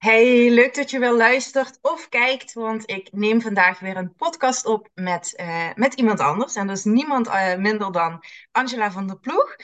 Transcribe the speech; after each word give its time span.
Hey, 0.00 0.50
leuk 0.50 0.74
dat 0.74 0.90
je 0.90 0.98
wel 0.98 1.16
luistert 1.16 1.78
of 1.82 2.08
kijkt, 2.08 2.52
want 2.52 2.90
ik 2.90 3.08
neem 3.12 3.40
vandaag 3.40 3.78
weer 3.78 3.96
een 3.96 4.14
podcast 4.14 4.66
op 4.66 4.88
met, 4.94 5.34
eh, 5.36 5.70
met 5.74 5.94
iemand 5.94 6.20
anders. 6.20 6.54
En 6.54 6.66
dat 6.66 6.76
is 6.76 6.84
niemand 6.84 7.26
eh, 7.26 7.56
minder 7.56 7.92
dan 7.92 8.24
Angela 8.52 8.90
van 8.90 9.06
der 9.06 9.18
Ploeg. 9.18 9.56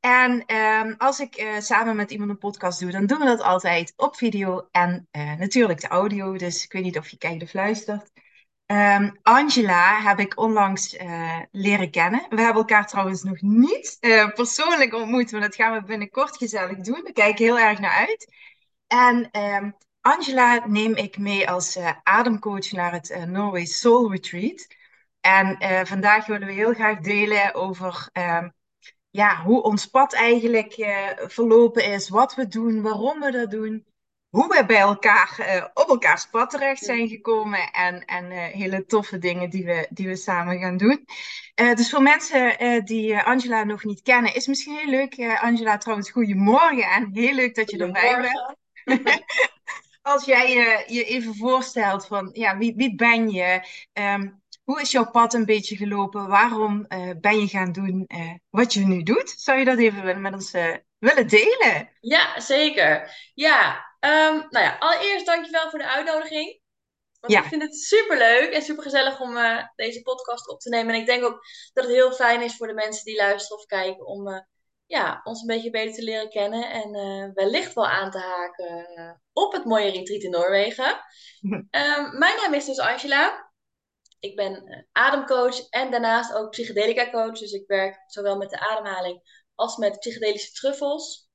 En 0.00 0.44
ehm, 0.46 0.94
als 0.98 1.20
ik 1.20 1.34
eh, 1.34 1.58
samen 1.58 1.96
met 1.96 2.10
iemand 2.10 2.30
een 2.30 2.38
podcast 2.38 2.80
doe, 2.80 2.90
dan 2.90 3.06
doen 3.06 3.18
we 3.18 3.24
dat 3.24 3.40
altijd 3.40 3.92
op 3.96 4.16
video 4.16 4.68
en 4.70 5.08
natuurlijk 5.38 5.80
de 5.80 5.88
audio. 5.88 6.36
Dus 6.36 6.64
ik 6.64 6.72
weet 6.72 6.82
niet 6.82 6.98
of 6.98 7.08
je 7.08 7.18
kijkt 7.18 7.42
of 7.42 7.52
luistert. 7.52 8.10
Ehm, 8.66 9.10
Angela 9.22 10.02
heb 10.02 10.18
ik 10.18 10.38
onlangs 10.38 10.96
leren 11.50 11.90
kennen. 11.90 12.26
We 12.28 12.40
hebben 12.40 12.62
elkaar 12.62 12.86
trouwens 12.86 13.22
nog 13.22 13.40
niet 13.40 13.96
persoonlijk 14.34 14.94
ontmoet, 14.94 15.32
maar 15.32 15.40
dat 15.40 15.54
gaan 15.54 15.72
we 15.72 15.84
binnenkort 15.84 16.36
gezellig 16.36 16.76
doen. 16.76 17.00
Daar 17.04 17.12
kijk 17.12 17.38
heel 17.38 17.58
erg 17.58 17.78
naar 17.78 18.06
uit. 18.08 18.38
En 18.90 19.30
ehm, 19.30 19.70
Angela 20.00 20.66
neem 20.66 20.96
ik 20.96 21.18
mee 21.18 21.50
als 21.50 21.76
uh, 21.76 21.92
ademcoach 22.02 22.72
naar 22.72 22.92
het 22.92 23.10
uh, 23.10 23.24
Norway 23.24 23.64
Soul 23.64 24.10
Retreat. 24.10 24.66
En 25.20 25.56
uh, 25.62 25.84
vandaag 25.84 26.26
willen 26.26 26.46
we 26.46 26.52
heel 26.52 26.74
graag 26.74 26.98
delen 26.98 27.54
over 27.54 28.08
ehm, 28.12 28.48
ja, 29.10 29.42
hoe 29.42 29.62
ons 29.62 29.86
pad 29.86 30.14
eigenlijk 30.14 30.74
verlopen 31.16 31.84
is, 31.84 32.08
wat 32.08 32.34
we 32.34 32.46
doen, 32.48 32.82
waarom 32.82 33.20
we 33.20 33.30
dat 33.30 33.50
doen, 33.50 33.84
hoe 34.28 34.48
we 34.48 34.64
bij 34.66 34.80
elkaar 34.80 35.70
op 35.74 35.88
elkaars 35.88 36.26
pad 36.26 36.50
terecht 36.50 36.84
zijn 36.84 37.08
gekomen 37.08 37.72
en, 37.72 38.04
en 38.04 38.30
hele 38.30 38.84
toffe 38.86 39.18
dingen 39.18 39.50
die 39.50 39.64
we, 39.64 39.86
die 39.90 40.08
we 40.08 40.16
samen 40.16 40.58
gaan 40.58 40.76
doen. 40.76 41.06
dus 41.54 41.90
voor 41.90 42.02
mensen 42.02 42.84
die 42.84 43.18
Angela 43.18 43.64
nog 43.64 43.84
niet 43.84 44.02
kennen, 44.02 44.34
is 44.34 44.46
misschien 44.46 44.76
heel 44.76 44.90
leuk. 44.90 45.40
Angela, 45.40 45.76
trouwens, 45.76 46.10
goedemorgen 46.10 46.82
en 46.82 47.10
heel 47.12 47.34
leuk 47.34 47.54
dat 47.54 47.70
je 47.70 47.78
erbij 47.78 48.20
bent. 48.20 48.58
Als 50.02 50.24
jij 50.24 50.50
je, 50.50 50.94
je 50.94 51.04
even 51.04 51.34
voorstelt 51.34 52.06
van, 52.06 52.30
ja, 52.32 52.56
wie, 52.56 52.74
wie 52.76 52.94
ben 52.94 53.30
je? 53.30 53.66
Um, 53.92 54.42
hoe 54.64 54.80
is 54.80 54.90
jouw 54.90 55.10
pad 55.10 55.34
een 55.34 55.44
beetje 55.44 55.76
gelopen? 55.76 56.28
Waarom 56.28 56.84
uh, 56.88 57.10
ben 57.20 57.40
je 57.40 57.48
gaan 57.48 57.72
doen 57.72 58.04
uh, 58.08 58.34
wat 58.50 58.72
je 58.72 58.80
nu 58.80 59.02
doet? 59.02 59.34
Zou 59.36 59.58
je 59.58 59.64
dat 59.64 59.78
even 59.78 60.20
met 60.20 60.32
ons 60.32 60.54
uh, 60.54 60.76
willen 60.98 61.28
delen? 61.28 61.90
Ja, 62.00 62.40
zeker. 62.40 63.16
Ja, 63.34 63.86
um, 64.00 64.46
nou 64.50 64.64
ja, 64.64 64.76
allereerst 64.78 65.26
dankjewel 65.26 65.70
voor 65.70 65.78
de 65.78 65.88
uitnodiging. 65.88 66.60
Want 67.20 67.32
ja. 67.32 67.42
ik 67.42 67.48
vind 67.48 67.62
het 67.62 67.76
super 67.76 68.18
leuk 68.18 68.52
en 68.52 68.62
super 68.62 68.82
gezellig 68.82 69.20
om 69.20 69.38
deze 69.76 70.02
podcast 70.02 70.48
op 70.48 70.60
te 70.60 70.68
nemen. 70.68 70.94
En 70.94 71.00
ik 71.00 71.06
denk 71.06 71.24
ook 71.24 71.44
dat 71.72 71.84
het 71.84 71.92
heel 71.92 72.12
fijn 72.12 72.42
is 72.42 72.56
voor 72.56 72.66
de 72.66 72.74
mensen 72.74 73.04
die 73.04 73.16
luisteren 73.16 73.58
of 73.58 73.66
kijken 73.66 74.06
om 74.06 74.46
ja, 74.90 75.20
ons 75.24 75.40
een 75.40 75.46
beetje 75.46 75.70
beter 75.70 75.94
te 75.94 76.02
leren 76.02 76.30
kennen 76.30 76.70
en 76.70 76.96
uh, 76.96 77.30
wellicht 77.34 77.74
wel 77.74 77.86
aan 77.86 78.10
te 78.10 78.18
haken 78.18 78.86
uh, 78.94 79.12
op 79.32 79.52
het 79.52 79.64
mooie 79.64 79.90
retreat 79.90 80.22
in 80.22 80.30
Noorwegen. 80.30 80.88
Um, 81.42 82.18
mijn 82.22 82.36
naam 82.36 82.54
is 82.54 82.64
dus 82.64 82.78
Angela. 82.78 83.52
Ik 84.20 84.36
ben 84.36 84.62
uh, 84.64 84.82
ademcoach 84.92 85.68
en 85.68 85.90
daarnaast 85.90 86.34
ook 86.34 86.50
psychedelica 86.50 87.10
coach. 87.10 87.38
Dus 87.38 87.52
ik 87.52 87.66
werk 87.66 88.02
zowel 88.06 88.36
met 88.36 88.50
de 88.50 88.60
ademhaling 88.60 89.46
als 89.54 89.76
met 89.76 89.98
psychedelische 89.98 90.52
truffels. 90.52 91.28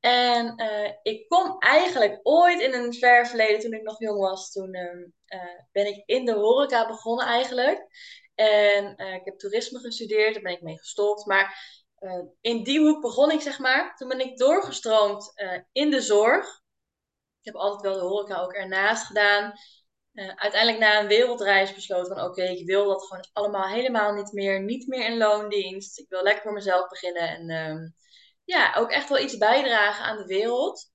En 0.00 0.54
ik 1.02 1.28
kom 1.28 1.58
eigenlijk 1.58 2.20
ooit 2.22 2.60
in 2.60 2.74
een 2.74 2.94
ver 2.94 3.26
verleden, 3.26 3.60
toen 3.60 3.72
ik 3.72 3.82
nog 3.82 3.98
jong 3.98 4.18
was, 4.18 4.52
toen 4.52 4.74
ehm, 4.74 4.98
ben 5.72 5.86
ik 5.86 6.02
in 6.06 6.24
de 6.24 6.32
horeca 6.32 6.86
begonnen 6.86 7.26
eigenlijk. 7.26 7.86
En 8.34 8.96
ik 8.96 9.24
heb 9.24 9.38
toerisme 9.38 9.78
gestudeerd, 9.78 10.34
daar 10.34 10.42
ben 10.42 10.52
ik 10.52 10.62
mee 10.62 10.78
gestopt. 10.78 11.26
Maar 11.26 11.81
uh, 12.02 12.22
in 12.40 12.62
die 12.62 12.80
hoek 12.80 13.00
begon 13.00 13.30
ik, 13.30 13.40
zeg 13.40 13.58
maar. 13.58 13.96
Toen 13.96 14.08
ben 14.08 14.20
ik 14.20 14.38
doorgestroomd 14.38 15.32
uh, 15.34 15.58
in 15.72 15.90
de 15.90 16.00
zorg. 16.00 16.46
Ik 17.38 17.44
heb 17.44 17.54
altijd 17.54 17.82
wel 17.82 17.94
de 17.94 18.14
horeca 18.14 18.40
ook 18.40 18.52
ernaast 18.52 19.06
gedaan. 19.06 19.52
Uh, 20.12 20.32
uiteindelijk 20.34 20.78
na 20.78 21.00
een 21.00 21.06
wereldreis 21.06 21.74
besloten 21.74 22.16
van 22.16 22.24
oké, 22.24 22.42
ik 22.42 22.66
wil 22.66 22.86
dat 22.86 23.06
gewoon 23.06 23.28
allemaal 23.32 23.68
helemaal 23.68 24.12
niet 24.12 24.32
meer. 24.32 24.62
Niet 24.62 24.86
meer 24.86 25.06
in 25.06 25.16
loondienst. 25.16 25.98
Ik 25.98 26.08
wil 26.08 26.22
lekker 26.22 26.42
voor 26.42 26.52
mezelf 26.52 26.88
beginnen. 26.88 27.28
En 27.28 27.50
ehm, 27.50 27.88
ja, 28.44 28.74
ook 28.74 28.90
echt 28.90 29.08
wel 29.08 29.18
iets 29.18 29.36
bijdragen 29.36 30.04
aan 30.04 30.16
de 30.16 30.26
wereld. 30.26 30.90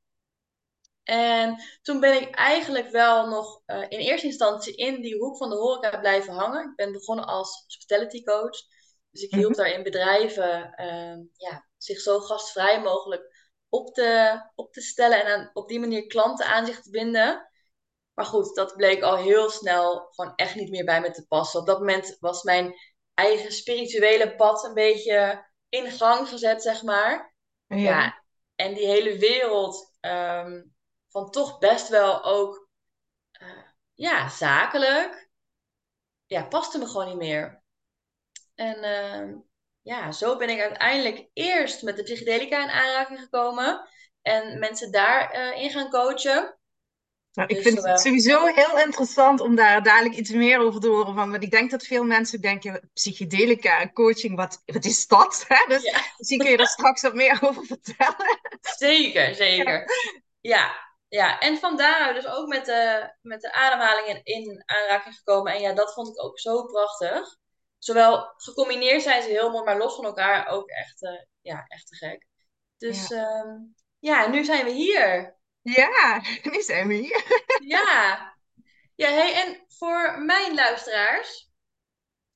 En 1.04 1.62
toen 1.82 2.00
ben 2.00 2.22
ik 2.22 2.36
eigenlijk 2.36 2.90
wel 2.90 3.28
nog 3.28 3.62
in 3.66 4.00
eerste 4.00 4.28
instantie 4.28 4.76
in 4.76 5.02
die 5.02 5.18
hoek 5.18 5.38
van 5.38 5.50
de 5.50 5.56
horeca 5.56 6.00
blijven 6.00 6.34
hangen. 6.34 6.70
Ik 6.70 6.76
ben 6.76 6.92
begonnen 6.92 7.26
als 7.26 7.64
hospitality 7.64 8.24
coach. 8.24 8.58
Dus 9.12 9.22
ik 9.22 9.32
hielp 9.32 9.52
mhm. 9.52 9.62
daarin 9.62 9.84
bedrijven 9.84 10.74
ehm, 10.74 11.20
ja, 11.34 11.68
zich 11.78 12.00
zo 12.00 12.20
gastvrij 12.20 12.82
mogelijk 12.82 13.36
op 13.70 13.94
te, 13.94 14.42
op 14.56 14.74
te 14.74 14.82
stellen 14.82 15.26
en 15.26 15.34
aan, 15.34 15.50
op 15.54 15.68
die 15.68 15.80
manier 15.80 16.08
klanten 16.08 16.46
aan 16.46 16.66
zich 16.66 16.82
te 16.82 16.90
binden. 16.90 17.50
Maar 18.14 18.26
goed, 18.26 18.56
dat 18.56 18.76
bleek 18.76 19.02
al 19.02 19.16
heel 19.18 19.50
snel 19.50 20.08
gewoon 20.12 20.36
echt 20.36 20.56
niet 20.56 20.70
meer 20.70 20.86
bij 20.86 21.02
me 21.02 21.12
te 21.12 21.28
passen. 21.28 21.60
Op 21.60 21.66
dat 21.66 21.80
moment 21.80 22.18
was 22.20 22.44
mijn 22.44 22.74
eigen 23.14 23.52
spirituele 23.52 24.36
pad 24.36 24.64
een 24.64 24.74
beetje 24.74 25.46
in 25.70 25.92
gang 25.92 26.28
gezet, 26.28 26.62
zeg 26.62 26.84
maar. 26.84 27.36
Ja. 27.68 28.24
en 28.56 28.74
die 28.74 28.86
hele 28.86 29.18
wereld 29.18 29.98
ehm, 30.00 30.64
van 31.08 31.32
toch 31.32 31.58
best 31.58 31.90
wel 31.90 32.24
ook 32.24 32.70
uh, 33.42 33.64
ja, 33.94 34.30
zakelijk, 34.30 35.30
ja, 36.26 36.44
paste 36.44 36.78
me 36.78 36.86
gewoon 36.86 37.08
niet 37.08 37.18
meer. 37.18 37.64
En 38.58 38.78
uh, 38.84 39.36
ja, 39.82 40.12
zo 40.12 40.38
ben 40.38 40.50
ik 40.50 40.60
uiteindelijk 40.60 41.28
eerst 41.34 41.82
met 41.82 41.96
de 41.96 42.04
psychedelica 42.04 42.64
in 42.64 42.70
aanraking 42.70 43.20
gekomen. 43.20 43.88
En 44.22 44.60
mensen 44.60 44.92
daarin 44.92 45.66
uh, 45.66 45.72
gaan 45.72 45.90
coachen. 45.90 46.58
Nou, 47.32 47.50
ik 47.50 47.56
dus 47.56 47.64
vind 47.64 47.84
het 47.84 48.00
sowieso 48.00 48.46
heel 48.46 48.80
interessant 48.80 49.42
om 49.42 49.56
daar 49.56 49.84
dadelijk 49.84 50.16
iets 50.16 50.30
meer 50.30 50.60
over 50.60 50.82
te 50.82 50.88
horen 50.88 51.14
van. 51.14 51.32
Want 51.32 51.44
ik 51.44 51.52
denk 51.52 51.72
dat 51.72 51.84
veel 51.84 52.04
mensen 52.04 52.42
denken, 52.42 52.90
psychedelica, 52.94 53.92
coaching, 53.92 54.36
wat, 54.36 54.62
wat 54.66 54.86
is 54.86 55.08
dat? 55.08 55.46
Dus 55.68 55.84
ja. 55.84 56.02
misschien 56.18 56.40
kun 56.40 56.50
je 56.50 56.58
daar 56.58 56.68
straks 56.68 57.02
wat 57.02 57.14
meer 57.14 57.40
over 57.42 57.66
vertellen. 57.66 58.40
Zeker, 58.62 59.36
zeker. 59.36 59.86
Ja, 60.42 60.60
ja. 60.62 60.76
ja. 61.08 61.40
en 61.40 61.58
vandaar 61.58 62.14
dus 62.14 62.28
ook 62.28 62.48
met 62.48 62.66
de, 62.66 63.14
met 63.22 63.42
de 63.42 63.54
ademhaling 63.54 64.08
in, 64.08 64.22
in 64.24 64.64
aanraking 64.66 65.16
gekomen. 65.16 65.54
En 65.54 65.62
ja, 65.62 65.74
dat 65.74 65.94
vond 65.94 66.08
ik 66.08 66.24
ook 66.24 66.40
zo 66.40 66.66
prachtig 66.66 67.38
zowel 67.78 68.34
gecombineerd 68.38 69.02
zijn 69.02 69.22
ze 69.22 69.30
heel 69.30 69.52
mooi, 69.52 69.64
maar 69.64 69.78
los 69.78 69.96
van 69.96 70.06
elkaar 70.06 70.48
ook 70.48 70.70
echt, 70.70 71.02
uh, 71.02 71.22
ja, 71.42 71.66
echt 71.68 71.88
te 71.88 71.96
gek. 71.96 72.26
Dus 72.78 73.08
ja. 73.08 73.18
Ehm, 73.18 73.58
ja, 74.00 74.28
nu 74.28 74.44
zijn 74.44 74.66
we 74.66 74.72
hier. 74.72 75.38
Ja, 75.62 76.22
nu 76.52 76.62
zijn 76.62 76.88
we 76.88 76.94
hier. 76.94 77.46
ja. 77.66 78.36
Ja, 78.96 79.10
hey, 79.10 79.34
en 79.34 79.66
voor 79.68 80.22
mijn 80.22 80.54
luisteraars, 80.54 81.50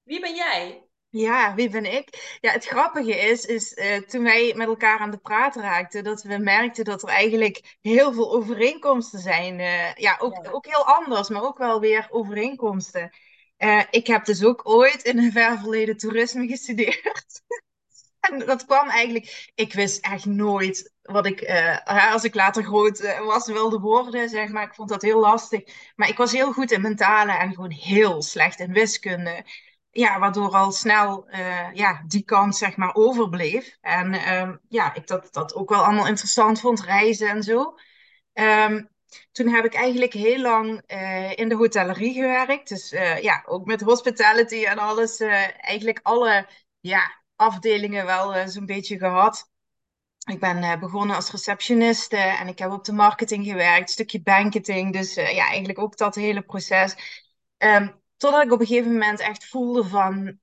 wie 0.04 0.20
ben 0.20 0.36
jij? 0.36 0.86
Ja, 1.10 1.56
wie 1.56 1.70
ben 1.70 1.86
ik? 1.94 2.38
Ja, 2.42 2.52
het 2.52 2.66
grappige 2.66 3.16
is, 3.16 3.46
is 3.46 3.74
uh, 3.74 3.98
toen 3.98 4.24
wij 4.24 4.54
met 4.56 4.68
elkaar 4.68 5.00
aan 5.00 5.12
de 5.12 5.18
praat 5.18 5.56
raakten, 5.56 6.04
dat 6.04 6.24
we 6.24 6.38
merkten 6.38 6.86
dat 6.86 7.04
er 7.04 7.10
eigenlijk 7.10 7.78
heel 7.82 8.14
veel 8.14 8.32
overeenkomsten 8.32 9.20
zijn. 9.20 9.60
Uh, 9.60 9.94
ja, 9.94 10.18
ook, 10.20 10.46
ja. 10.46 10.52
ook 10.52 10.66
heel 10.66 10.86
anders, 10.86 11.30
maar 11.30 11.44
ook 11.44 11.58
wel 11.58 11.80
weer 11.80 12.08
overeenkomsten. 12.10 13.12
Uh, 13.64 13.84
ik 13.90 14.08
heb 14.08 14.26
dus 14.26 14.44
ook 14.44 14.62
ooit 14.70 15.04
in 15.04 15.18
een 15.18 15.32
ver 15.32 15.60
verleden 15.60 15.98
toerisme 15.98 16.48
gestudeerd. 16.48 17.42
en 18.30 18.40
dat 18.40 18.66
kwam 18.66 18.90
eigenlijk, 18.90 19.52
ik 19.56 19.74
wist 19.74 20.06
echt 20.06 20.26
nooit 20.26 20.94
wat 21.02 21.26
ik, 21.26 21.42
uh, 21.42 22.14
als 22.14 22.24
ik 22.24 22.36
later 22.36 22.64
groot 22.64 23.02
uh, 23.02 23.26
was, 23.26 23.48
wilde 23.48 23.80
worden, 23.80 24.30
zeg 24.30 24.50
maar. 24.50 24.64
Ik 24.64 24.74
vond 24.74 24.90
dat 24.90 25.02
heel 25.02 25.20
lastig. 25.20 25.62
Maar 25.96 26.10
ik 26.10 26.18
was 26.18 26.32
heel 26.32 26.52
goed 26.54 26.72
in 26.72 26.82
mentale 26.82 27.32
en 27.32 27.54
gewoon 27.54 27.72
heel 27.72 28.22
slecht 28.22 28.60
in 28.60 28.74
wiskunde. 28.74 29.46
Ja, 29.92 30.20
waardoor 30.20 30.50
al 30.50 30.72
snel 30.72 31.26
ja, 31.74 32.04
die 32.08 32.24
kant, 32.24 32.56
zeg 32.56 32.76
maar, 32.78 32.96
overbleef. 32.96 33.78
En 33.82 34.14
ehm, 34.14 34.56
ja, 34.68 34.94
ik 34.94 35.08
dat, 35.08 35.28
dat 35.32 35.54
ook 35.56 35.70
wel 35.70 35.84
allemaal 35.84 36.08
interessant 36.08 36.60
vond, 36.60 36.82
reizen 36.82 37.30
en 37.30 37.44
zo. 37.44 37.76
Um, 38.34 38.91
toen 39.32 39.48
heb 39.48 39.66
ik 39.66 39.74
eigenlijk 39.74 40.14
heel 40.14 40.40
lang 40.40 40.82
uh, 40.88 41.38
in 41.38 41.50
de 41.50 41.56
hotellerie 41.56 42.14
gewerkt. 42.14 42.70
Dus 42.70 42.94
uh, 42.94 43.22
ja, 43.22 43.44
ook 43.46 43.66
met 43.66 43.82
hospitality 43.82 44.64
en 44.64 44.78
alles. 44.78 45.20
Uh, 45.20 45.66
eigenlijk 45.66 46.00
alle 46.04 46.48
ja, 46.80 47.22
afdelingen 47.36 48.06
wel 48.06 48.48
zo'n 48.48 48.66
beetje 48.66 48.98
gehad. 48.98 49.50
Ik 50.30 50.40
ben 50.40 50.80
begonnen 50.80 51.16
als 51.16 51.32
receptioniste 51.32 52.18
en 52.18 52.48
ik 52.48 52.60
heb 52.60 52.72
op 52.72 52.86
de 52.86 52.94
marketing 52.94 53.46
gewerkt, 53.46 53.90
stukje 53.90 54.22
banketing. 54.22 54.94
Dus 54.94 55.14
ja, 55.14 55.48
eigenlijk 55.48 55.80
ook 55.80 55.98
dat 55.98 56.16
hele 56.16 56.42
proces. 56.42 56.96
Um, 57.58 58.02
totdat 58.18 58.44
ik 58.44 58.52
op 58.52 58.60
een 58.60 58.66
gegeven 58.66 58.92
moment 58.92 59.20
echt 59.20 59.48
voelde 59.48 59.84
van, 59.84 60.40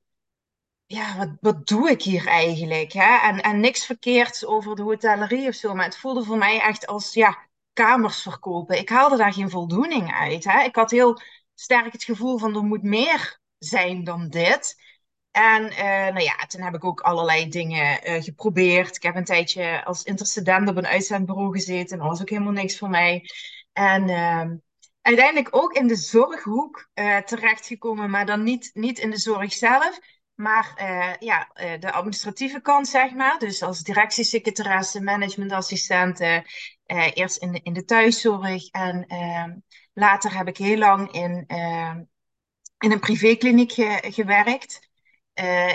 ja, 0.87 1.17
wat, 1.17 1.29
wat 1.41 1.67
doe 1.67 1.91
ik 1.91 2.03
hier 2.03 2.26
eigenlijk? 2.26 2.93
Hè? 2.93 3.29
En, 3.29 3.41
en 3.41 3.61
niks 3.61 3.87
verkeerds 3.87 4.44
over 4.44 4.76
de 4.76 4.82
hotellerie 4.82 5.49
of 5.49 5.55
zo, 5.55 5.75
maar 5.75 5.85
het 5.85 5.97
voelde 5.97 6.25
voor 6.25 6.38
mij 6.38 6.61
echt 6.61 6.87
als, 6.87 7.14
ja, 7.14 7.48
kamers 7.84 8.22
verkopen. 8.22 8.78
Ik 8.78 8.88
haalde 8.88 9.16
daar 9.16 9.32
geen 9.32 9.50
voldoening 9.50 10.12
uit. 10.12 10.44
Hè? 10.44 10.62
Ik 10.62 10.75
had 10.75 10.90
heel 10.90 11.20
sterk 11.54 11.92
het 11.92 12.04
gevoel 12.04 12.38
van 12.38 12.56
er 12.56 12.62
moet 12.62 12.82
meer 12.82 13.40
zijn 13.58 14.04
dan 14.04 14.28
dit. 14.28 14.76
En 15.30 15.62
uh, 15.62 15.78
nou 15.78 16.20
ja, 16.20 16.36
toen 16.36 16.60
heb 16.60 16.75
ik 16.75 16.84
ook 16.84 17.00
allerlei 17.00 17.48
dingen 17.48 18.10
uh, 18.10 18.22
geprobeerd. 18.22 18.96
Ik 18.96 19.02
heb 19.02 19.16
een 19.16 19.25
tijdje 19.25 19.84
als 19.84 20.02
intercedent 20.02 20.69
op 20.69 20.76
een 20.76 20.86
uitzendbureau 20.86 21.52
gezeten. 21.52 21.98
Dat 21.98 22.06
was 22.06 22.20
ook 22.20 22.30
helemaal 22.30 22.52
niks 22.52 22.78
voor 22.78 22.90
mij. 22.90 23.25
En 23.72 24.08
ehm, 24.08 24.56
uiteindelijk 25.02 25.56
ook 25.56 25.72
in 25.72 25.86
de 25.86 25.96
zorghoek 25.96 26.88
uh, 26.94 27.16
terechtgekomen, 27.16 28.10
maar 28.10 28.26
dan 28.26 28.42
niet, 28.42 28.70
niet 28.75 28.98
in 28.98 29.10
de 29.10 29.19
zorg 29.19 29.52
zelf, 29.52 29.98
maar 30.38 30.75
uh, 30.81 31.14
ja, 31.19 31.50
uh, 31.55 31.81
de 31.81 31.93
administratieve 31.93 32.61
kant, 32.61 32.88
zeg 32.88 33.14
maar. 33.14 33.38
Dus 33.38 33.62
als 33.62 33.82
directiesecretaresse, 33.82 35.02
managementassistenten, 35.02 36.44
eerst 37.14 37.37
in 37.37 37.52
de, 37.52 37.61
in 37.62 37.73
de 37.73 37.85
thuiszorg 37.85 38.69
en 38.69 39.06
ehm, 39.06 39.56
later 39.93 40.37
heb 40.37 40.49
ik 40.49 40.56
heel 40.56 40.79
lang 40.79 41.12
in, 41.12 41.44
ehm, 41.46 42.02
in 42.79 42.93
een 42.93 43.00
privékliniek 43.00 43.73
ge 43.73 43.99
gewerkt, 44.02 44.88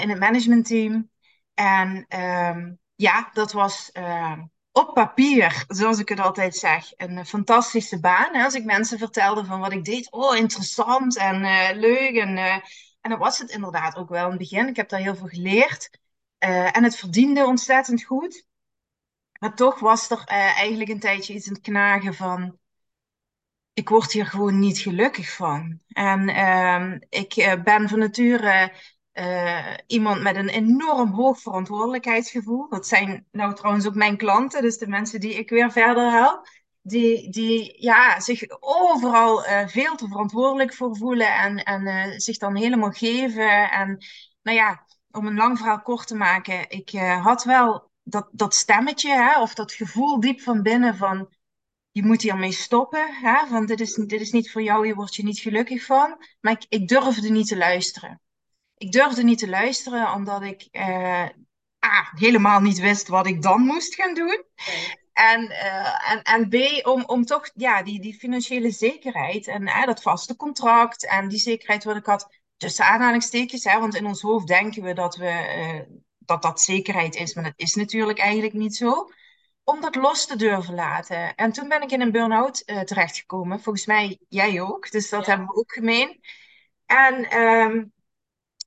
in 0.01 0.09
het 0.09 0.19
managementteam. 0.19 1.09
En 1.53 2.05
um, 2.19 2.79
ja, 2.95 3.29
dat 3.33 3.51
was 3.51 3.91
op 4.71 4.93
papier, 4.93 5.63
zoals 5.67 5.99
ik 5.99 6.09
het 6.09 6.19
altijd 6.19 6.55
zeg, 6.55 6.91
een 6.97 7.25
fantastische 7.25 7.99
baan. 7.99 8.43
Als 8.43 8.53
ik 8.53 8.63
mensen 8.63 8.97
vertelde 8.97 9.45
van 9.45 9.59
wat 9.59 9.71
ik 9.71 9.83
deed, 9.83 10.11
oh 10.11 10.37
interessant 10.37 11.17
en 11.17 11.41
uh, 11.41 11.69
leuk. 11.73 12.15
En, 12.15 12.37
uh, 12.37 12.55
en 13.03 13.09
dat 13.09 13.19
was 13.19 13.37
het 13.37 13.49
inderdaad 13.49 13.95
ook 13.95 14.09
wel 14.09 14.23
in 14.23 14.29
het 14.29 14.39
begin. 14.39 14.67
Ik 14.67 14.75
heb 14.75 14.89
daar 14.89 14.99
heel 14.99 15.15
veel 15.15 15.27
geleerd. 15.27 15.89
Uh, 16.39 16.77
en 16.77 16.83
het 16.83 16.95
verdiende 16.95 17.45
ontzettend 17.45 18.03
goed. 18.03 18.45
Maar 19.39 19.55
toch 19.55 19.79
was 19.79 20.09
er 20.09 20.23
eigenlijk 20.25 20.89
een 20.89 20.99
tijdje 20.99 21.33
iets 21.33 21.47
in 21.47 21.53
het 21.53 21.61
knagen 21.61 22.13
van. 22.13 22.57
Ik 23.73 23.89
word 23.89 24.11
hier 24.11 24.25
gewoon 24.25 24.59
niet 24.59 24.77
gelukkig 24.79 25.35
van. 25.35 25.79
En 25.87 26.29
ehm, 26.29 26.99
ik 27.09 27.59
ben 27.63 27.89
van 27.89 27.99
nature 27.99 28.73
iemand 29.87 30.21
met 30.21 30.35
een 30.35 30.49
enorm 30.49 31.11
hoog 31.11 31.39
verantwoordelijkheidsgevoel. 31.39 32.69
Dat 32.69 32.87
zijn 32.87 33.27
nou 33.31 33.55
trouwens 33.55 33.87
ook 33.87 33.95
mijn 33.95 34.17
klanten, 34.17 34.61
dus 34.61 34.77
de 34.77 34.87
mensen 34.87 35.19
die 35.19 35.33
ik 35.33 35.49
weer 35.49 35.71
verder 35.71 36.11
help. 36.11 36.47
Die, 36.85 37.29
die 37.29 37.83
ja, 37.83 38.19
zich 38.19 38.43
overal 38.59 39.45
uh, 39.45 39.67
veel 39.67 39.95
te 39.95 40.07
verantwoordelijk 40.07 40.73
voor 40.73 40.97
voelen 40.97 41.33
en, 41.33 41.63
en 41.63 41.87
uh, 41.87 42.17
zich 42.17 42.37
dan 42.37 42.55
helemaal 42.55 42.91
geven. 42.91 43.71
En 43.71 44.05
nou 44.41 44.57
ja, 44.57 44.85
om 45.11 45.27
een 45.27 45.35
lang 45.35 45.57
verhaal 45.57 45.81
kort 45.81 46.07
te 46.07 46.15
maken, 46.15 46.69
ik 46.69 46.89
had 46.99 47.43
wel 47.43 47.91
dat, 48.03 48.29
dat 48.31 48.55
stemmetje, 48.55 49.13
hè, 49.13 49.41
of 49.41 49.53
dat 49.53 49.73
gevoel 49.73 50.19
diep 50.19 50.41
van 50.41 50.61
binnen 50.61 50.95
van 50.95 51.29
je 51.91 52.03
moet 52.03 52.21
hiermee 52.21 52.51
stoppen. 52.51 53.13
Hè, 53.13 53.47
van 53.47 53.65
dit 53.65 53.79
is, 53.79 53.93
dit 53.93 54.21
is 54.21 54.31
niet 54.31 54.51
voor 54.51 54.61
jou, 54.61 54.87
je 54.87 54.95
wordt 54.95 55.15
je 55.15 55.23
niet 55.23 55.39
gelukkig 55.39 55.85
van. 55.85 56.25
Maar 56.41 56.53
ik, 56.53 56.65
ik 56.69 56.87
durfde 56.87 57.29
niet 57.29 57.47
te 57.47 57.57
luisteren 57.57 58.21
ik 58.83 58.91
durfde 58.91 59.23
niet 59.23 59.39
te 59.39 59.49
luisteren, 59.49 60.13
omdat 60.13 60.41
ik 60.41 60.67
helemaal 62.15 62.59
niet 62.59 62.79
wist 62.79 63.07
wat 63.07 63.27
ik 63.27 63.41
dan 63.41 63.61
moest 63.61 63.95
gaan 63.95 64.13
doen. 64.13 64.43
En, 65.13 65.43
uh, 65.43 66.11
en, 66.11 66.21
en 66.21 66.49
B, 66.49 66.85
om, 66.87 67.03
om 67.05 67.25
toch 67.25 67.49
ja, 67.53 67.83
die, 67.83 67.99
die 68.01 68.13
financiële 68.13 68.71
zekerheid 68.71 69.47
en 69.47 69.61
uh, 69.61 69.85
dat 69.85 70.01
vaste 70.01 70.35
contract 70.35 71.07
en 71.07 71.27
die 71.27 71.39
zekerheid 71.39 71.83
wat 71.83 71.95
ik 71.95 72.05
had, 72.05 72.29
tussen 72.57 72.85
aanhalingstekens, 72.85 73.63
hè, 73.63 73.79
want 73.79 73.95
in 73.95 74.05
ons 74.05 74.21
hoofd 74.21 74.47
denken 74.47 74.83
we 74.83 74.93
dat, 74.93 75.15
we, 75.15 75.85
dat 76.17 76.41
dat 76.41 76.61
zekerheid 76.61 77.15
is, 77.15 77.33
maar 77.33 77.43
dat 77.43 77.53
is 77.55 77.75
natuurlijk 77.75 78.19
eigenlijk 78.19 78.53
niet 78.53 78.75
zo. 78.75 79.09
Om 79.63 79.81
dat 79.81 79.95
los 79.95 80.25
te 80.25 80.35
durven 80.35 80.73
laten. 80.73 81.35
En 81.35 81.51
toen 81.51 81.67
ben 81.67 81.81
ik 81.81 81.91
in 81.91 82.01
een 82.01 82.11
burn-out 82.11 82.65
terechtgekomen. 82.65 83.61
Volgens 83.61 83.85
mij 83.85 84.19
jij 84.29 84.61
ook, 84.61 84.91
dus 84.91 85.09
dat 85.09 85.25
hebben 85.25 85.47
we 85.47 85.55
ook 85.55 85.73
gemeen. 85.73 86.21
En 86.85 87.39
um, 87.39 87.93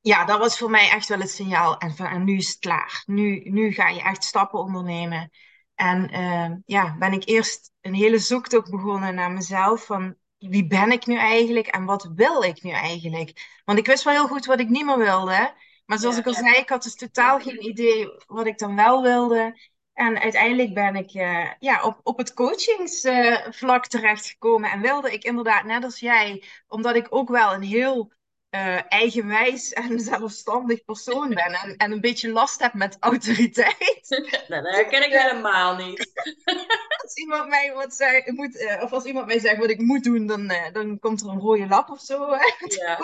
ja, 0.02 0.24
dat 0.24 0.38
was 0.38 0.58
voor 0.58 0.70
mij 0.70 0.90
echt 0.90 1.08
wel 1.08 1.18
het 1.18 1.30
signaal. 1.30 1.78
En, 1.78 1.96
van, 1.96 2.06
en 2.06 2.24
nu 2.24 2.36
is 2.36 2.48
het 2.48 2.58
klaar. 2.58 3.02
Nu, 3.06 3.40
nu 3.44 3.72
ga 3.72 3.88
je 3.88 4.02
echt 4.02 4.24
stappen 4.24 4.58
ondernemen. 4.58 5.30
En 5.76 6.10
uh, 6.14 6.56
ja, 6.64 6.96
ben 6.98 7.12
ik 7.12 7.28
eerst 7.28 7.72
een 7.80 7.94
hele 7.94 8.18
zoektocht 8.18 8.70
begonnen 8.70 9.14
naar 9.14 9.30
mezelf. 9.30 9.84
Van 9.84 10.16
wie 10.38 10.66
ben 10.66 10.90
ik 10.90 11.06
nu 11.06 11.16
eigenlijk 11.16 11.66
en 11.66 11.84
wat 11.84 12.10
wil 12.14 12.42
ik 12.42 12.62
nu 12.62 12.70
eigenlijk? 12.70 13.60
Want 13.64 13.78
ik 13.78 13.86
wist 13.86 14.04
wel 14.04 14.14
heel 14.14 14.28
goed 14.28 14.46
wat 14.46 14.60
ik 14.60 14.68
niet 14.68 14.84
meer 14.84 14.98
wilde. 14.98 15.54
Maar 15.86 15.98
zoals 15.98 16.18
ik 16.18 16.26
al 16.26 16.34
zei, 16.34 16.54
ik 16.56 16.68
had 16.68 16.82
dus 16.82 16.94
totaal 16.94 17.40
geen 17.40 17.64
idee 17.64 18.08
wat 18.26 18.46
ik 18.46 18.58
dan 18.58 18.76
wel 18.76 19.02
wilde. 19.02 19.58
En 19.92 20.20
uiteindelijk 20.20 20.74
ben 20.74 20.96
ik 20.96 21.14
uh, 21.14 21.50
ja, 21.58 21.82
op, 21.82 22.00
op 22.02 22.18
het 22.18 22.34
coachingsvlak 22.34 23.84
uh, 23.84 23.88
terechtgekomen. 23.88 24.70
En 24.70 24.80
wilde 24.80 25.12
ik 25.12 25.24
inderdaad, 25.24 25.64
net 25.64 25.84
als 25.84 26.00
jij, 26.00 26.44
omdat 26.68 26.96
ik 26.96 27.06
ook 27.10 27.28
wel 27.28 27.54
een 27.54 27.62
heel 27.62 28.12
uh, 28.56 28.80
eigenwijs 28.88 29.72
en 29.72 30.00
zelfstandig 30.12 30.84
persoon 30.84 31.28
ben 31.28 31.52
en, 31.52 31.76
en 31.76 31.92
een 31.92 32.00
beetje 32.00 32.30
last 32.30 32.60
heb 32.60 32.74
met 32.74 32.96
autoriteit. 33.00 34.04
Nou, 34.48 34.62
dat 34.62 34.74
herken 34.74 35.02
ik 35.02 35.12
helemaal 35.12 35.76
niet. 35.76 36.10
als 37.02 37.14
iemand 37.14 37.48
mij 37.48 37.72
wat 37.74 37.94
zegt, 37.94 38.30
moet, 38.30 38.54
uh, 38.54 38.82
of 38.82 38.92
als 38.92 39.04
iemand 39.04 39.26
mij 39.26 39.38
zegt 39.38 39.56
wat 39.56 39.70
ik 39.70 39.80
moet 39.80 40.04
doen, 40.04 40.26
dan, 40.26 40.50
uh, 40.50 40.72
dan 40.72 40.98
komt 40.98 41.20
er 41.20 41.28
een 41.28 41.40
rode 41.40 41.66
lap 41.66 41.90
of 41.90 42.00
zo 42.00 42.30
ja. 42.68 42.96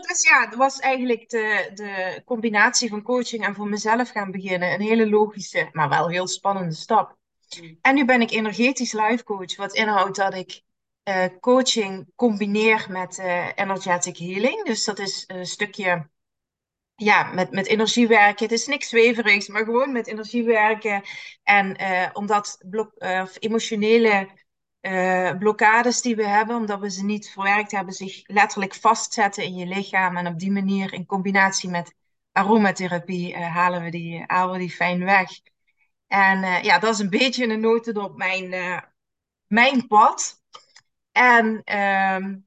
dus 0.00 0.22
ja, 0.30 0.44
het 0.44 0.54
was 0.54 0.78
eigenlijk 0.78 1.28
de, 1.28 1.70
de 1.74 2.22
combinatie 2.24 2.88
van 2.88 3.02
coaching 3.02 3.46
en 3.46 3.54
voor 3.54 3.68
mezelf 3.68 4.10
gaan 4.10 4.30
beginnen. 4.30 4.72
Een 4.72 4.80
hele 4.80 5.08
logische, 5.08 5.68
maar 5.72 5.88
wel 5.88 6.08
heel 6.08 6.26
spannende 6.26 6.74
stap. 6.74 7.16
Mm. 7.60 7.78
En 7.80 7.94
nu 7.94 8.04
ben 8.04 8.20
ik 8.20 8.30
energetisch 8.30 8.92
life 8.92 9.24
coach, 9.24 9.56
wat 9.56 9.74
inhoudt 9.74 10.16
dat 10.16 10.34
ik 10.34 10.62
uh, 11.04 11.24
coaching 11.40 12.12
combineer 12.16 12.86
met 12.88 13.18
uh, 13.18 13.48
energetic 13.54 14.16
healing. 14.16 14.64
Dus 14.64 14.84
dat 14.84 14.98
is 14.98 15.24
een 15.26 15.46
stukje 15.46 16.10
ja, 16.94 17.22
met, 17.22 17.50
met 17.50 17.66
energie 17.66 18.08
werken. 18.08 18.44
Het 18.44 18.54
is 18.54 18.66
niks 18.66 18.88
zweverigs, 18.88 19.48
maar 19.48 19.64
gewoon 19.64 19.92
met 19.92 20.06
energie 20.06 20.44
werken. 20.44 21.02
En 21.42 21.82
uh, 21.82 22.08
omdat 22.12 22.58
blok, 22.68 22.92
emotionele 23.38 24.40
blokkades 25.38 26.02
die 26.02 26.16
we 26.16 26.26
hebben, 26.26 26.56
omdat 26.56 26.80
we 26.80 26.90
ze 26.90 27.04
niet 27.04 27.30
verwerkt 27.30 27.70
hebben, 27.70 27.94
zich 27.94 28.22
letterlijk 28.26 28.74
vastzetten 28.74 29.44
in 29.44 29.54
je 29.54 29.66
lichaam. 29.66 30.16
En 30.16 30.26
op 30.26 30.38
die 30.38 30.50
manier 30.50 30.92
in 30.92 31.06
combinatie 31.06 31.70
met 31.70 31.94
aromatherapie 32.32 33.36
halen 33.36 33.82
we 33.82 33.90
die, 33.90 34.24
halen 34.26 34.52
we 34.52 34.58
die 34.58 34.70
fijn 34.70 35.04
weg. 35.04 35.30
En 36.06 36.64
ja, 36.64 36.78
dat 36.78 36.94
is 36.94 36.98
een 36.98 37.10
beetje 37.10 37.46
een 37.46 37.60
notendop 37.60 38.16
mijn, 38.16 38.50
mijn 39.46 39.86
pad. 39.86 40.41
En 41.12 41.60
ehm, 41.64 42.38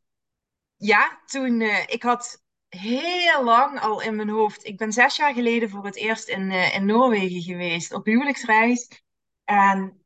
ja, 0.76 1.22
toen, 1.26 1.60
uh, 1.62 1.80
ik 1.88 2.04
had 2.04 2.44
heel 2.70 3.44
lang 3.44 3.80
al 3.80 4.02
in 4.02 4.16
mijn 4.16 4.30
hoofd. 4.30 4.66
Ik 4.66 4.78
ben 4.78 4.92
zes 4.94 5.16
jaar 5.16 5.34
geleden 5.34 5.70
voor 5.70 5.86
het 5.86 5.96
eerst 5.96 6.28
in, 6.28 6.52
uh, 6.52 6.76
in 6.76 6.86
Noorwegen 6.86 7.42
geweest, 7.42 7.94
op 7.94 8.06
huwelijksreis. 8.06 9.04
En 9.44 10.06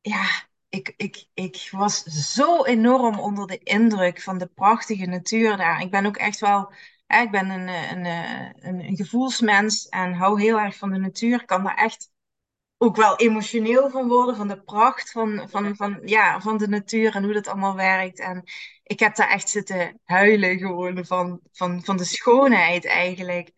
ja, 0.00 0.26
ik, 0.68 0.94
ik, 0.96 1.26
ik 1.34 1.68
was 1.70 2.02
zo 2.02 2.64
enorm 2.64 3.18
onder 3.18 3.46
de 3.46 3.58
indruk 3.58 4.22
van 4.22 4.38
de 4.38 4.46
prachtige 4.46 5.06
natuur 5.06 5.56
daar. 5.56 5.80
Ik 5.80 5.90
ben 5.90 6.06
ook 6.06 6.16
echt 6.16 6.40
wel, 6.40 6.72
ik 7.06 7.30
ben 7.30 7.50
een, 7.50 7.68
een, 7.68 8.04
een, 8.66 8.80
een 8.88 8.96
gevoelsmens 8.96 9.88
en 9.88 10.12
hou 10.12 10.40
heel 10.40 10.58
erg 10.60 10.76
van 10.76 10.90
de 10.90 10.98
natuur. 10.98 11.40
Ik 11.40 11.46
kan 11.46 11.64
daar 11.64 11.76
echt 11.76 12.10
ook 12.78 12.96
wel 12.96 13.16
emotioneel 13.16 13.90
van 13.90 14.08
worden, 14.08 14.36
van 14.36 14.48
de 14.48 14.62
pracht 14.62 15.10
van, 15.10 15.48
van, 15.50 15.76
van, 15.76 16.00
ja, 16.04 16.40
van 16.40 16.58
de 16.58 16.68
natuur 16.68 17.14
en 17.14 17.24
hoe 17.24 17.32
dat 17.32 17.48
allemaal 17.48 17.76
werkt. 17.76 18.20
En 18.20 18.42
ik 18.82 19.00
heb 19.00 19.16
daar 19.16 19.28
echt 19.28 19.48
zitten 19.48 20.00
huilen 20.04 20.58
gewoon 20.58 21.04
van, 21.04 21.40
van, 21.52 21.84
van 21.84 21.96
de 21.96 22.04
schoonheid 22.04 22.86
eigenlijk. 22.86 23.52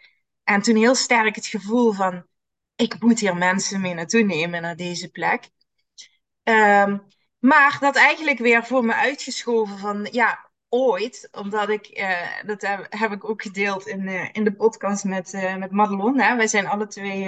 En 0.45 0.63
toen 0.63 0.77
heel 0.77 0.95
sterk 0.95 1.35
het 1.35 1.47
gevoel 1.47 1.93
van, 1.93 2.27
ik 2.77 3.01
moet 3.01 3.21
hier 3.21 3.37
mensen 3.37 3.81
mee 3.81 3.95
naartoe 3.95 4.23
nemen 4.23 4.63
naar 4.63 4.77
deze 4.77 5.11
plek. 5.11 5.49
Um, 6.43 7.07
maar 7.39 7.77
dat 7.81 7.97
eigenlijk 7.97 8.39
weer 8.39 8.65
voor 8.65 8.85
me 8.85 8.95
uitgeschoven 8.95 9.79
van, 9.79 10.09
ja, 10.11 10.51
ooit, 10.69 11.29
omdat 11.33 11.69
ik, 11.69 11.99
uh, 11.99 12.43
dat 12.47 12.63
heb, 12.63 12.87
heb, 12.89 13.13
ik 13.13 13.29
ook 13.29 13.43
gedeeld 13.43 13.87
in, 13.87 14.01
uh, 14.01 14.29
in 14.33 14.45
de 14.45 14.55
podcast 14.55 15.05
met, 15.05 15.33
uh, 15.33 15.57
met 15.57 15.71
Madelon. 15.71 16.21
Hè? 16.21 16.37
Wij 16.37 16.47
zijn 16.47 16.67
alle 16.67 16.87
twee 16.87 17.25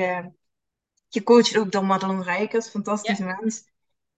je 1.10 1.22
coacht 1.22 1.56
ook 1.56 1.72
door 1.72 1.84
Madelon 1.84 2.22
Rijkers, 2.22 2.68
fantastische 2.68 3.24
ja. 3.24 3.36
mens. 3.40 3.68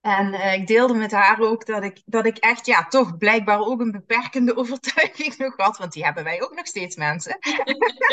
En 0.01 0.33
uh, 0.33 0.53
ik 0.53 0.67
deelde 0.67 0.93
met 0.93 1.11
haar 1.11 1.39
ook 1.39 1.65
dat 1.65 1.83
ik, 1.83 2.01
dat 2.05 2.25
ik 2.25 2.37
echt, 2.37 2.65
ja, 2.65 2.85
toch 2.87 3.17
blijkbaar 3.17 3.59
ook 3.59 3.79
een 3.79 3.91
beperkende 3.91 4.55
overtuiging 4.59 5.37
nog 5.37 5.53
had. 5.57 5.77
Want 5.77 5.93
die 5.93 6.03
hebben 6.03 6.23
wij 6.23 6.41
ook 6.41 6.55
nog 6.55 6.67
steeds 6.67 6.95
mensen. 6.95 7.37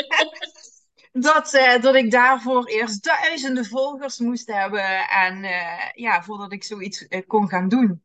dat, 1.11 1.53
uh, 1.53 1.81
dat 1.81 1.95
ik 1.95 2.11
daarvoor 2.11 2.65
eerst 2.65 3.03
duizenden 3.03 3.65
volgers 3.65 4.19
moest 4.19 4.47
hebben. 4.47 5.09
En 5.09 5.43
uh, 5.43 5.91
ja, 5.93 6.23
voordat 6.23 6.51
ik 6.51 6.63
zoiets 6.63 7.07
kon 7.27 7.49
gaan 7.49 7.67
doen. 7.67 8.03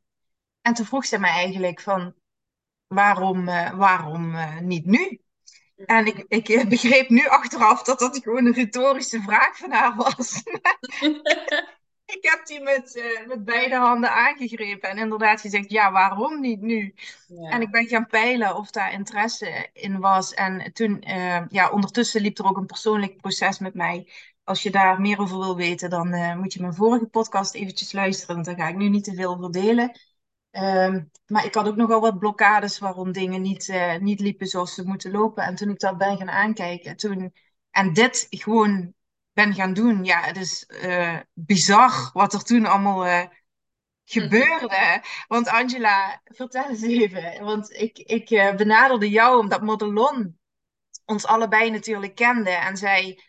En 0.60 0.74
toen 0.74 0.86
vroeg 0.86 1.06
ze 1.06 1.18
mij 1.18 1.30
eigenlijk 1.30 1.80
van, 1.80 2.14
waarom, 2.86 3.44
waarom 3.76 4.34
niet 4.60 4.86
nu? 4.86 5.20
En 5.84 6.06
ik, 6.06 6.24
ik 6.28 6.68
begreep 6.68 7.08
nu 7.08 7.28
achteraf 7.28 7.82
dat 7.82 7.98
dat 7.98 8.20
gewoon 8.22 8.46
een 8.46 8.54
retorische 8.54 9.20
vraag 9.20 9.56
van 9.56 9.72
haar 9.72 9.94
was. 9.96 10.42
ik 12.16 12.18
heb 12.20 12.46
die 12.46 12.60
met, 12.60 12.96
uh, 12.96 13.26
met 13.26 13.44
beide 13.44 13.76
handen 13.76 14.10
aangegrepen 14.10 14.90
en 14.90 14.98
inderdaad 14.98 15.40
gezegd, 15.40 15.70
ja, 15.70 15.92
waarom 15.92 16.40
niet 16.40 16.60
nu? 16.60 16.94
Ja. 17.26 17.50
En 17.50 17.60
ik 17.60 17.70
ben 17.70 17.86
gaan 17.86 18.06
peilen 18.06 18.56
of 18.56 18.70
daar 18.70 18.92
interesse 18.92 19.68
in 19.72 20.00
was. 20.00 20.34
En 20.34 20.72
toen, 20.72 21.02
uh, 21.08 21.42
ja, 21.48 21.70
ondertussen 21.70 22.20
liep 22.20 22.38
er 22.38 22.46
ook 22.46 22.56
een 22.56 22.66
persoonlijk 22.66 23.16
proces 23.16 23.58
met 23.58 23.74
mij. 23.74 24.08
Als 24.44 24.62
je 24.62 24.70
daar 24.70 25.00
meer 25.00 25.18
over 25.18 25.38
wil 25.38 25.56
weten, 25.56 25.90
dan 25.90 26.14
uh, 26.14 26.36
moet 26.36 26.52
je 26.52 26.60
mijn 26.60 26.74
vorige 26.74 27.06
podcast 27.06 27.54
eventjes 27.54 27.92
luisteren, 27.92 28.34
want 28.34 28.46
daar 28.46 28.56
ga 28.56 28.68
ik 28.68 28.76
nu 28.76 28.88
niet 28.88 29.04
te 29.04 29.14
veel 29.14 29.30
over 29.34 29.52
delen. 29.52 29.98
Ehm, 30.56 31.04
maar 31.26 31.44
ik 31.44 31.54
had 31.54 31.68
ook 31.68 31.76
nogal 31.76 32.00
wat 32.00 32.18
blokkades 32.18 32.78
waarom 32.78 33.12
dingen 33.12 33.42
niet, 33.42 33.68
uh, 33.68 33.96
niet 33.96 34.20
liepen 34.20 34.46
zoals 34.46 34.74
ze 34.74 34.84
moeten 34.84 35.10
lopen. 35.10 35.44
En 35.44 35.54
toen 35.54 35.70
ik 35.70 35.78
dat 35.78 35.98
ben 35.98 36.16
gaan 36.16 36.30
aankijken 36.30 36.96
toen, 36.96 37.34
en 37.70 37.92
dit 37.92 38.26
gewoon 38.30 38.94
ben 39.32 39.54
gaan 39.54 39.74
doen, 39.74 40.04
ja, 40.04 40.20
het 40.20 40.36
is 40.36 40.64
uh, 40.68 41.18
bizar 41.32 42.10
wat 42.12 42.32
er 42.32 42.42
toen 42.42 42.66
allemaal 42.66 43.06
uh, 43.06 43.24
gebeurde. 44.04 45.02
Want 45.28 45.48
Angela, 45.48 46.20
vertel 46.24 46.68
eens 46.68 46.82
even. 46.82 47.44
Want 47.44 47.72
ik, 47.72 47.98
ik 47.98 48.54
benaderde 48.56 49.10
jou 49.10 49.38
omdat 49.38 49.62
Modelon 49.62 50.38
ons 51.04 51.26
allebei 51.26 51.70
natuurlijk 51.70 52.14
kende. 52.14 52.50
En 52.50 52.76
zij 52.76 53.20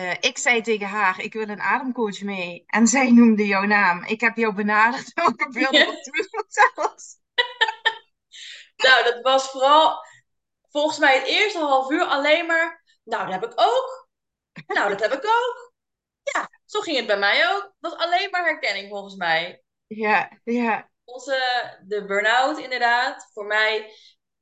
uh, 0.00 0.12
ik 0.20 0.38
zei 0.38 0.62
tegen 0.62 0.86
haar, 0.86 1.20
ik 1.20 1.32
wil 1.32 1.48
een 1.48 1.60
ademcoach 1.60 2.20
mee. 2.20 2.64
En 2.66 2.86
zij 2.86 3.10
noemde 3.10 3.46
jouw 3.46 3.64
naam. 3.64 4.04
Ik 4.04 4.20
heb 4.20 4.36
jou 4.36 4.54
benaderd. 4.54 5.12
Gebeurde 5.14 5.78
er 5.78 6.02
toen? 6.02 6.44
nou, 8.86 9.04
dat 9.04 9.22
was 9.22 9.50
vooral 9.50 10.04
volgens 10.70 10.98
mij 10.98 11.18
het 11.18 11.26
eerste 11.26 11.58
half 11.58 11.90
uur 11.90 12.04
alleen 12.04 12.46
maar... 12.46 12.84
Nou, 13.04 13.30
dat 13.30 13.40
heb 13.40 13.52
ik 13.52 13.60
ook. 13.60 14.08
Nou, 14.66 14.88
dat 14.88 15.00
heb 15.00 15.12
ik 15.12 15.24
ook. 15.24 15.72
Ja, 16.22 16.50
zo 16.64 16.80
ging 16.80 16.96
het 16.96 17.06
bij 17.06 17.18
mij 17.18 17.48
ook. 17.48 17.74
Dat 17.80 17.92
was 17.92 18.06
alleen 18.06 18.30
maar 18.30 18.44
herkenning 18.44 18.88
volgens 18.88 19.14
mij. 19.14 19.62
Ja, 19.86 20.38
ja. 20.44 20.90
Onze, 21.04 21.78
de 21.86 22.04
burn-out 22.04 22.58
inderdaad. 22.58 23.30
Voor 23.32 23.46
mij 23.46 23.92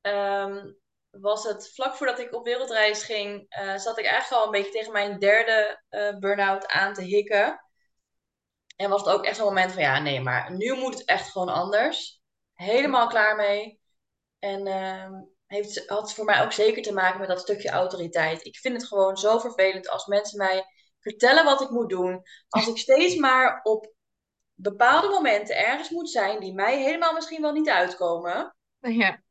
um, 0.01 0.77
was 1.21 1.43
het 1.43 1.73
vlak 1.73 1.95
voordat 1.95 2.19
ik 2.19 2.33
op 2.33 2.45
wereldreis 2.45 3.03
ging, 3.03 3.55
uh, 3.61 3.75
zat 3.75 3.97
ik 3.97 4.05
eigenlijk 4.05 4.41
al 4.41 4.45
een 4.45 4.61
beetje 4.61 4.71
tegen 4.71 4.91
mijn 4.91 5.19
derde 5.19 5.83
uh, 5.89 6.17
burn-out 6.17 6.67
aan 6.67 6.93
te 6.93 7.01
hikken. 7.01 7.63
En 8.75 8.89
was 8.89 9.01
het 9.01 9.13
ook 9.13 9.25
echt 9.25 9.35
zo'n 9.35 9.45
moment 9.45 9.71
van 9.71 9.81
ja, 9.81 9.99
nee, 9.99 10.21
maar 10.21 10.55
nu 10.55 10.73
moet 10.73 10.93
het 10.93 11.05
echt 11.05 11.31
gewoon 11.31 11.49
anders. 11.49 12.21
Helemaal 12.53 13.07
klaar 13.07 13.35
mee. 13.35 13.79
En 14.39 14.67
uh, 14.67 15.19
heeft, 15.45 15.89
had 15.89 16.13
voor 16.13 16.25
mij 16.25 16.43
ook 16.43 16.51
zeker 16.51 16.81
te 16.81 16.93
maken 16.93 17.19
met 17.19 17.29
dat 17.29 17.39
stukje 17.39 17.69
autoriteit. 17.69 18.45
Ik 18.45 18.57
vind 18.57 18.75
het 18.75 18.87
gewoon 18.87 19.17
zo 19.17 19.39
vervelend 19.39 19.89
als 19.89 20.05
mensen 20.05 20.37
mij 20.37 20.65
vertellen 20.99 21.45
wat 21.45 21.61
ik 21.61 21.69
moet 21.69 21.89
doen. 21.89 22.21
Als 22.47 22.67
ik 22.67 22.77
steeds 22.77 23.15
maar 23.15 23.59
op 23.63 23.93
bepaalde 24.53 25.09
momenten 25.09 25.57
ergens 25.57 25.89
moet 25.89 26.09
zijn 26.09 26.39
die 26.39 26.53
mij 26.53 26.81
helemaal 26.81 27.13
misschien 27.13 27.41
wel 27.41 27.51
niet 27.51 27.69
uitkomen. 27.69 28.55
Ja. 28.79 29.21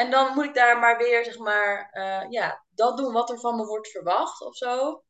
En 0.00 0.10
dan 0.10 0.34
moet 0.34 0.44
ik 0.44 0.54
daar 0.54 0.78
maar 0.78 0.98
weer, 0.98 1.24
zeg 1.24 1.38
maar, 1.38 1.90
uh, 1.92 2.30
ja, 2.30 2.64
dat 2.70 2.96
doen 2.96 3.12
wat 3.12 3.30
er 3.30 3.40
van 3.40 3.56
me 3.56 3.66
wordt 3.66 3.90
verwacht 3.90 4.40
of 4.40 4.56
zo. 4.56 5.02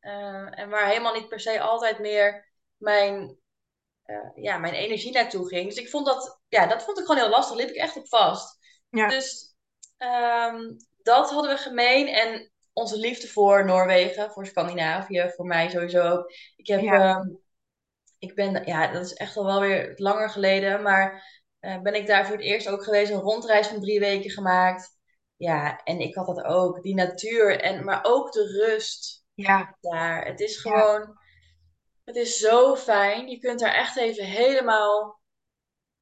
Uh, 0.00 0.58
en 0.58 0.68
waar 0.68 0.86
helemaal 0.86 1.14
niet 1.14 1.28
per 1.28 1.40
se 1.40 1.60
altijd 1.60 1.98
meer 1.98 2.52
mijn, 2.76 3.38
uh, 4.04 4.30
ja, 4.34 4.58
mijn 4.58 4.74
energie 4.74 5.12
naartoe 5.12 5.48
ging. 5.48 5.68
Dus 5.68 5.78
ik 5.78 5.88
vond 5.88 6.06
dat, 6.06 6.40
ja, 6.48 6.66
dat 6.66 6.82
vond 6.82 6.98
ik 6.98 7.06
gewoon 7.06 7.20
heel 7.20 7.30
lastig. 7.30 7.56
Liep 7.56 7.68
ik 7.68 7.76
echt 7.76 7.96
op 7.96 8.08
vast. 8.08 8.58
Ja. 8.88 9.08
Dus 9.08 9.54
um, 9.98 10.76
dat 11.02 11.30
hadden 11.30 11.50
we 11.50 11.58
gemeen. 11.60 12.08
En 12.08 12.52
onze 12.72 12.98
liefde 12.98 13.28
voor 13.28 13.64
Noorwegen, 13.64 14.30
voor 14.30 14.46
Scandinavië, 14.46 15.32
voor 15.36 15.46
mij 15.46 15.70
sowieso 15.70 16.10
ook. 16.10 16.32
Ik 16.56 16.66
heb, 16.66 16.80
ja. 16.80 17.16
Um, 17.16 17.40
ik 18.18 18.34
ben, 18.34 18.66
ja, 18.66 18.86
dat 18.86 19.04
is 19.04 19.12
echt 19.12 19.36
al 19.36 19.44
wel 19.44 19.60
weer 19.60 19.92
langer 19.96 20.30
geleden, 20.30 20.82
maar 20.82 21.37
uh, 21.60 21.80
ben 21.80 21.94
ik 21.94 22.06
daar 22.06 22.26
voor 22.26 22.36
het 22.36 22.44
eerst 22.44 22.68
ook 22.68 22.84
geweest, 22.84 23.10
een 23.10 23.20
rondreis 23.20 23.66
van 23.66 23.80
drie 23.80 24.00
weken 24.00 24.30
gemaakt. 24.30 24.96
Ja, 25.36 25.82
en 25.84 26.00
ik 26.00 26.14
had 26.14 26.26
dat 26.26 26.42
ook, 26.44 26.82
die 26.82 26.94
natuur, 26.94 27.60
en, 27.60 27.84
maar 27.84 28.00
ook 28.02 28.32
de 28.32 28.64
rust 28.64 29.24
ja. 29.34 29.76
daar. 29.80 30.26
Het 30.26 30.40
is 30.40 30.56
gewoon, 30.56 31.00
ja. 31.00 31.14
het 32.04 32.16
is 32.16 32.38
zo 32.38 32.76
fijn. 32.76 33.28
Je 33.28 33.38
kunt 33.38 33.60
daar 33.60 33.74
echt 33.74 33.96
even 33.96 34.24
helemaal 34.24 35.20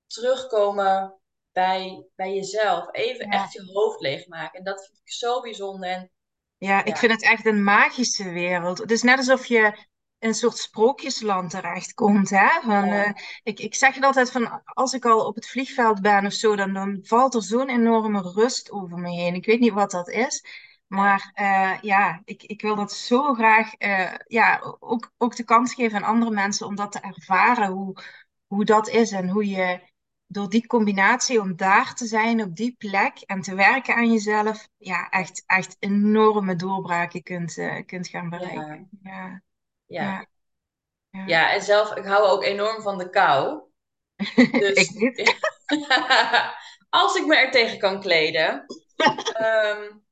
terugkomen 0.06 1.20
bij, 1.52 2.06
bij 2.14 2.34
jezelf. 2.34 2.88
Even 2.90 3.26
ja. 3.26 3.32
echt 3.32 3.52
je 3.52 3.70
hoofd 3.72 4.00
leegmaken. 4.00 4.58
En 4.58 4.64
dat 4.64 4.86
vind 4.86 4.98
ik 4.98 5.12
zo 5.12 5.40
bijzonder. 5.40 5.90
En, 5.90 6.10
ja, 6.58 6.84
ik 6.84 6.96
vind 6.96 7.12
het 7.12 7.22
echt 7.22 7.46
een 7.46 7.62
magische 7.62 8.30
wereld. 8.30 8.78
Het 8.78 8.90
is 8.90 9.02
net 9.02 9.18
alsof 9.18 9.46
je 9.46 9.86
een 10.26 10.34
soort 10.34 10.58
sprookjesland 10.58 11.50
terechtkomt. 11.50 12.30
Hè? 12.30 12.60
Van, 12.62 12.86
ja. 12.86 13.06
uh, 13.06 13.12
ik, 13.42 13.60
ik 13.60 13.74
zeg 13.74 13.94
het 13.94 14.04
altijd 14.04 14.30
van 14.30 14.62
als 14.64 14.92
ik 14.92 15.04
al 15.04 15.26
op 15.26 15.34
het 15.34 15.48
vliegveld 15.48 16.00
ben 16.00 16.26
of 16.26 16.32
zo, 16.32 16.56
dan, 16.56 16.72
dan 16.72 16.98
valt 17.02 17.34
er 17.34 17.42
zo'n 17.42 17.68
enorme 17.68 18.20
rust 18.20 18.70
over 18.70 18.98
me 18.98 19.10
heen. 19.10 19.34
Ik 19.34 19.46
weet 19.46 19.60
niet 19.60 19.72
wat 19.72 19.90
dat 19.90 20.08
is. 20.08 20.44
Maar 20.86 21.32
uh, 21.40 21.80
ja, 21.80 22.20
ik, 22.24 22.42
ik 22.42 22.62
wil 22.62 22.74
dat 22.74 22.92
zo 22.92 23.34
graag 23.34 23.72
uh, 23.78 24.14
ja, 24.26 24.76
ook, 24.78 25.12
ook 25.16 25.36
de 25.36 25.44
kans 25.44 25.74
geven 25.74 25.96
aan 25.96 26.14
andere 26.14 26.30
mensen 26.30 26.66
om 26.66 26.76
dat 26.76 26.92
te 26.92 27.00
ervaren, 27.00 27.68
hoe, 27.68 27.96
hoe 28.46 28.64
dat 28.64 28.88
is 28.88 29.10
en 29.10 29.28
hoe 29.28 29.48
je 29.48 29.80
door 30.26 30.48
die 30.48 30.66
combinatie 30.66 31.40
om 31.40 31.56
daar 31.56 31.94
te 31.94 32.06
zijn 32.06 32.42
op 32.42 32.56
die 32.56 32.74
plek 32.78 33.18
en 33.18 33.40
te 33.40 33.54
werken 33.54 33.94
aan 33.94 34.12
jezelf, 34.12 34.68
ja, 34.76 35.08
echt, 35.08 35.42
echt 35.46 35.76
enorme 35.78 36.56
doorbraken 36.56 37.22
kunt, 37.22 37.56
uh, 37.56 37.84
kunt 37.86 38.08
gaan 38.08 38.28
bereiken. 38.28 38.88
Ja. 39.02 39.10
Ja. 39.12 39.42
Ja. 39.86 40.26
ja. 41.10 41.24
ja. 41.26 41.52
en 41.52 41.62
zelf, 41.62 41.94
ik 41.94 42.04
hou 42.04 42.28
ook 42.28 42.44
enorm 42.44 42.82
van 42.82 42.98
de 42.98 43.10
kou. 43.10 43.64
Dus 44.50 44.74
ik 44.74 44.90
niet. 44.90 45.36
als 47.00 47.16
ik 47.16 47.26
me 47.26 47.36
er 47.36 47.50
tegen 47.50 47.78
kan 47.78 48.00
kleden. 48.00 48.64
um, 49.40 50.04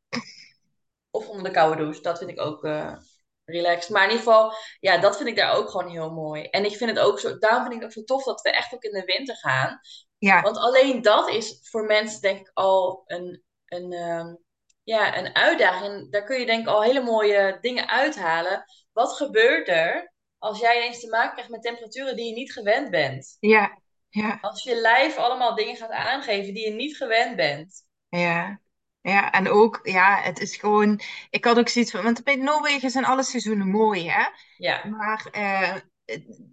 of 1.11 1.29
onder 1.29 1.45
de 1.45 1.51
koude 1.51 1.83
douche, 1.83 2.01
dat 2.01 2.19
vind 2.19 2.31
ik 2.31 2.41
ook 2.41 2.65
uh, 2.65 2.97
relaxed. 3.45 3.91
Maar 3.91 4.05
in 4.05 4.11
ieder 4.11 4.25
geval, 4.25 4.53
ja, 4.81 4.99
dat 4.99 5.17
vind 5.17 5.29
ik 5.29 5.37
daar 5.37 5.55
ook 5.57 5.71
gewoon 5.71 5.91
heel 5.91 6.11
mooi. 6.11 6.43
En 6.43 6.65
ik 6.65 6.77
vind 6.77 6.91
het 6.91 6.99
ook 6.99 7.19
zo, 7.21 7.39
daarom 7.39 7.63
vind 7.63 7.75
ik 7.75 7.81
het 7.81 7.89
ook 7.89 7.95
zo 7.95 8.05
tof 8.05 8.25
dat 8.25 8.41
we 8.41 8.51
echt 8.51 8.75
ook 8.75 8.83
in 8.83 8.93
de 8.93 9.05
winter 9.05 9.37
gaan. 9.37 9.81
Ja. 10.19 10.43
Want 10.43 10.57
alleen 10.57 11.03
dat 11.03 11.29
is 11.29 11.59
voor 11.63 11.85
mensen 11.85 12.21
denk 12.21 12.39
ik 12.39 12.51
al 12.55 13.03
een, 13.07 13.43
een, 13.65 13.93
um, 13.93 14.39
ja, 14.85 15.19
een 15.19 15.35
uitdaging. 15.35 16.13
Daar 16.13 16.25
kun 16.25 16.41
je 16.41 16.47
denk 16.47 16.61
ik 16.61 16.69
al 16.69 16.83
hele 16.83 17.03
mooie 17.03 17.59
dingen 17.61 17.89
uithalen. 17.89 18.65
Wat 18.93 19.13
gebeurt 19.13 19.69
er 19.69 20.13
als 20.39 20.61
jij 20.61 20.77
ineens 20.77 21.01
te 21.01 21.09
maken 21.09 21.33
krijgt 21.33 21.51
met 21.51 21.63
temperaturen 21.63 22.17
die 22.17 22.27
je 22.27 22.35
niet 22.35 22.53
gewend 22.53 22.91
bent? 22.91 23.37
Ja, 23.41 23.79
ja. 24.09 24.39
Als 24.41 24.63
je 24.63 24.75
lijf 24.75 25.17
allemaal 25.17 25.55
dingen 25.55 25.77
gaat 25.77 25.91
aangeven 25.91 26.55
die 26.55 26.65
je 26.65 26.75
niet 26.75 26.97
gewend 26.97 27.37
bent. 27.37 27.85
Ja, 28.09 28.61
ja, 29.01 29.33
en 29.33 29.49
ook, 29.49 29.81
ja, 29.83 30.21
het 30.23 30.41
is 30.41 30.57
gewoon. 30.57 31.01
Ik 31.31 31.45
had 31.45 31.59
ook 31.59 31.69
zoiets 31.69 31.91
van. 31.91 32.03
Want 32.03 32.25
bij 32.25 32.37
Noorwegen 32.37 32.91
zijn 32.91 33.05
alle 33.05 33.23
seizoenen 33.23 33.69
mooi, 33.69 34.11
hè? 34.11 34.25
Ja. 34.57 34.87
Maar 34.87 35.27
uh, 35.33 35.75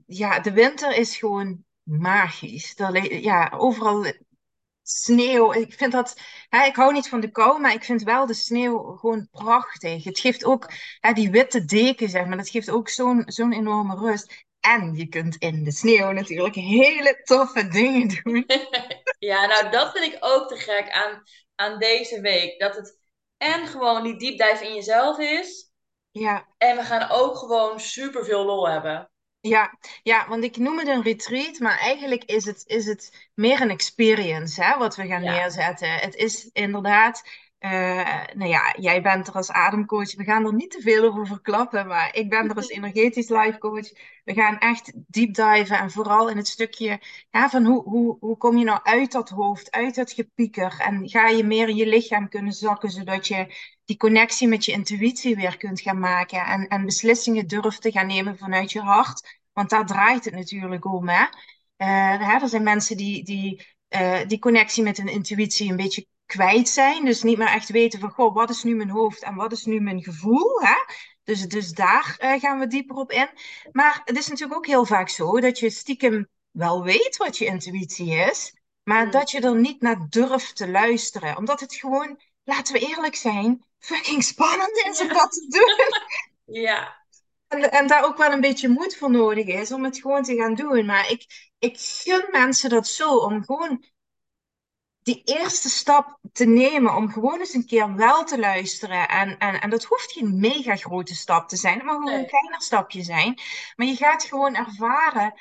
ja, 0.06 0.40
de 0.40 0.52
winter 0.52 0.96
is 0.96 1.18
gewoon 1.18 1.64
magisch. 1.84 2.80
Er, 2.80 3.14
ja, 3.22 3.54
overal 3.58 4.06
sneeuw. 4.84 5.54
Ik 5.54 5.74
vind 5.74 5.92
dat, 5.92 6.20
hè, 6.50 6.66
ik 6.66 6.76
hou 6.76 6.94
niet 6.94 7.10
van 7.10 7.20
de 7.20 7.32
kou, 7.32 7.60
maar 7.60 7.74
ik 7.74 7.84
vind 7.84 8.04
wel 8.04 8.26
de 8.26 8.34
sneeuw 8.34 8.96
gewoon 8.96 9.28
prachtig. 9.32 10.04
Het 10.04 10.20
geeft 10.20 10.46
ook, 10.46 10.72
hè, 11.00 11.14
die 11.14 11.32
witte 11.32 11.66
deken, 11.66 12.10
zeg 12.10 12.26
maar, 12.26 12.38
dat 12.38 12.50
geeft 12.50 12.70
ook 12.70 12.90
zo'n 12.90 13.24
zo'n 13.26 13.54
enorme 13.54 13.96
rust. 13.96 14.46
En 14.60 14.96
je 14.96 15.08
kunt 15.08 15.36
in 15.36 15.64
de 15.64 15.72
sneeuw 15.72 16.12
natuurlijk 16.12 16.56
hele 16.56 17.22
toffe 17.24 17.68
dingen 17.68 18.08
doen. 18.08 18.44
ja, 19.30 19.46
nou 19.46 19.70
dat 19.70 19.92
vind 19.92 20.14
ik 20.14 20.18
ook 20.20 20.48
te 20.48 20.56
gek 20.56 20.90
aan, 20.90 21.24
aan 21.56 21.80
deze 21.80 22.22
week. 22.22 22.60
Dat 22.60 22.76
het 22.76 23.00
en 23.38 23.68
gewoon 23.68 24.04
die 24.04 24.18
deep 24.18 24.38
dive 24.38 24.68
in 24.68 24.74
jezelf 24.74 25.18
is. 25.20 25.72
Ja. 26.12 26.48
En 26.58 26.76
we 26.76 26.84
gaan 26.84 27.10
ook 27.10 27.38
gewoon 27.38 27.80
super 27.80 28.26
veel 28.26 28.46
lol 28.46 28.70
hebben. 28.70 29.11
Ja, 29.42 29.78
ja, 30.04 30.28
want 30.28 30.44
ik 30.44 30.58
noem 30.58 30.78
het 30.78 30.88
een 30.88 31.02
retreat, 31.02 31.60
maar 31.60 31.80
eigenlijk 31.80 32.24
is 32.24 32.46
het, 32.46 32.64
is 32.68 32.86
het 32.86 33.30
meer 33.34 33.62
een 33.62 33.70
experience 33.70 34.64
hè, 34.64 34.78
wat 34.78 34.96
we 34.96 35.08
gaan 35.08 35.24
ja. 35.24 35.32
neerzetten. 35.32 35.92
Het 35.92 36.16
is 36.16 36.50
inderdaad, 36.54 37.24
uh, 37.62 38.24
nou 38.34 38.50
ja, 38.50 38.76
jij 38.80 39.02
bent 39.02 39.28
er 39.28 39.34
als 39.34 39.52
ademcoach. 39.52 40.16
We 40.16 40.24
gaan 40.24 40.46
er 40.46 40.54
niet 40.54 40.72
te 40.72 40.82
veel 40.82 41.04
over 41.04 41.28
verklappen, 41.28 41.88
maar 41.88 42.16
ik 42.16 42.30
ben 42.30 42.50
er 42.50 42.56
als 42.56 42.70
energetisch 42.78 43.30
life 43.30 43.58
coach. 43.58 43.92
We 44.24 44.34
gaan 44.34 44.58
echt 44.60 44.92
deep 45.08 45.34
diven 45.34 45.80
en 45.80 45.92
vooral 45.92 46.30
in 46.30 46.38
het 46.38 46.48
stukje 46.48 47.02
ja, 47.30 47.50
van 47.50 47.66
hoe, 47.66 47.84
hoe, 47.84 48.18
hoe 48.20 48.38
kom 48.38 48.58
je 48.58 48.66
nou 48.66 48.80
uit 48.84 49.12
dat 49.12 49.30
hoofd, 49.30 49.72
uit 49.72 49.96
dat 49.96 50.12
gepieker 50.12 50.80
en 50.80 51.10
ga 51.10 51.28
je 51.28 51.44
meer 51.44 51.70
in 51.70 51.76
je 51.76 51.88
lichaam 51.88 52.30
kunnen 52.30 52.54
zakken, 52.54 52.90
zodat 52.90 53.28
je 53.28 53.56
die 53.86 53.98
connectie 53.98 54.48
met 54.48 54.66
je 54.66 54.72
intuïtie 54.72 55.36
weer 55.36 55.58
kunt 55.58 55.82
gaan 55.82 56.00
maken 56.00 56.46
en, 56.46 56.68
en 56.68 56.86
beslissingen 56.86 57.48
durft 57.48 57.82
te 57.82 57.92
gaan 57.92 58.08
nemen 58.08 58.38
vanuit 58.38 58.72
je 58.72 58.82
hart. 58.82 59.40
Want 59.54 59.70
daar 59.70 59.86
draait 59.86 60.26
het 60.26 60.34
natuurlijk 60.34 60.86
om. 60.86 61.10
Hè? 61.10 61.26
Uh, 61.78 62.42
er 62.42 62.50
zijn 62.50 62.64
mensen 62.64 62.98
die, 62.98 63.24
die 63.24 63.68
uh, 63.90 64.20
die 64.28 64.40
connectie 64.40 64.84
met 64.84 64.98
hun 64.98 65.08
intuïtie 65.08 65.70
een 65.70 65.76
beetje 65.76 66.08
kwijt 66.32 66.70
zijn. 66.70 67.06
Dus 67.06 67.24
niet 67.24 67.38
meer 67.38 67.48
echt 67.48 67.70
weten 67.70 68.00
van, 68.00 68.10
goh, 68.10 68.34
wat 68.34 68.50
is 68.50 68.64
nu 68.64 68.76
mijn 68.76 68.90
hoofd 68.90 69.24
en 69.24 69.36
wat 69.36 69.52
is 69.52 69.66
nu 69.66 69.80
mijn 69.80 70.04
gevoel? 70.04 70.62
Hè? 70.62 70.76
Dus, 71.24 71.48
dus 71.48 71.72
daar 71.72 72.18
uh, 72.20 72.40
gaan 72.40 72.60
we 72.60 72.68
dieper 72.68 72.96
op 72.96 73.12
in. 73.12 73.30
Maar 73.72 74.02
het 74.06 74.18
is 74.18 74.28
natuurlijk 74.28 74.58
ook 74.58 74.66
heel 74.66 74.86
vaak 74.86 75.10
zo 75.10 75.40
dat 75.40 75.60
je 75.60 75.70
stiekem 75.70 76.30
wel 76.52 76.84
weet 76.84 77.18
wat 77.18 77.38
je 77.38 77.46
intuïtie 77.46 78.14
is, 78.14 78.54
maar 78.84 79.06
mm. 79.06 79.12
dat 79.12 79.32
je 79.32 79.40
er 79.40 79.56
niet 79.56 79.82
naar 79.82 80.08
durft 80.10 80.56
te 80.56 80.70
luisteren. 80.70 81.38
Omdat 81.38 81.60
het 81.60 81.76
gewoon, 81.76 82.20
laten 82.44 82.74
we 82.74 82.80
eerlijk 82.80 83.16
zijn, 83.16 83.66
fucking 83.80 84.24
spannend 84.24 84.78
is 84.90 85.02
om 85.02 85.08
dat 85.08 85.32
te 85.32 85.46
doen. 85.50 86.00
Ja. 86.62 87.06
En, 87.48 87.72
en 87.72 87.88
daar 87.88 88.04
ook 88.04 88.18
wel 88.18 88.32
een 88.32 88.42
beetje 88.42 88.70
moed 88.70 88.98
voor 88.98 89.12
nodig 89.12 89.46
is 89.46 89.72
om 89.72 89.84
het 89.84 89.98
gewoon 89.98 90.24
te 90.24 90.36
gaan 90.36 90.56
doen. 90.56 90.86
Maar 90.86 91.12
ik, 91.12 91.52
ik 91.60 91.78
gun 91.80 92.28
mensen 92.32 92.70
dat 92.70 92.88
zo, 92.88 93.16
om 93.16 93.44
gewoon 93.46 93.86
die 95.04 95.22
eerste 95.26 95.70
stap 95.70 96.20
te 96.32 96.46
nemen 96.46 96.96
om 96.96 97.12
gewoon 97.12 97.40
eens 97.40 97.54
een 97.54 97.66
keer 97.66 97.96
wel 97.96 98.24
te 98.24 98.40
luisteren. 98.40 99.08
En, 99.08 99.38
en, 99.38 99.62
en 99.62 99.70
dat 99.70 99.84
hoeft 99.84 100.12
geen 100.12 100.40
mega 100.40 100.76
grote 100.76 101.16
stap 101.16 101.50
te 101.50 101.56
zijn. 101.56 101.76
Het 101.76 101.84
mag 101.84 101.96
gewoon 101.96 102.14
een 102.14 102.28
kleiner 102.28 102.62
stapje 102.62 103.04
zijn. 103.04 103.40
Maar 103.76 103.88
je 103.88 103.96
gaat 103.96 104.24
gewoon 104.24 104.56
ervaren 104.56 105.34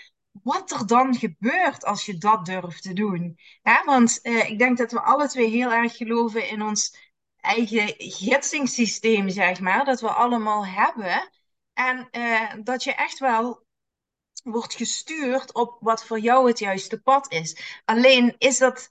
wat 0.43 0.71
er 0.71 0.87
dan 0.87 1.15
gebeurt 1.15 1.85
als 1.85 2.07
je 2.07 2.19
dat 2.19 2.47
durft 2.47 2.83
te 2.83 2.93
doen. 2.93 3.39
Ja, 3.63 3.85
want 3.85 4.21
eh, 4.21 4.51
ik 4.51 4.59
denk 4.59 4.79
dat 4.79 4.93
we 4.93 5.01
alle 5.01 5.29
twee 5.29 5.49
heel 5.49 5.73
erg 5.73 5.97
geloven 5.97 6.49
in 6.49 6.63
ons 6.63 6.97
eigen 7.37 7.95
gitsingssysteem, 7.97 9.29
zeg 9.29 9.61
maar. 9.61 9.85
Dat 9.85 10.01
we 10.01 10.09
allemaal 10.09 10.67
hebben. 10.67 11.31
En 11.73 12.09
uh, 12.13 12.53
dat 12.63 12.85
je 12.85 12.95
echt 12.95 13.19
wel 13.19 13.65
wordt 14.43 14.75
gestuurd 14.75 15.55
op 15.55 15.77
wat 15.81 16.05
voor 16.07 16.19
jou 16.19 16.49
het 16.49 16.59
juiste 16.59 17.01
pad 17.01 17.33
is. 17.33 17.81
Alleen 17.85 18.35
is 18.39 18.59
dat 18.59 18.89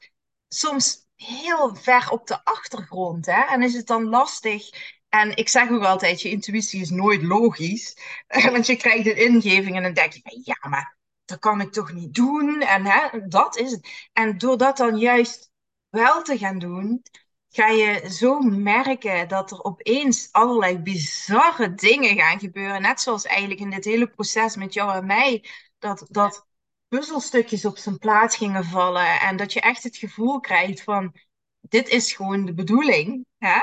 soms 0.49 1.07
heel 1.15 1.75
ver 1.75 2.09
op 2.09 2.27
de 2.27 2.45
achtergrond. 2.45 3.25
Hè? 3.25 3.41
En 3.41 3.61
is 3.61 3.73
het 3.73 3.87
dan 3.87 4.09
lastig. 4.09 4.69
En 5.09 5.35
ik 5.37 5.49
zeg 5.49 5.69
ook 5.69 5.83
altijd, 5.83 6.21
je 6.21 6.29
intuïtie 6.29 6.81
is 6.81 6.89
nooit 6.89 7.23
logisch. 7.23 7.97
Want 8.51 8.65
je 8.65 8.75
krijgt 8.75 9.05
een 9.05 9.17
ingeving 9.17 9.75
en 9.75 9.83
dan 9.83 9.93
denk 9.93 10.13
je, 10.13 10.41
ja, 10.43 10.69
maar 10.69 10.97
dat 11.25 11.39
kan 11.39 11.61
ik 11.61 11.71
toch 11.71 11.93
niet 11.93 12.13
doen? 12.13 12.61
En 12.61 12.85
hè, 12.85 13.27
dat 13.27 13.57
is 13.57 13.71
het. 13.71 14.09
En 14.13 14.37
door 14.37 14.57
dat 14.57 14.77
dan 14.77 14.97
juist 14.97 15.51
wel 15.89 16.21
te 16.23 16.37
gaan 16.37 16.59
doen, 16.59 17.01
ga 17.49 17.67
je 17.67 18.09
zo 18.11 18.39
merken 18.39 19.27
dat 19.27 19.51
er 19.51 19.63
opeens 19.63 20.31
allerlei 20.31 20.77
bizarre 20.79 21.73
dingen 21.73 22.17
gaan 22.17 22.39
gebeuren. 22.39 22.81
Net 22.81 23.01
zoals 23.01 23.25
eigenlijk 23.25 23.59
in 23.59 23.69
dit 23.69 23.85
hele 23.85 24.07
proces 24.07 24.55
met 24.55 24.73
jou 24.73 24.93
en 24.93 25.05
mij. 25.05 25.45
Dat, 25.79 26.05
dat 26.09 26.47
puzzelstukjes 26.89 27.65
op 27.65 27.77
zijn 27.77 27.97
plaats 27.97 28.37
gingen 28.37 28.65
vallen. 28.65 29.19
En 29.19 29.37
dat 29.37 29.53
je 29.53 29.61
echt 29.61 29.83
het 29.83 29.97
gevoel 29.97 30.39
krijgt 30.39 30.83
van, 30.83 31.15
dit 31.61 31.87
is 31.87 32.13
gewoon 32.13 32.45
de 32.45 32.53
bedoeling. 32.53 33.25
Hè? 33.37 33.59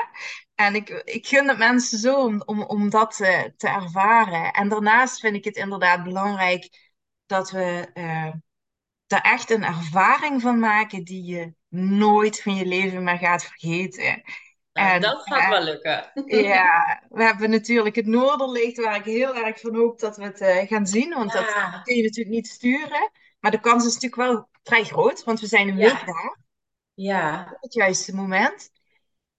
En 0.55 0.75
ik, 0.75 0.89
ik 0.89 1.27
gun 1.27 1.47
het 1.47 1.57
mensen 1.57 1.99
zo 1.99 2.25
om, 2.25 2.41
om, 2.45 2.63
om 2.63 2.89
dat 2.89 3.15
te, 3.15 3.53
te 3.57 3.67
ervaren. 3.67 4.53
En 4.53 4.69
daarnaast 4.69 5.19
vind 5.19 5.35
ik 5.35 5.43
het 5.43 5.55
inderdaad 5.55 6.03
belangrijk 6.03 6.69
dat 7.25 7.51
we 7.51 7.89
uh, 7.93 8.33
er 9.07 9.21
echt 9.21 9.49
een 9.49 9.63
ervaring 9.63 10.41
van 10.41 10.59
maken 10.59 11.03
die 11.03 11.23
je 11.23 11.53
nooit 11.69 12.41
van 12.41 12.55
je 12.55 12.65
leven 12.65 13.03
meer 13.03 13.17
gaat 13.17 13.43
vergeten. 13.43 14.23
Nou, 14.77 14.89
en, 14.89 15.01
dat 15.01 15.21
gaat 15.23 15.49
wel 15.49 15.63
lukken. 15.63 16.11
Ja, 16.47 17.03
we 17.09 17.23
hebben 17.23 17.49
natuurlijk 17.49 17.95
het 17.95 18.05
Noorderlicht, 18.05 18.77
waar 18.77 18.95
ik 18.95 19.03
heel 19.03 19.35
erg 19.35 19.59
van 19.59 19.75
hoop 19.75 19.99
dat 19.99 20.17
we 20.17 20.23
het 20.23 20.41
uh, 20.41 20.57
gaan 20.57 20.87
zien. 20.87 21.13
Want 21.13 21.31
dat 21.31 21.53
kun 21.83 21.95
je 21.95 22.03
natuurlijk 22.03 22.35
niet 22.35 22.47
sturen. 22.47 23.11
Maar 23.39 23.51
de 23.51 23.59
kans 23.59 23.85
is 23.85 23.93
natuurlijk 23.93 24.21
wel 24.21 24.49
vrij 24.63 24.83
groot, 24.83 25.23
want 25.23 25.39
we 25.39 25.47
zijn 25.47 25.67
een 25.67 25.75
week 25.75 26.05
daar. 26.05 26.37
Ja. 26.93 27.51
Op 27.53 27.61
het 27.61 27.73
juiste 27.73 28.15
moment. 28.15 28.69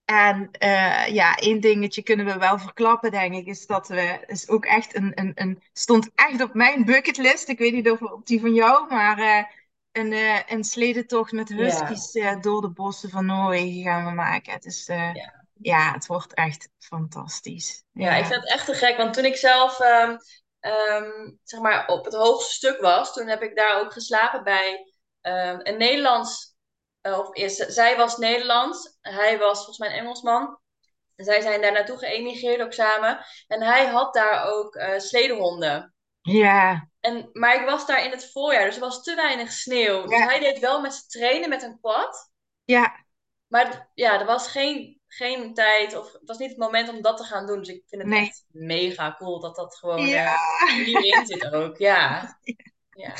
En 0.05 0.49
uh, 0.63 1.07
ja, 1.07 1.35
één 1.35 1.59
dingetje 1.59 2.03
kunnen 2.03 2.25
we 2.25 2.37
wel 2.37 2.59
verklappen, 2.59 3.11
denk 3.11 3.33
ik, 3.33 3.45
is 3.45 3.65
dat 3.65 3.87
we 3.87 4.23
is 4.27 4.49
ook 4.49 4.65
echt 4.65 4.95
een, 4.95 5.11
een, 5.15 5.31
een 5.35 5.63
stond 5.73 6.09
echt 6.15 6.41
op 6.41 6.53
mijn 6.53 6.85
bucketlist. 6.85 7.49
Ik 7.49 7.57
weet 7.57 7.73
niet 7.73 7.89
of 7.89 8.01
op 8.01 8.25
die 8.25 8.39
van 8.39 8.53
jou, 8.53 8.89
maar 8.89 9.19
uh, 9.19 9.43
een, 9.91 10.11
uh, 10.11 10.39
een 10.47 10.63
sledentocht 10.63 11.31
met 11.31 11.49
huskies 11.49 12.13
ja. 12.13 12.35
door 12.35 12.61
de 12.61 12.69
bossen 12.69 13.09
van 13.09 13.25
Noorwegen 13.25 13.83
gaan 13.83 14.05
we 14.05 14.11
maken. 14.11 14.53
Het 14.53 14.65
is, 14.65 14.85
ja. 14.85 15.13
ja. 15.53 15.91
het 15.93 16.05
wordt 16.05 16.33
echt 16.33 16.69
fantastisch. 16.77 17.83
Ja, 17.91 18.15
ik 18.15 18.25
vind 18.25 18.41
het 18.41 18.51
echt 18.51 18.65
te 18.65 18.73
gek, 18.73 18.97
want 18.97 19.13
toen 19.13 19.25
ik 19.25 19.35
zelf 19.35 19.79
um, 19.79 20.17
um, 20.59 21.39
zeg 21.43 21.59
maar 21.59 21.87
op 21.87 22.05
het 22.05 22.13
hoogste 22.13 22.53
stuk 22.53 22.81
was, 22.81 23.13
toen 23.13 23.27
heb 23.27 23.41
ik 23.41 23.55
daar 23.55 23.79
ook 23.79 23.93
geslapen 23.93 24.43
bij 24.43 24.93
um, 25.21 25.59
een 25.63 25.77
Nederlands 25.77 26.57
of 27.01 27.35
eerst, 27.35 27.65
zij 27.73 27.97
was 27.97 28.17
Nederlands, 28.17 28.97
hij 29.01 29.37
was 29.37 29.57
volgens 29.57 29.77
mij 29.77 29.89
een 29.89 29.99
Engelsman. 29.99 30.59
Zij 31.15 31.41
zijn 31.41 31.61
daar 31.61 31.71
naartoe 31.71 31.97
geëmigreerd 31.97 32.61
ook 32.61 32.73
samen. 32.73 33.25
En 33.47 33.63
hij 33.63 33.85
had 33.85 34.13
daar 34.13 34.45
ook 34.45 34.81
sledehonden. 34.97 35.93
Ja. 36.21 36.89
En, 37.09 37.29
maar 37.33 37.61
ik 37.61 37.65
was 37.65 37.85
daar 37.85 38.03
in 38.05 38.11
het 38.11 38.31
voorjaar, 38.31 38.65
dus 38.65 38.75
er 38.75 38.81
was 38.81 39.03
te 39.03 39.15
weinig 39.15 39.51
sneeuw. 39.51 40.05
Dus 40.05 40.23
hij 40.23 40.39
deed 40.39 40.59
wel 40.59 40.81
met 40.81 40.93
ze 40.93 41.07
trainen 41.07 41.49
met 41.49 41.63
een 41.63 41.79
quad. 41.79 42.31
Ja. 42.63 43.05
Maar 43.47 43.89
ja, 43.93 44.19
er 44.19 44.25
was 44.25 44.47
geen, 44.47 45.01
geen 45.07 45.53
tijd, 45.53 45.97
of 45.97 46.13
het 46.13 46.21
was 46.25 46.37
niet 46.37 46.49
het 46.49 46.57
moment 46.57 46.89
om 46.89 47.01
dat 47.01 47.17
te 47.17 47.23
gaan 47.23 47.47
doen. 47.47 47.59
Dus 47.59 47.67
ik 47.67 47.83
vind 47.87 48.01
het 48.01 48.11
nee. 48.11 48.21
echt 48.21 48.45
mega 48.47 49.15
cool 49.17 49.39
dat 49.39 49.55
dat 49.55 49.75
gewoon 49.75 50.07
ja. 50.07 50.33
uh, 50.33 50.85
hierin 50.85 51.25
zit 51.25 51.51
ook. 51.51 51.77
Ja. 51.77 52.21
Ja. 52.99 53.13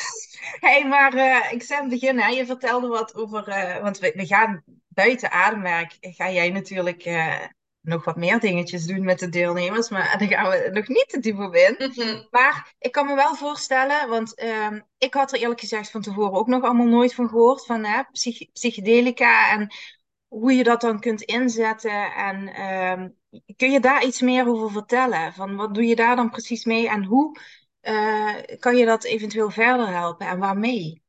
hey, 0.59 0.87
maar 0.87 1.13
uh, 1.13 1.51
ik 1.51 1.63
zou 1.63 1.89
beginnen. 1.89 2.33
Je 2.33 2.45
vertelde 2.45 2.87
wat 2.87 3.15
over, 3.15 3.47
uh, 3.47 3.81
want 3.81 3.99
we, 3.99 4.13
we, 4.15 4.25
gaan 4.25 4.63
buiten 4.87 5.31
ademwerk. 5.31 5.97
Ga 5.99 6.29
jij 6.29 6.49
natuurlijk 6.49 7.05
uh, 7.05 7.45
nog 7.89 8.05
wat 8.05 8.15
meer 8.15 8.39
dingetjes 8.39 8.85
doen 8.85 9.03
met 9.03 9.19
de 9.19 9.29
deelnemers, 9.29 9.89
maar 9.89 10.17
daar 10.17 10.27
gaan 10.27 10.49
we 10.49 10.69
nog 10.73 10.87
niet 10.87 11.09
te 11.09 11.19
diep 11.19 11.39
op 11.39 11.55
in. 11.55 11.75
Mhm. 11.77 12.23
Maar 12.29 12.75
ik 12.79 12.91
kan 12.91 13.05
me 13.05 13.15
wel 13.15 13.35
voorstellen, 13.35 14.09
want 14.09 14.35
ehm, 14.35 14.79
ik 14.97 15.13
had 15.13 15.33
er 15.33 15.39
eerlijk 15.39 15.59
gezegd 15.59 15.91
van 15.91 16.01
tevoren 16.01 16.39
ook 16.39 16.47
nog 16.47 16.63
allemaal 16.63 16.85
nooit 16.85 17.13
van 17.13 17.29
gehoord, 17.29 17.65
van 17.65 18.05
psych 18.11 18.51
psychedelica 18.51 19.51
en 19.51 19.73
hoe 20.27 20.53
je 20.53 20.63
dat 20.63 20.81
dan 20.81 20.99
kunt 20.99 21.21
inzetten. 21.21 22.13
En 22.13 22.47
ehm, 22.47 23.09
kun 23.55 23.71
je 23.71 23.79
daar 23.79 24.05
iets 24.05 24.21
meer 24.21 24.47
over 24.47 24.71
vertellen? 24.71 25.33
Van 25.33 25.55
wat 25.55 25.73
doe 25.73 25.85
je 25.85 25.95
daar 25.95 26.15
dan 26.15 26.29
precies 26.29 26.65
mee 26.65 26.89
en 26.89 27.03
hoe 27.03 27.39
uh, 27.81 28.35
kan 28.59 28.75
je 28.75 28.85
dat 28.85 29.03
eventueel 29.03 29.49
verder 29.49 29.87
helpen 29.87 30.27
en 30.27 30.39
waarmee? 30.39 31.03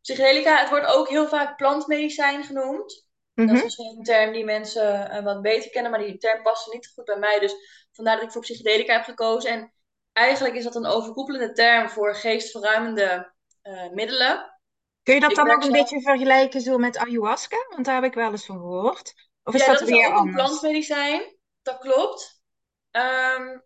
Psychedelica, 0.00 0.60
het 0.60 0.68
wordt 0.68 0.86
ook 0.86 1.08
heel 1.08 1.28
vaak 1.28 1.56
plantmedicijn 1.56 2.44
genoemd. 2.44 3.07
Mm 3.38 3.44
-hmm. 3.44 3.54
Dat 3.54 3.56
is 3.56 3.62
misschien 3.62 3.98
een 3.98 4.04
term 4.04 4.32
die 4.32 4.44
mensen 4.44 5.10
uh, 5.10 5.24
wat 5.24 5.42
beter 5.42 5.70
kennen, 5.70 5.90
maar 5.90 6.00
die 6.00 6.18
term 6.18 6.42
past 6.42 6.72
niet 6.72 6.92
goed 6.94 7.04
bij 7.04 7.18
mij. 7.18 7.38
Dus 7.38 7.54
vandaar 7.92 8.16
dat 8.16 8.24
ik 8.24 8.32
voor 8.32 8.42
psychedelica 8.42 8.92
heb 8.92 9.04
gekozen. 9.04 9.50
En 9.50 9.72
eigenlijk 10.12 10.54
is 10.54 10.64
dat 10.64 10.74
een 10.74 10.86
overkoepelende 10.86 11.52
term 11.52 11.88
voor 11.88 12.14
geestverruimende 12.14 13.32
uh, 13.62 13.90
middelen. 13.90 14.60
Kun 15.02 15.14
je 15.14 15.20
dat 15.20 15.30
ik 15.30 15.36
dan 15.36 15.50
ook 15.50 15.56
een 15.56 15.62
zelf... 15.62 15.76
beetje 15.76 16.00
vergelijken 16.00 16.60
zo 16.60 16.78
met 16.78 16.96
ayahuasca? 16.96 17.66
Want 17.68 17.84
daar 17.84 17.94
heb 17.94 18.04
ik 18.04 18.14
wel 18.14 18.30
eens 18.30 18.46
van 18.46 18.58
gehoord. 18.58 19.14
Of 19.44 19.54
is 19.54 19.60
ja, 19.60 19.66
dat, 19.66 19.78
dat 19.78 19.88
weer 19.88 20.00
is 20.00 20.06
ook 20.06 20.12
anders? 20.12 20.40
een 20.40 20.44
plantmedicijn. 20.44 21.36
Dat 21.62 21.78
klopt. 21.78 22.42
Um, 22.90 23.64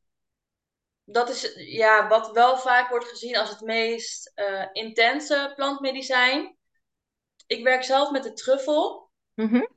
dat 1.05 1.29
is 1.29 1.53
ja, 1.57 2.09
wat 2.09 2.31
wel 2.31 2.57
vaak 2.59 2.89
wordt 2.89 3.09
gezien 3.09 3.37
als 3.37 3.51
het 3.51 3.61
meest 3.61 4.33
uh, 4.35 4.67
intense 4.73 5.53
plantmedicijn. 5.57 6.57
Ik 7.47 7.65
werk 7.65 7.83
zelf 7.83 8.11
met 8.11 8.23
de 8.23 8.33
truffel. 8.33 9.02
-hmm. 9.35 9.69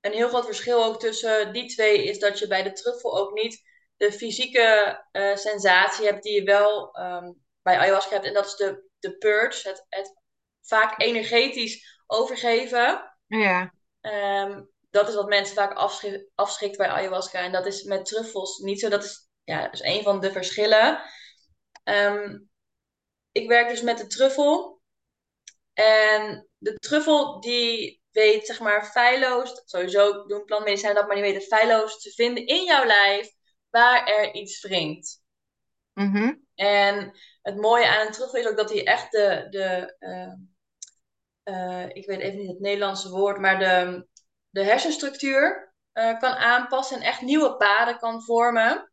Een 0.00 0.12
heel 0.12 0.28
groot 0.28 0.44
verschil 0.44 0.84
ook 0.84 1.00
tussen 1.00 1.52
die 1.52 1.68
twee 1.68 2.04
is 2.04 2.18
dat 2.18 2.38
je 2.38 2.46
bij 2.46 2.62
de 2.62 2.72
truffel 2.72 3.18
ook 3.18 3.32
niet 3.32 3.62
de 3.96 4.12
fysieke 4.12 5.00
uh, 5.12 5.36
sensatie 5.36 6.06
hebt 6.06 6.22
die 6.22 6.34
je 6.34 6.42
wel 6.42 6.98
um, 7.00 7.44
bij 7.62 7.78
ayahuasca 7.78 8.12
hebt. 8.12 8.26
En 8.26 8.34
dat 8.34 8.46
is 8.46 8.54
de, 8.54 8.88
de 8.98 9.16
purge, 9.16 9.68
het, 9.68 9.86
het 9.88 10.14
vaak 10.62 11.00
energetisch 11.00 12.02
overgeven. 12.06 13.16
Ja. 13.26 13.72
Um, 14.00 14.70
dat 14.90 15.08
is 15.08 15.14
wat 15.14 15.28
mensen 15.28 15.54
vaak 15.54 15.72
afschrikt, 15.72 16.30
afschrikt 16.34 16.76
bij 16.76 16.88
ayahuasca. 16.88 17.38
En 17.38 17.52
dat 17.52 17.66
is 17.66 17.82
met 17.82 18.04
truffels 18.04 18.58
niet 18.58 18.80
zo. 18.80 18.88
Dat 18.88 19.04
is 19.04 19.28
ja, 19.44 19.62
dat 19.62 19.72
is 19.72 19.82
een 19.82 20.02
van 20.02 20.20
de 20.20 20.32
verschillen. 20.32 21.02
Um, 21.84 22.50
ik 23.32 23.48
werk 23.48 23.68
dus 23.68 23.82
met 23.82 23.98
de 23.98 24.06
truffel. 24.06 24.80
En 25.72 26.48
de 26.58 26.74
truffel 26.74 27.40
die 27.40 28.02
weet, 28.16 28.46
zeg 28.46 28.60
maar, 28.60 28.84
feilloos, 28.84 29.62
sowieso 29.64 30.26
doen 30.26 30.44
plantmedicijnen 30.44 30.96
dat, 30.96 31.06
maar 31.06 31.16
die 31.16 31.24
weet 31.24 31.34
het 31.34 31.46
feilloos 31.46 32.00
te 32.00 32.10
vinden 32.10 32.46
in 32.46 32.64
jouw 32.64 32.84
lijf 32.84 33.30
waar 33.70 34.06
er 34.06 34.34
iets 34.34 34.62
wringt. 34.62 35.22
Mm 35.92 36.14
-hmm. 36.14 36.46
En 36.54 37.18
het 37.42 37.56
mooie 37.56 37.88
aan 37.88 38.06
een 38.06 38.12
truffel 38.12 38.38
is 38.38 38.46
ook 38.46 38.56
dat 38.56 38.70
hij 38.70 38.86
echt 38.86 39.10
de, 39.10 39.46
de 39.50 39.96
uh, 39.98 40.32
uh, 41.54 41.88
ik 41.88 42.06
weet 42.06 42.20
even 42.20 42.38
niet 42.38 42.48
het 42.48 42.60
Nederlandse 42.60 43.10
woord, 43.10 43.38
maar 43.38 43.58
de, 43.58 44.06
de 44.50 44.64
hersenstructuur 44.64 45.74
uh, 45.94 46.18
kan 46.18 46.32
aanpassen 46.32 46.96
en 46.96 47.02
echt 47.02 47.20
nieuwe 47.20 47.56
paden 47.56 47.98
kan 47.98 48.22
vormen. 48.22 48.90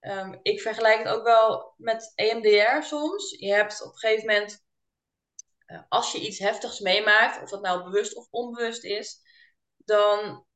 Um, 0.00 0.38
ik 0.42 0.60
vergelijk 0.60 0.98
het 0.98 1.08
ook 1.08 1.24
wel 1.24 1.74
met 1.76 2.12
EMDR 2.14 2.82
soms. 2.82 3.30
Je 3.38 3.52
hebt 3.52 3.82
op 3.82 3.92
een 3.92 3.98
gegeven 3.98 4.26
moment, 4.26 4.63
als 5.88 6.12
je 6.12 6.20
iets 6.20 6.38
heftigs 6.38 6.80
meemaakt, 6.80 7.42
of 7.42 7.50
dat 7.50 7.62
nou 7.62 7.82
bewust 7.82 8.16
of 8.16 8.26
onbewust 8.30 8.84
is, 8.84 9.20
dan 9.76 10.46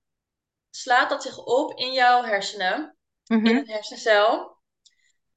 slaat 0.70 1.10
dat 1.10 1.22
zich 1.22 1.44
op 1.44 1.78
in 1.78 1.92
jouw 1.92 2.22
hersenen, 2.22 2.98
mm 3.24 3.38
-hmm. 3.38 3.46
in 3.46 3.56
een 3.56 3.70
hersencel. 3.70 4.56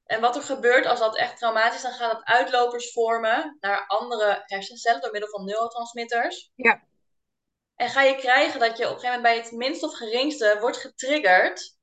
En 0.03 0.21
wat 0.21 0.35
er 0.35 0.41
gebeurt 0.41 0.85
als 0.85 0.99
dat 0.99 1.17
echt 1.17 1.37
traumatisch 1.37 1.75
is, 1.75 1.81
dan 1.81 1.91
gaat 1.91 2.11
dat 2.11 2.23
uitlopers 2.23 2.91
vormen 2.91 3.57
naar 3.59 3.87
andere 3.87 4.43
hersencellen 4.45 5.01
door 5.01 5.11
middel 5.11 5.29
van 5.29 5.45
neurotransmitters. 5.45 6.51
Ja. 6.55 6.83
En 7.75 7.89
ga 7.89 8.01
je 8.01 8.15
krijgen 8.15 8.59
dat 8.59 8.77
je 8.77 8.87
op 8.87 8.93
een 8.93 8.99
gegeven 8.99 9.21
moment 9.21 9.21
bij 9.21 9.37
het 9.43 9.51
minst 9.51 9.83
of 9.83 9.93
geringste 9.93 10.57
wordt 10.59 10.77
getriggerd, 10.77 11.77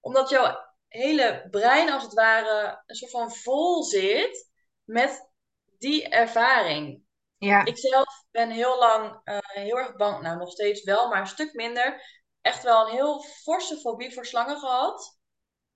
omdat 0.00 0.28
jouw 0.28 0.72
hele 0.88 1.46
brein 1.50 1.90
als 1.90 2.02
het 2.02 2.14
ware 2.14 2.82
een 2.86 2.94
soort 2.94 3.10
van 3.10 3.32
vol 3.32 3.82
zit 3.82 4.50
met 4.84 5.30
die 5.78 6.08
ervaring. 6.08 7.03
Ja. 7.38 7.64
Ik 7.64 7.78
zelf 7.78 8.24
ben 8.30 8.50
heel 8.50 8.78
lang 8.78 9.20
uh, 9.24 9.38
heel 9.40 9.78
erg 9.78 9.96
bang, 9.96 10.22
nou 10.22 10.38
nog 10.38 10.50
steeds 10.50 10.82
wel, 10.82 11.08
maar 11.08 11.20
een 11.20 11.26
stuk 11.26 11.54
minder. 11.54 12.02
Echt 12.40 12.62
wel 12.62 12.86
een 12.86 12.92
heel 12.92 13.22
forse 13.22 13.76
fobie 13.76 14.14
voor 14.14 14.26
slangen 14.26 14.58
gehad. 14.58 15.18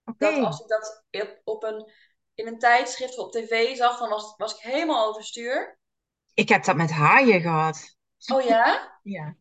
Okay. 0.05 0.35
Dat 0.35 0.45
als 0.45 0.61
ik 0.61 0.69
dat 0.69 1.41
op 1.45 1.63
een, 1.63 1.93
in 2.35 2.47
een 2.47 2.59
tijdschrift 2.59 3.19
of 3.19 3.25
op 3.25 3.33
tv 3.33 3.77
zag, 3.77 3.99
dan 3.99 4.09
was, 4.09 4.35
was 4.37 4.55
ik 4.55 4.61
helemaal 4.61 5.09
overstuur. 5.09 5.79
Ik 6.35 6.49
heb 6.49 6.65
dat 6.65 6.77
met 6.77 6.91
haaien 6.91 7.41
gehad. 7.41 7.97
Oh 8.33 8.43
ja? 8.43 8.99
ja. 9.03 9.37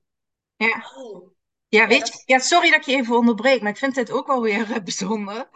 Ja. 0.55 0.91
Oh. 0.95 1.35
Ja, 1.67 1.87
weet 1.87 2.07
je, 2.07 2.21
ja, 2.25 2.39
sorry 2.39 2.69
dat 2.69 2.79
ik 2.79 2.85
je 2.85 2.95
even 2.95 3.17
onderbreek, 3.17 3.61
maar 3.61 3.71
ik 3.71 3.77
vind 3.77 3.95
dit 3.95 4.11
ook 4.11 4.27
wel 4.27 4.41
weer 4.41 4.69
uh, 4.69 4.77
bijzonder. 4.83 5.49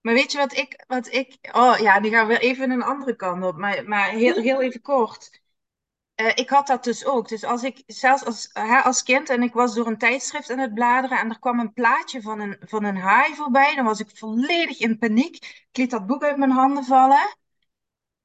Maar 0.00 0.14
weet 0.14 0.32
je 0.32 0.38
wat 0.38 0.52
ik, 0.56 0.84
wat 0.86 1.12
ik, 1.12 1.38
oh 1.52 1.78
ja, 1.78 2.00
die 2.00 2.10
gaan 2.10 2.26
we 2.26 2.32
weer 2.32 2.42
even 2.42 2.70
een 2.70 2.82
andere 2.82 3.16
kant 3.16 3.44
op, 3.44 3.56
maar, 3.56 3.84
maar 3.84 4.08
heel, 4.08 4.34
heel 4.34 4.62
even 4.62 4.80
kort. 4.80 5.40
Uh, 6.20 6.30
ik 6.34 6.50
had 6.50 6.66
dat 6.66 6.84
dus 6.84 7.04
ook. 7.04 7.28
Dus 7.28 7.44
als 7.44 7.62
ik, 7.62 7.82
zelfs 7.86 8.24
als, 8.24 8.50
hè, 8.52 8.80
als 8.80 9.02
kind, 9.02 9.28
en 9.28 9.42
ik 9.42 9.52
was 9.52 9.74
door 9.74 9.86
een 9.86 9.98
tijdschrift 9.98 10.50
aan 10.50 10.58
het 10.58 10.74
bladeren 10.74 11.18
en 11.18 11.30
er 11.30 11.38
kwam 11.38 11.60
een 11.60 11.72
plaatje 11.72 12.22
van 12.22 12.40
een, 12.40 12.56
van 12.60 12.84
een 12.84 12.96
haai 12.96 13.34
voorbij, 13.34 13.74
dan 13.74 13.84
was 13.84 14.00
ik 14.00 14.16
volledig 14.16 14.78
in 14.78 14.98
paniek. 14.98 15.36
Ik 15.70 15.76
liet 15.76 15.90
dat 15.90 16.06
boek 16.06 16.24
uit 16.24 16.36
mijn 16.36 16.50
handen 16.50 16.84
vallen. 16.84 17.36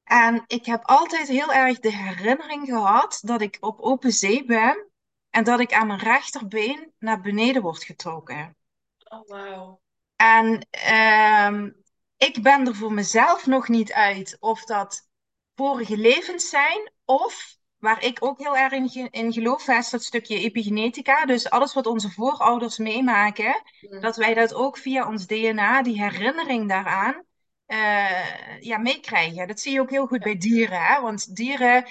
En 0.04 0.44
ik 0.48 0.66
heb 0.66 0.86
altijd 0.86 1.28
heel 1.28 1.54
erg 1.54 1.80
de 1.80 1.96
herinnering 1.96 2.66
gehad 2.66 3.20
dat 3.22 3.42
ik 3.42 3.58
op 3.60 3.80
open 3.80 4.12
zee 4.12 4.46
ben 4.46 4.90
en 5.30 5.44
dat 5.44 5.60
ik 5.60 5.74
aan 5.74 5.88
mijn 5.88 6.00
rechterbeen 6.00 6.94
naar 7.00 7.22
beneden 7.22 7.62
word 7.62 7.84
getrokken. 7.84 8.58
Oh, 9.04 9.28
wauw. 9.28 9.82
En 10.16 10.68
uh, 10.90 11.72
ik 12.18 12.44
ben 12.44 12.68
er 12.68 12.76
voor 12.76 12.94
mezelf 12.94 13.46
nog 13.46 13.68
niet 13.68 13.94
uit 13.94 14.38
of 14.40 14.66
dat 14.66 15.10
vorige 15.56 15.98
levens 15.98 16.50
zijn 16.50 16.92
of 17.06 17.58
waar 17.86 18.04
ik 18.04 18.26
ook 18.26 18.40
heel 18.40 18.58
erg 18.58 18.72
in, 18.72 19.08
in 19.12 19.34
geloof, 19.34 19.68
is 19.68 19.90
dat 19.90 20.04
stukje 20.04 20.40
epigenetica. 20.40 21.26
Dus 21.26 21.50
alles 21.50 21.74
wat 21.74 21.88
onze 21.88 22.12
voorouders 22.12 22.78
meemaken, 22.78 23.62
dat 24.00 24.16
wij 24.16 24.34
dat 24.34 24.54
ook 24.54 24.78
via 24.78 25.08
ons 25.08 25.28
DNA, 25.28 25.82
die 25.82 26.02
herinnering 26.02 26.70
daaraan, 26.70 27.24
uh, 27.68 28.60
ja, 28.60 28.78
meekrijgen. 28.78 29.48
Dat 29.48 29.60
zie 29.60 29.74
je 29.74 29.82
ook 29.82 29.90
heel 29.90 30.08
goed 30.08 30.24
bij 30.24 30.38
dieren. 30.38 30.82
Hè? 30.82 31.02
Want 31.02 31.36
dieren 31.36 31.86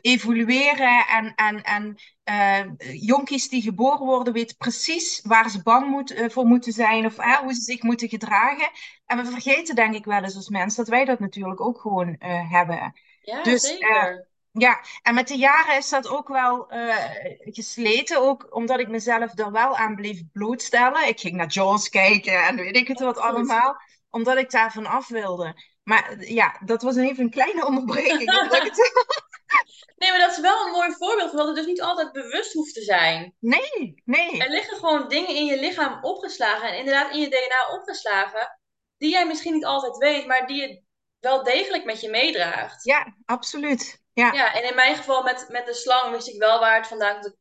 evolueren 0.00 1.06
en, 1.06 1.34
en, 1.34 1.62
en 1.62 1.96
uh, 2.24 3.00
jonkies 3.00 3.48
die 3.48 3.62
geboren 3.62 4.06
worden 4.06 4.32
weten 4.32 4.56
precies 4.56 5.20
waar 5.24 5.50
ze 5.50 5.62
bang 5.62 5.86
moet, 5.86 6.12
uh, 6.12 6.28
voor 6.28 6.44
moeten 6.44 6.72
zijn 6.72 7.06
of 7.06 7.16
hoe 7.16 7.54
ze 7.54 7.60
zich 7.60 7.82
moeten 7.82 8.08
gedragen. 8.08 8.70
En 9.06 9.16
we 9.16 9.24
vergeten 9.24 9.74
denk 9.74 9.94
ik 9.94 10.04
wel 10.04 10.22
eens 10.22 10.36
als 10.36 10.48
mens 10.48 10.74
dat 10.74 10.88
wij 10.88 11.04
dat 11.04 11.18
natuurlijk 11.18 11.60
ook 11.60 11.80
gewoon 11.80 12.16
hebben. 12.48 12.92
Ja, 13.20 13.42
dus, 13.42 13.62
zeker. 13.62 14.32
Ja, 14.58 14.80
en 15.02 15.14
met 15.14 15.28
de 15.28 15.36
jaren 15.36 15.76
is 15.76 15.88
dat 15.88 16.08
ook 16.08 16.28
wel 16.28 16.72
uh, 16.74 16.96
gesleten. 17.38 18.20
Ook 18.20 18.46
omdat 18.54 18.78
ik 18.78 18.88
mezelf 18.88 19.38
er 19.38 19.52
wel 19.52 19.76
aan 19.76 19.94
bleef 19.94 20.22
blootstellen. 20.32 21.08
Ik 21.08 21.20
ging 21.20 21.36
naar 21.36 21.46
Jaws 21.46 21.88
kijken 21.88 22.46
en 22.46 22.56
weet 22.56 22.76
ik 22.76 22.88
het 22.88 23.00
wat 23.00 23.18
allemaal. 23.18 23.76
Omdat 24.10 24.36
ik 24.36 24.50
daarvan 24.50 24.86
af 24.86 25.08
wilde. 25.08 25.54
Maar 25.82 26.16
ja, 26.18 26.60
dat 26.64 26.82
was 26.82 26.96
even 26.96 27.24
een 27.24 27.30
kleine 27.30 27.66
onderbreking. 27.68 28.24
nee, 29.96 30.10
maar 30.10 30.18
dat 30.18 30.30
is 30.30 30.40
wel 30.40 30.66
een 30.66 30.72
mooi 30.72 30.92
voorbeeld. 30.92 31.30
Omdat 31.30 31.46
het 31.46 31.56
dus 31.56 31.66
niet 31.66 31.82
altijd 31.82 32.12
bewust 32.12 32.52
hoeft 32.52 32.74
te 32.74 32.82
zijn. 32.82 33.34
Nee, 33.40 34.02
nee. 34.04 34.42
Er 34.42 34.50
liggen 34.50 34.76
gewoon 34.76 35.08
dingen 35.08 35.34
in 35.34 35.44
je 35.44 35.60
lichaam 35.60 36.04
opgeslagen. 36.04 36.68
En 36.68 36.78
inderdaad 36.78 37.12
in 37.12 37.20
je 37.20 37.28
DNA 37.28 37.76
opgeslagen. 37.76 38.58
Die 38.96 39.10
jij 39.10 39.26
misschien 39.26 39.52
niet 39.52 39.64
altijd 39.64 39.96
weet. 39.96 40.26
Maar 40.26 40.46
die 40.46 40.60
je 40.60 40.82
wel 41.20 41.42
degelijk 41.42 41.84
met 41.84 42.00
je 42.00 42.10
meedraagt. 42.10 42.84
Ja, 42.84 43.16
absoluut. 43.24 44.02
Ja. 44.14 44.32
ja, 44.32 44.54
en 44.54 44.68
in 44.68 44.74
mijn 44.74 44.96
geval 44.96 45.22
met, 45.22 45.46
met 45.48 45.66
de 45.66 45.74
slang 45.74 46.10
wist 46.10 46.28
ik 46.28 46.38
wel 46.38 46.60
waar 46.60 46.76
het 46.76 46.86
vandaan 46.86 47.20
komt. 47.20 47.36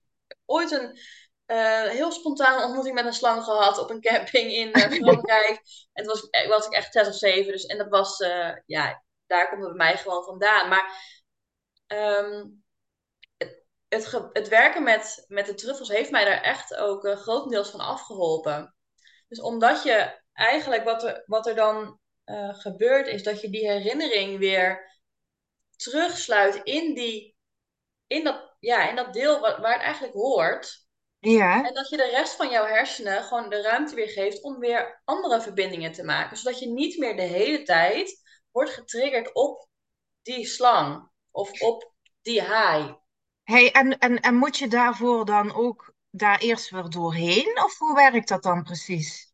ooit 0.45 0.71
een 0.71 0.99
uh, 1.47 1.89
heel 1.89 2.11
spontane 2.11 2.63
ontmoeting 2.63 2.95
met 2.95 3.05
een 3.05 3.13
slang 3.13 3.43
gehad 3.43 3.77
op 3.77 3.89
een 3.89 4.01
camping 4.01 4.51
in 4.51 4.67
uh, 4.67 4.91
Frankrijk. 5.01 5.61
en 5.93 6.03
toen 6.03 6.13
was, 6.13 6.29
eh, 6.29 6.47
was 6.47 6.65
ik 6.65 6.73
echt 6.73 6.93
zes 6.93 7.07
of 7.07 7.15
zeven. 7.15 7.51
Dus, 7.51 7.65
en 7.65 7.77
dat 7.77 7.89
was, 7.89 8.19
uh, 8.19 8.51
ja, 8.65 9.03
daar 9.27 9.49
komt 9.49 9.61
het 9.61 9.77
bij 9.77 9.87
mij 9.87 9.97
gewoon 9.97 10.23
vandaan. 10.23 10.69
Maar 10.69 11.13
um, 11.87 12.63
het, 13.37 13.65
het, 13.89 14.29
het, 14.33 14.47
werken 14.47 14.83
met, 14.83 15.25
met 15.27 15.45
de 15.45 15.53
truffels 15.53 15.89
heeft 15.89 16.11
mij 16.11 16.25
daar 16.25 16.41
echt 16.41 16.75
ook 16.75 17.07
grotendeels 17.07 17.69
van 17.69 17.79
afgeholpen. 17.79 18.75
Dus 19.27 19.41
omdat 19.41 19.83
je 19.83 20.21
eigenlijk 20.33 20.83
wat 20.83 21.03
er, 21.03 21.23
wat 21.25 21.47
er 21.47 21.55
dan 21.55 21.99
gebeurt, 22.51 23.07
is 23.07 23.23
dat 23.23 23.41
je 23.41 23.49
die 23.49 23.69
herinnering 23.69 24.39
weer 24.39 24.92
terugsluit 25.83 26.55
in, 26.63 26.93
die, 26.93 27.35
in, 28.07 28.23
dat, 28.23 28.55
ja, 28.59 28.89
in 28.89 28.95
dat 28.95 29.13
deel 29.13 29.39
waar, 29.39 29.61
waar 29.61 29.73
het 29.73 29.81
eigenlijk 29.81 30.13
hoort. 30.13 30.81
Ja. 31.19 31.65
En 31.65 31.73
dat 31.73 31.89
je 31.89 31.97
de 31.97 32.09
rest 32.09 32.35
van 32.35 32.49
jouw 32.49 32.65
hersenen 32.65 33.23
gewoon 33.23 33.49
de 33.49 33.61
ruimte 33.61 33.95
weer 33.95 34.09
geeft 34.09 34.41
om 34.41 34.59
weer 34.59 35.01
andere 35.05 35.41
verbindingen 35.41 35.91
te 35.91 36.03
maken. 36.03 36.37
Zodat 36.37 36.59
je 36.59 36.69
niet 36.69 36.97
meer 36.97 37.15
de 37.15 37.21
hele 37.21 37.63
tijd 37.63 38.21
wordt 38.51 38.71
getriggerd 38.71 39.33
op 39.33 39.67
die 40.21 40.45
slang 40.45 41.09
of 41.31 41.61
op 41.61 41.93
die 42.21 42.41
haai. 42.41 43.01
Hey, 43.43 43.71
en, 43.71 43.99
en, 43.99 44.19
en 44.19 44.35
moet 44.35 44.57
je 44.57 44.67
daarvoor 44.67 45.25
dan 45.25 45.53
ook 45.53 45.93
daar 46.09 46.39
eerst 46.39 46.69
weer 46.69 46.89
doorheen? 46.89 47.61
Of 47.63 47.77
hoe 47.77 47.95
werkt 47.95 48.27
dat 48.27 48.43
dan 48.43 48.63
precies? 48.63 49.33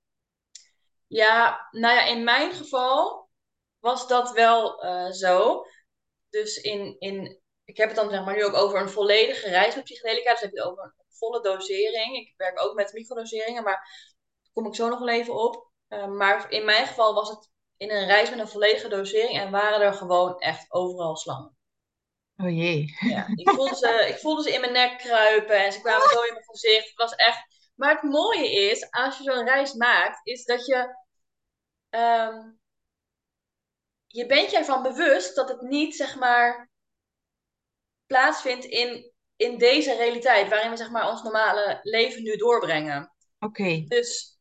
Ja, 1.07 1.67
nou 1.71 1.95
ja, 1.95 2.05
in 2.05 2.23
mijn 2.23 2.51
geval 2.51 3.29
was 3.79 4.07
dat 4.07 4.31
wel 4.31 4.85
uh, 4.85 5.11
zo. 5.11 5.65
Dus 6.29 6.57
in, 6.57 6.95
in, 6.99 7.41
ik 7.63 7.77
heb 7.77 7.87
het 7.87 7.97
dan 7.97 8.09
zeg 8.09 8.25
maar 8.25 8.35
nu 8.35 8.45
ook 8.45 8.55
over 8.55 8.81
een 8.81 8.89
volledige 8.89 9.49
reis 9.49 9.75
met 9.75 9.83
psychedelica. 9.83 10.31
Dus 10.31 10.41
heb 10.41 10.51
je 10.51 10.59
het 10.59 10.67
over 10.67 10.83
een 10.83 11.05
volle 11.09 11.41
dosering. 11.41 12.15
Ik 12.15 12.33
werk 12.37 12.61
ook 12.61 12.73
met 12.75 12.93
microdoseringen, 12.93 13.63
maar 13.63 13.73
daar 14.41 14.51
kom 14.53 14.65
ik 14.65 14.75
zo 14.75 14.89
nog 14.89 14.99
wel 14.99 15.09
even 15.09 15.33
op. 15.33 15.71
Uh, 15.89 16.07
maar 16.07 16.51
in 16.51 16.65
mijn 16.65 16.87
geval 16.87 17.13
was 17.13 17.29
het 17.29 17.49
in 17.77 17.91
een 17.91 18.05
reis 18.05 18.29
met 18.29 18.39
een 18.39 18.47
volledige 18.47 18.87
dosering 18.87 19.39
en 19.39 19.51
waren 19.51 19.81
er 19.81 19.93
gewoon 19.93 20.39
echt 20.39 20.71
overal 20.71 21.15
slangen. 21.15 21.57
Oh 22.37 22.49
jee. 22.49 22.97
Ja, 22.99 23.27
ik, 23.35 23.49
voelde 23.49 23.75
ze, 23.75 24.05
ik 24.07 24.17
voelde 24.17 24.41
ze 24.41 24.53
in 24.53 24.59
mijn 24.59 24.73
nek 24.73 24.97
kruipen 24.97 25.63
en 25.65 25.73
ze 25.73 25.81
kwamen 25.81 26.09
zo 26.09 26.21
in 26.21 26.33
mijn 26.33 26.45
gezicht. 26.45 26.87
Het 26.87 26.97
was 26.97 27.15
echt... 27.15 27.71
Maar 27.75 27.93
het 27.93 28.11
mooie 28.11 28.51
is, 28.51 28.91
als 28.91 29.17
je 29.17 29.23
zo'n 29.23 29.45
reis 29.45 29.73
maakt, 29.73 30.19
is 30.23 30.45
dat 30.45 30.65
je... 30.65 30.95
Um, 31.89 32.58
je 34.11 34.25
bent 34.25 34.51
je 34.51 34.57
ervan 34.57 34.83
bewust 34.83 35.35
dat 35.35 35.49
het 35.49 35.61
niet, 35.61 35.95
zeg 35.95 36.15
maar, 36.15 36.69
plaatsvindt 38.05 38.65
in, 38.65 39.11
in 39.35 39.57
deze 39.57 39.95
realiteit, 39.95 40.49
waarin 40.49 40.69
we, 40.69 40.77
zeg 40.77 40.89
maar, 40.89 41.09
ons 41.09 41.23
normale 41.23 41.79
leven 41.83 42.23
nu 42.23 42.35
doorbrengen. 42.35 43.13
Oké. 43.39 43.83
Dus 43.87 44.39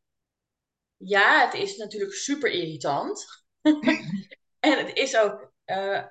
ja, 0.97 1.45
het 1.45 1.55
is 1.55 1.77
natuurlijk 1.77 2.13
super 2.13 2.51
irritant. 2.51 3.27
en 4.61 4.87
het 4.87 4.97
is 4.97 5.17
ook 5.17 5.53
uh, 5.67 6.05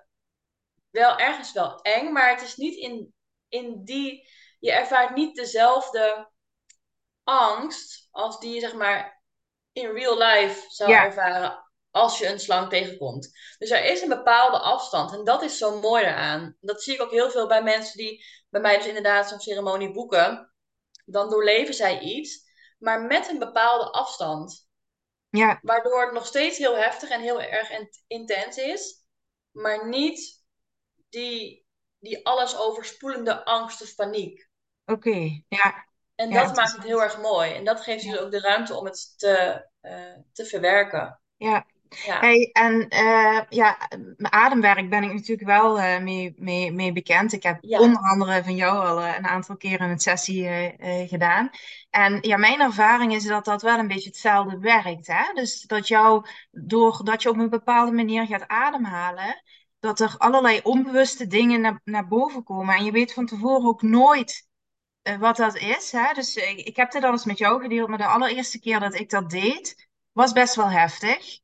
wel 0.90 1.18
ergens 1.18 1.52
wel 1.52 1.82
eng, 1.82 2.12
maar 2.12 2.30
het 2.30 2.42
is 2.42 2.56
niet 2.56 2.76
in, 2.76 3.14
in 3.48 3.84
die. 3.84 4.36
Je 4.60 4.72
ervaart 4.72 5.16
niet 5.16 5.36
dezelfde 5.36 6.32
angst 7.24 8.08
als 8.12 8.40
die 8.40 8.54
je 8.54 8.60
zeg 8.60 8.74
maar 8.74 9.24
in 9.72 9.92
real 9.92 10.18
life 10.18 10.66
zou 10.68 10.92
ervaren 10.92 11.67
als 11.98 12.20
je 12.20 12.28
een 12.28 12.40
slang 12.40 12.70
tegenkomt. 12.70 13.32
Dus 13.58 13.70
er 13.70 13.84
is 13.84 14.02
een 14.02 14.10
bepaalde 14.10 14.60
afstand 14.60 15.14
en 15.14 15.24
dat 15.24 15.42
is 15.42 15.58
zo 15.58 15.80
mooi 15.80 16.04
eraan. 16.04 16.58
Dat 16.60 16.84
zie 16.84 16.94
ik 16.94 17.02
ook 17.02 17.12
heel 17.12 17.30
veel 17.30 17.48
bij 17.48 17.64
mensen 17.64 17.98
die 17.98 18.26
bij 18.50 18.62
mij 18.62 18.78
dus 18.78 18.88
inderdaad 18.88 19.30
zo'n 19.30 19.40
ceremonie 19.40 19.92
boeken. 19.92 20.54
Dan 21.06 21.30
doorleven 21.30 21.74
zij 21.74 22.00
iets, 22.00 22.50
maar 22.78 23.02
met 23.02 23.30
een 23.30 23.40
bepaalde 23.40 23.92
afstand. 23.92 24.70
Ja. 25.30 25.60
Waardoor 25.62 26.02
het 26.02 26.14
nog 26.14 26.26
steeds 26.26 26.58
heel 26.58 26.76
heftig 26.76 27.10
en 27.10 27.22
heel 27.22 27.42
erg 27.42 27.70
intens 28.08 28.58
is, 28.58 29.06
maar 29.52 29.88
niet 29.88 30.44
die, 31.10 31.66
die 32.00 32.26
alles 32.26 32.58
overspoelende 32.58 33.46
angst 33.46 33.82
of 33.82 33.96
paniek. 33.96 34.50
Oké, 34.86 35.44
ja. 35.48 35.86
En 36.16 36.34
dat 36.34 36.56
maakt 36.56 36.72
het 36.72 36.84
heel 36.84 37.02
erg 37.02 37.22
mooi. 37.22 37.54
En 37.54 37.66
dat 37.66 37.82
geeft 37.82 38.04
je 38.04 38.12
dus 38.12 38.20
ook 38.20 38.32
de 38.32 38.40
ruimte 38.40 38.76
om 38.76 38.86
het 38.86 39.14
te, 39.18 39.68
uh, 39.82 40.18
te 40.34 40.46
verwerken. 40.46 41.22
Ja, 41.36 41.66
ja. 41.90 42.20
Hey, 42.20 42.50
en 42.54 42.86
uh, 42.90 43.42
ja, 43.50 43.78
mijn 44.18 44.34
ademwerk 44.34 44.90
ben 44.90 45.04
ik 45.04 45.14
natuurlijk 45.14 45.48
wel 45.48 45.80
uh, 45.80 46.00
mee, 46.00 46.34
mee, 46.38 46.72
mee 46.72 46.92
bekend. 46.92 47.34
Ik 47.34 47.44
heb 47.44 47.58
onder 47.62 48.02
andere 48.02 48.44
van 48.44 48.56
jou 48.56 48.86
al 48.88 49.02
uh, 49.02 49.18
een 49.18 49.28
aantal 49.28 49.58
keren 49.58 49.90
een 49.90 50.00
sessie 50.00 50.76
gedaan. 51.08 51.50
En 51.90 52.18
ja, 52.22 52.38
mijn 52.38 52.60
ervaring 52.60 53.14
is 53.14 53.26
dat 53.26 53.46
dat 53.46 53.62
wel 53.62 53.78
een 53.78 53.88
beetje 53.88 54.10
hetzelfde 54.10 54.60
werkt. 54.60 55.08
Hè? 55.08 55.34
Dus 55.34 55.62
dat 55.62 55.88
jou, 55.88 56.26
doordat 56.52 57.22
je 57.22 57.30
op 57.30 57.38
een 57.38 57.50
bepaalde 57.50 57.92
manier 57.92 58.26
gaat 58.26 58.48
ademhalen, 58.48 59.44
dat 59.80 60.00
er 60.00 60.16
allerlei 60.18 60.60
onbewuste 60.64 61.28
dingen 61.28 61.62
naar, 61.62 61.82
naar 61.84 62.08
boven 62.08 62.44
komen. 62.44 62.76
En 62.76 62.84
je 62.84 62.92
weet 62.92 63.14
van 63.14 63.26
tevoren 63.26 63.68
ook 63.68 63.82
nooit 63.82 64.48
wat 65.20 65.38
dat 65.38 65.58
is. 65.58 65.92
Hè? 65.92 66.14
Dus 66.14 66.36
ik, 66.36 66.58
ik 66.58 66.76
heb 66.76 66.92
dit 66.92 67.04
al 67.04 67.12
eens 67.12 67.26
met 67.26 67.38
jou 67.38 67.62
gedeeld, 67.62 67.88
maar 67.90 67.98
de 67.98 68.06
allereerste 68.06 68.60
keer 68.60 68.80
dat 68.80 68.96
ik 68.96 69.10
dat 69.10 69.30
deed, 69.30 69.88
was 70.12 70.32
best 70.32 70.56
wel 70.56 70.70
heftig. 70.70 71.40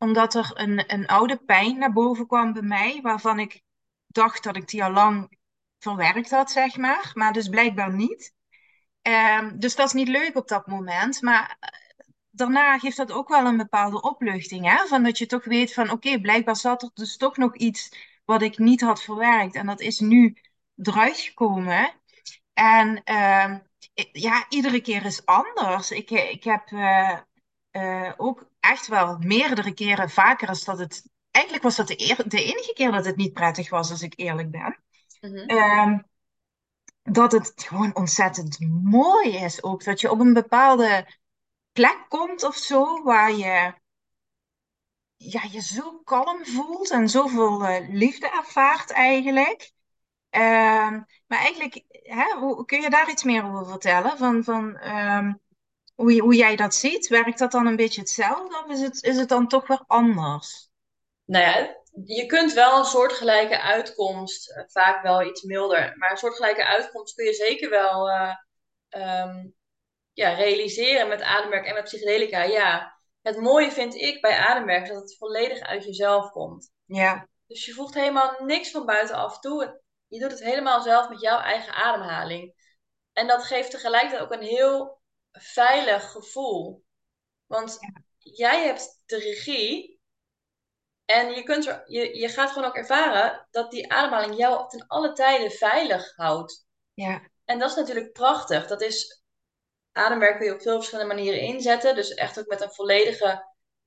Omdat 0.00 0.34
er 0.34 0.50
een, 0.54 0.94
een 0.94 1.06
oude 1.06 1.36
pijn 1.36 1.78
naar 1.78 1.92
boven 1.92 2.26
kwam 2.26 2.52
bij 2.52 2.62
mij, 2.62 3.00
waarvan 3.02 3.38
ik 3.38 3.62
dacht 4.06 4.42
dat 4.42 4.56
ik 4.56 4.68
die 4.68 4.84
al 4.84 4.90
lang 4.90 5.38
verwerkt 5.78 6.30
had, 6.30 6.50
zeg 6.50 6.76
maar. 6.76 7.10
Maar 7.14 7.32
dus 7.32 7.48
blijkbaar 7.48 7.94
niet. 7.94 8.34
Ehm, 9.02 9.58
dus 9.58 9.74
dat 9.76 9.86
is 9.86 9.92
niet 9.92 10.08
leuk 10.08 10.36
op 10.36 10.48
dat 10.48 10.66
moment. 10.66 11.22
Maar 11.22 11.56
eh, 11.60 11.68
daarna 12.30 12.78
geeft 12.78 12.96
dat 12.96 13.12
ook 13.12 13.28
wel 13.28 13.46
een 13.46 13.56
bepaalde 13.56 14.02
opluchting. 14.02 14.66
Hè? 14.66 14.86
Van 14.86 15.02
dat 15.02 15.18
je 15.18 15.26
toch 15.26 15.44
weet 15.44 15.74
van 15.74 15.90
oké, 15.90 16.20
blijkbaar 16.20 16.56
zat 16.56 16.82
er 16.82 16.90
dus 16.94 17.16
toch 17.16 17.36
nog 17.36 17.56
iets 17.56 17.92
wat 18.24 18.42
ik 18.42 18.58
niet 18.58 18.80
had 18.80 19.02
verwerkt. 19.02 19.54
En 19.54 19.66
dat 19.66 19.80
is 19.80 19.98
nu 19.98 20.36
eruit 20.76 21.18
gekomen. 21.18 21.90
En 22.52 23.02
ehm, 23.04 23.58
ja, 24.12 24.46
iedere 24.48 24.80
keer 24.80 25.04
is 25.04 25.26
anders. 25.26 25.90
Ik, 25.90 26.10
ik 26.10 26.44
heb 26.44 26.66
eh, 26.66 27.18
eh, 27.70 28.12
ook 28.16 28.50
echt 28.60 28.86
wel 28.86 29.18
meerdere 29.18 29.74
keren 29.74 30.10
vaker 30.10 30.48
als 30.48 30.64
dat 30.64 30.78
het. 30.78 31.08
Eigenlijk 31.30 31.64
was 31.64 31.76
dat 31.76 31.86
de, 31.88 32.24
de 32.26 32.44
enige 32.44 32.72
keer 32.74 32.92
dat 32.92 33.04
het 33.04 33.16
niet 33.16 33.32
prettig 33.32 33.70
was, 33.70 33.90
als 33.90 34.02
ik 34.02 34.12
eerlijk 34.16 34.50
ben. 34.50 34.82
Mhm. 35.20 35.36
Ehm, 35.36 35.98
dat 37.02 37.32
het 37.32 37.52
gewoon 37.56 37.96
ontzettend 37.96 38.58
mooi 38.82 39.36
is 39.36 39.62
ook. 39.62 39.84
Dat 39.84 40.00
je 40.00 40.10
op 40.10 40.20
een 40.20 40.32
bepaalde 40.32 41.06
plek 41.72 42.04
komt 42.08 42.44
of 42.44 42.56
zo, 42.56 43.02
waar 43.02 43.32
je 43.32 43.74
ja, 45.16 45.42
je 45.50 45.60
zo 45.60 45.98
kalm 46.04 46.46
voelt 46.46 46.90
en 46.90 47.08
zoveel 47.08 47.62
uh, 47.62 47.88
liefde 47.88 48.30
ervaart 48.30 48.90
eigenlijk. 48.90 49.72
Ehm, 50.30 51.00
maar 51.26 51.38
eigenlijk, 51.38 51.84
hè, 51.90 52.38
hoe, 52.38 52.64
kun 52.64 52.80
je 52.80 52.90
daar 52.90 53.10
iets 53.10 53.24
meer 53.24 53.44
over 53.44 53.66
vertellen? 53.66 54.18
Van, 54.18 54.44
van 54.44 54.76
ehm, 54.76 55.32
hoe, 56.00 56.20
hoe 56.20 56.34
jij 56.34 56.56
dat 56.56 56.74
ziet? 56.74 57.08
Werkt 57.08 57.38
dat 57.38 57.52
dan 57.52 57.66
een 57.66 57.76
beetje 57.76 58.00
hetzelfde 58.00 58.62
of 58.64 58.70
is 58.70 58.80
het, 58.80 59.02
is 59.02 59.16
het 59.16 59.28
dan 59.28 59.48
toch 59.48 59.66
weer 59.66 59.82
anders? 59.86 60.70
Nou 61.24 61.44
ja, 61.44 61.76
je 62.04 62.26
kunt 62.26 62.52
wel 62.52 62.78
een 62.78 62.84
soortgelijke 62.84 63.60
uitkomst, 63.60 64.50
eh, 64.50 64.62
vaak 64.66 65.02
wel 65.02 65.22
iets 65.22 65.42
milder, 65.42 65.94
maar 65.96 66.10
een 66.10 66.16
soortgelijke 66.16 66.66
uitkomst 66.66 67.14
kun 67.14 67.24
je 67.24 67.34
zeker 67.34 67.70
wel 67.70 68.08
uh, 68.08 68.34
um, 69.24 69.54
ja, 70.12 70.32
realiseren 70.34 71.08
met 71.08 71.22
ademwerk 71.22 71.66
en 71.66 71.74
met 71.74 71.84
psychedelica. 71.84 72.42
Ja, 72.42 72.98
het 73.22 73.36
mooie 73.36 73.70
vind 73.70 73.94
ik 73.94 74.20
bij 74.20 74.36
ademwerk 74.36 74.88
dat 74.88 75.02
het 75.02 75.16
volledig 75.16 75.60
uit 75.60 75.84
jezelf 75.84 76.30
komt. 76.30 76.70
Ja. 76.84 77.28
Dus 77.46 77.64
je 77.66 77.72
voegt 77.72 77.94
helemaal 77.94 78.36
niks 78.38 78.70
van 78.70 78.86
buitenaf 78.86 79.40
toe. 79.40 79.80
Je 80.06 80.20
doet 80.20 80.30
het 80.30 80.42
helemaal 80.42 80.80
zelf 80.80 81.08
met 81.08 81.20
jouw 81.20 81.38
eigen 81.38 81.74
ademhaling. 81.74 82.54
En 83.12 83.26
dat 83.26 83.44
geeft 83.44 83.70
tegelijkertijd 83.70 84.22
ook 84.22 84.32
een 84.32 84.46
heel 84.46 84.99
veilig 85.32 86.10
gevoel. 86.10 86.84
Want 87.46 87.78
jij 88.18 88.64
hebt 88.64 89.02
de 89.06 89.18
regie. 89.18 90.00
En 91.04 91.34
je, 91.34 91.42
kunt 91.42 91.66
er, 91.66 91.82
je, 91.86 92.18
je 92.18 92.28
gaat 92.28 92.50
gewoon 92.50 92.68
ook 92.68 92.76
ervaren 92.76 93.46
dat 93.50 93.70
die 93.70 93.92
ademhaling 93.92 94.36
jou 94.36 94.68
ten 94.68 94.86
alle 94.86 95.12
tijden 95.12 95.50
veilig 95.50 96.16
houdt. 96.16 96.66
Ja. 96.94 97.30
En 97.44 97.58
dat 97.58 97.70
is 97.70 97.76
natuurlijk 97.76 98.12
prachtig. 98.12 98.66
Dat 98.66 98.80
is, 98.80 99.22
ademwerk 99.92 100.36
kun 100.36 100.46
je 100.46 100.54
op 100.54 100.62
veel 100.62 100.76
verschillende 100.76 101.14
manieren 101.14 101.40
inzetten. 101.40 101.94
Dus 101.94 102.14
echt 102.14 102.38
ook 102.38 102.46
met 102.46 102.60
een 102.60 102.72
volledige 102.72 103.46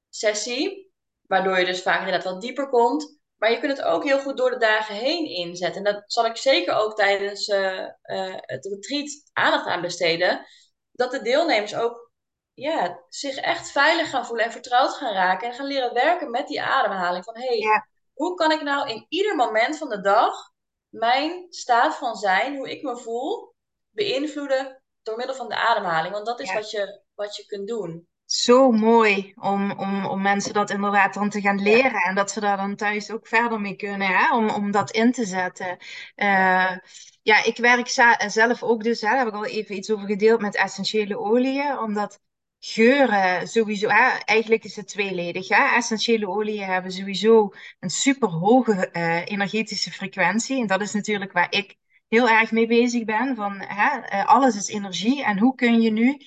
sessie. 0.09 0.91
Waardoor 1.21 1.59
je 1.59 1.65
dus 1.65 1.81
vaak 1.81 1.99
inderdaad 1.99 2.23
wat 2.23 2.41
dieper 2.41 2.69
komt. 2.69 3.21
Maar 3.37 3.51
je 3.51 3.59
kunt 3.59 3.77
het 3.77 3.85
ook 3.85 4.03
heel 4.03 4.19
goed 4.19 4.37
door 4.37 4.49
de 4.49 4.57
dagen 4.57 4.95
heen 4.95 5.25
inzetten. 5.25 5.85
En 5.85 5.93
dat 5.93 6.03
zal 6.05 6.25
ik 6.25 6.37
zeker 6.37 6.73
ook 6.73 6.95
tijdens 6.95 7.47
uh, 7.47 7.87
uh, 8.03 8.35
het 8.39 8.65
retreat 8.65 9.09
aandacht 9.33 9.65
aan 9.65 9.81
besteden. 9.81 10.45
Dat 10.93 11.11
de 11.11 11.21
deelnemers 11.21 11.75
ook 11.75 12.11
ja, 12.53 13.03
zich 13.09 13.35
echt 13.35 13.71
veilig 13.71 14.09
gaan 14.09 14.25
voelen 14.25 14.45
en 14.45 14.51
vertrouwd 14.51 14.93
gaan 14.93 15.13
raken. 15.13 15.47
En 15.47 15.53
gaan 15.53 15.65
leren 15.65 15.93
werken 15.93 16.31
met 16.31 16.47
die 16.47 16.61
ademhaling. 16.61 17.23
Van 17.23 17.37
hé, 17.37 17.57
hey, 17.59 17.85
hoe 18.13 18.35
kan 18.35 18.51
ik 18.51 18.61
nou 18.61 18.89
in 18.89 19.05
ieder 19.09 19.35
moment 19.35 19.77
van 19.77 19.89
de 19.89 20.01
dag 20.01 20.51
mijn 20.89 21.45
staat 21.49 21.95
van 21.95 22.15
zijn, 22.15 22.55
hoe 22.55 22.71
ik 22.71 22.83
me 22.83 22.97
voel, 22.97 23.53
beïnvloeden 23.89 24.83
door 25.01 25.17
middel 25.17 25.35
van 25.35 25.49
de 25.49 25.55
ademhaling? 25.55 26.13
Want 26.13 26.25
dat 26.25 26.39
is 26.39 26.53
wat, 26.53 26.71
je, 26.71 27.01
wat 27.13 27.35
je 27.35 27.45
kunt 27.45 27.67
doen 27.67 28.07
zo 28.33 28.71
mooi 28.71 29.33
om, 29.35 29.71
om, 29.71 30.05
om 30.05 30.21
mensen 30.21 30.53
dat 30.53 30.69
inderdaad 30.69 31.13
dan 31.13 31.29
te 31.29 31.41
gaan 31.41 31.61
leren. 31.61 32.01
En 32.01 32.15
dat 32.15 32.31
ze 32.31 32.39
daar 32.39 32.57
dan 32.57 32.75
thuis 32.75 33.11
ook 33.11 33.27
verder 33.27 33.61
mee 33.61 33.75
kunnen, 33.75 34.07
hè? 34.07 34.35
Om, 34.35 34.49
om 34.49 34.71
dat 34.71 34.91
in 34.91 35.11
te 35.11 35.25
zetten. 35.25 35.77
Uh, 36.15 36.77
ja, 37.21 37.43
ik 37.43 37.57
werk 37.57 37.87
zelf 38.27 38.63
ook 38.63 38.83
dus, 38.83 39.01
hè, 39.01 39.07
daar 39.07 39.17
heb 39.17 39.27
ik 39.27 39.33
al 39.33 39.45
even 39.45 39.75
iets 39.75 39.91
over 39.91 40.07
gedeeld 40.07 40.41
met 40.41 40.55
essentiële 40.55 41.19
oliën. 41.19 41.77
Omdat 41.79 42.19
geuren 42.59 43.47
sowieso, 43.47 43.87
hè, 43.89 44.17
eigenlijk 44.25 44.63
is 44.63 44.75
het 44.75 44.87
tweeledig. 44.87 45.47
Hè? 45.47 45.75
Essentiële 45.75 46.27
oliën 46.27 46.65
hebben 46.65 46.91
sowieso 46.91 47.53
een 47.79 47.89
super 47.89 48.29
hoge 48.29 48.89
uh, 48.93 49.25
energetische 49.25 49.91
frequentie. 49.91 50.61
En 50.61 50.67
dat 50.67 50.81
is 50.81 50.93
natuurlijk 50.93 51.31
waar 51.31 51.51
ik 51.51 51.75
heel 52.07 52.29
erg 52.29 52.51
mee 52.51 52.67
bezig 52.67 53.05
ben. 53.05 53.35
Van, 53.35 53.59
hè, 53.59 53.97
uh, 53.97 54.25
alles 54.25 54.55
is 54.55 54.67
energie. 54.67 55.23
En 55.23 55.39
hoe 55.39 55.55
kun 55.55 55.81
je 55.81 55.91
nu 55.91 56.17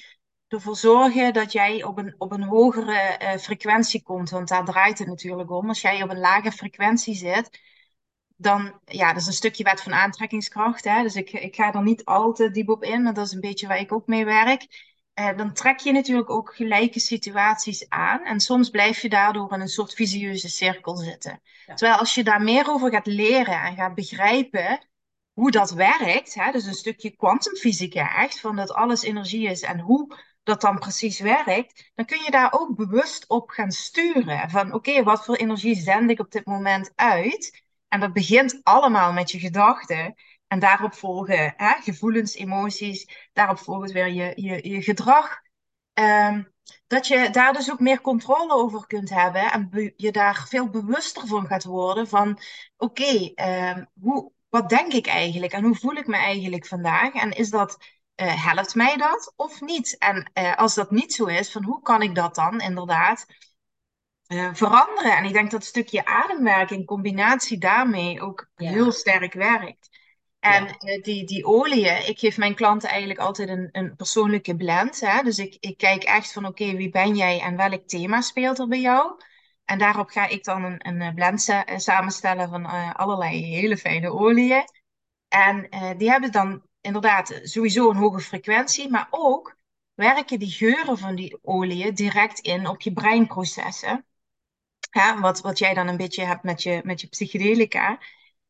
ervoor 0.48 0.76
zorgen 0.76 1.32
dat 1.32 1.52
jij 1.52 1.84
op 1.84 1.98
een, 1.98 2.14
op 2.18 2.32
een 2.32 2.42
hogere 2.42 3.18
uh, 3.22 3.36
frequentie 3.36 4.02
komt. 4.02 4.30
Want 4.30 4.48
daar 4.48 4.64
draait 4.64 4.98
het 4.98 5.08
natuurlijk 5.08 5.50
om. 5.50 5.68
Als 5.68 5.80
jij 5.80 6.02
op 6.02 6.10
een 6.10 6.18
lage 6.18 6.52
frequentie 6.52 7.14
zit, 7.14 7.60
dan, 8.36 8.80
ja, 8.84 9.12
dat 9.12 9.20
is 9.20 9.26
een 9.26 9.32
stukje 9.32 9.64
wet 9.64 9.82
van 9.82 9.94
aantrekkingskracht. 9.94 10.84
Hè? 10.84 11.02
Dus 11.02 11.14
ik, 11.14 11.30
ik 11.32 11.54
ga 11.54 11.72
er 11.74 11.82
niet 11.82 12.04
al 12.04 12.32
te 12.32 12.50
diep 12.50 12.68
op 12.68 12.82
in, 12.82 13.02
maar 13.02 13.14
dat 13.14 13.26
is 13.26 13.32
een 13.32 13.40
beetje 13.40 13.66
waar 13.66 13.80
ik 13.80 13.92
ook 13.92 14.06
mee 14.06 14.24
werk. 14.24 14.94
Uh, 15.20 15.36
dan 15.36 15.52
trek 15.52 15.78
je 15.78 15.92
natuurlijk 15.92 16.30
ook 16.30 16.54
gelijke 16.54 17.00
situaties 17.00 17.88
aan. 17.88 18.24
En 18.24 18.40
soms 18.40 18.70
blijf 18.70 19.00
je 19.00 19.08
daardoor 19.08 19.52
in 19.52 19.60
een 19.60 19.68
soort 19.68 19.94
visieuze 19.94 20.48
cirkel 20.48 20.96
zitten. 20.96 21.40
Terwijl 21.66 21.98
als 21.98 22.14
je 22.14 22.24
daar 22.24 22.42
meer 22.42 22.70
over 22.70 22.90
gaat 22.90 23.06
leren 23.06 23.62
en 23.62 23.74
gaat 23.74 23.94
begrijpen 23.94 24.88
hoe 25.32 25.50
dat 25.50 25.70
werkt, 25.70 26.34
hè, 26.34 26.52
dus 26.52 26.64
een 26.64 26.74
stukje 26.74 27.16
kwantumfysica 27.16 28.22
echt, 28.22 28.40
van 28.40 28.56
dat 28.56 28.72
alles 28.72 29.02
energie 29.02 29.48
is 29.48 29.62
en 29.62 29.80
hoe 29.80 30.16
dat 30.46 30.60
dan 30.60 30.78
precies 30.78 31.20
werkt, 31.20 31.90
dan 31.94 32.04
kun 32.04 32.22
je 32.22 32.30
daar 32.30 32.52
ook 32.52 32.76
bewust 32.76 33.28
op 33.28 33.50
gaan 33.50 33.70
sturen. 33.70 34.50
Van 34.50 34.72
oké, 34.72 35.02
wat 35.02 35.24
voor 35.24 35.36
energie 35.36 35.74
zend 35.74 36.10
ik 36.10 36.20
op 36.20 36.30
dit 36.30 36.46
moment 36.46 36.92
uit? 36.94 37.64
En 37.88 38.00
dat 38.00 38.12
begint 38.12 38.60
allemaal 38.62 39.12
met 39.12 39.30
je 39.30 39.38
gedachten. 39.38 40.14
En 40.46 40.58
daarop 40.58 40.94
volgen 40.94 41.54
hè, 41.56 41.72
gevoelens, 41.80 42.34
emoties, 42.34 43.28
daarop 43.32 43.58
volgt 43.58 43.92
weer 43.92 44.08
je, 44.08 44.32
je, 44.34 44.68
je 44.68 44.82
gedrag. 44.82 45.40
Um, 45.94 46.52
dat 46.86 47.06
je 47.06 47.30
daar 47.30 47.52
dus 47.52 47.70
ook 47.70 47.80
meer 47.80 48.00
controle 48.00 48.52
over 48.52 48.86
kunt 48.86 49.10
hebben 49.10 49.52
en 49.52 49.92
je 49.96 50.12
daar 50.12 50.46
veel 50.48 50.68
bewuster 50.68 51.26
van 51.26 51.46
gaat 51.46 51.64
worden 51.64 52.08
van 52.08 52.38
oké, 52.76 53.32
hoe, 54.00 54.32
wat 54.48 54.68
denk 54.68 54.92
ik 54.92 55.06
eigenlijk 55.06 55.52
en 55.52 55.64
hoe 55.64 55.76
voel 55.76 55.94
ik 55.94 56.06
me 56.06 56.16
eigenlijk 56.16 56.66
vandaag? 56.66 57.14
En 57.14 57.30
is 57.30 57.50
dat 57.50 57.78
uh, 58.16 58.44
helpt 58.44 58.74
mij 58.74 58.96
dat 58.96 59.32
of 59.36 59.60
niet? 59.60 59.98
En 59.98 60.30
uh, 60.34 60.56
als 60.56 60.74
dat 60.74 60.90
niet 60.90 61.12
zo 61.14 61.24
is, 61.24 61.52
van 61.52 61.64
hoe 61.64 61.82
kan 61.82 62.02
ik 62.02 62.14
dat 62.14 62.34
dan 62.34 62.60
inderdaad 62.60 63.26
uh, 64.28 64.54
veranderen? 64.54 65.16
En 65.16 65.24
ik 65.24 65.32
denk 65.32 65.50
dat 65.50 65.60
een 65.60 65.66
stukje 65.66 66.04
ademwerk 66.04 66.70
in 66.70 66.84
combinatie 66.84 67.58
daarmee 67.58 68.20
ook 68.20 68.50
ja. 68.56 68.70
heel 68.70 68.92
sterk 68.92 69.32
werkt. 69.32 69.88
En 70.38 70.64
ja. 70.78 71.00
die, 71.00 71.24
die 71.24 71.44
oliën, 71.44 72.08
ik 72.08 72.18
geef 72.18 72.36
mijn 72.36 72.54
klanten 72.54 72.88
eigenlijk 72.88 73.20
altijd 73.20 73.48
een, 73.48 73.68
een 73.72 73.96
persoonlijke 73.96 74.56
blend. 74.56 75.00
Hè? 75.00 75.22
Dus 75.22 75.38
ik, 75.38 75.56
ik 75.60 75.76
kijk 75.76 76.02
echt 76.02 76.32
van 76.32 76.46
oké, 76.46 76.62
okay, 76.62 76.76
wie 76.76 76.90
ben 76.90 77.16
jij 77.16 77.40
en 77.40 77.56
welk 77.56 77.88
thema 77.88 78.20
speelt 78.20 78.58
er 78.58 78.68
bij 78.68 78.80
jou? 78.80 79.20
En 79.64 79.78
daarop 79.78 80.08
ga 80.08 80.28
ik 80.28 80.44
dan 80.44 80.64
een, 80.64 80.88
een 80.88 81.14
blend 81.14 81.64
samenstellen 81.76 82.48
van 82.48 82.94
allerlei 82.94 83.44
hele 83.44 83.76
fijne 83.76 84.12
oliën. 84.12 84.64
En 85.28 85.68
die 85.96 86.10
hebben 86.10 86.32
dan 86.32 86.65
inderdaad 86.86 87.40
sowieso 87.42 87.90
een 87.90 87.96
hoge 87.96 88.20
frequentie, 88.20 88.90
maar 88.90 89.08
ook 89.10 89.56
werken 89.94 90.38
die 90.38 90.50
geuren 90.50 90.98
van 90.98 91.14
die 91.14 91.38
oliën 91.42 91.94
direct 91.94 92.38
in 92.38 92.68
op 92.68 92.80
je 92.80 92.92
breinprocessen. 92.92 94.06
Ja, 94.90 95.20
wat, 95.20 95.40
wat 95.40 95.58
jij 95.58 95.74
dan 95.74 95.88
een 95.88 95.96
beetje 95.96 96.24
hebt 96.24 96.42
met 96.42 96.62
je, 96.62 96.80
met 96.84 97.00
je 97.00 97.08
psychedelica. 97.08 97.98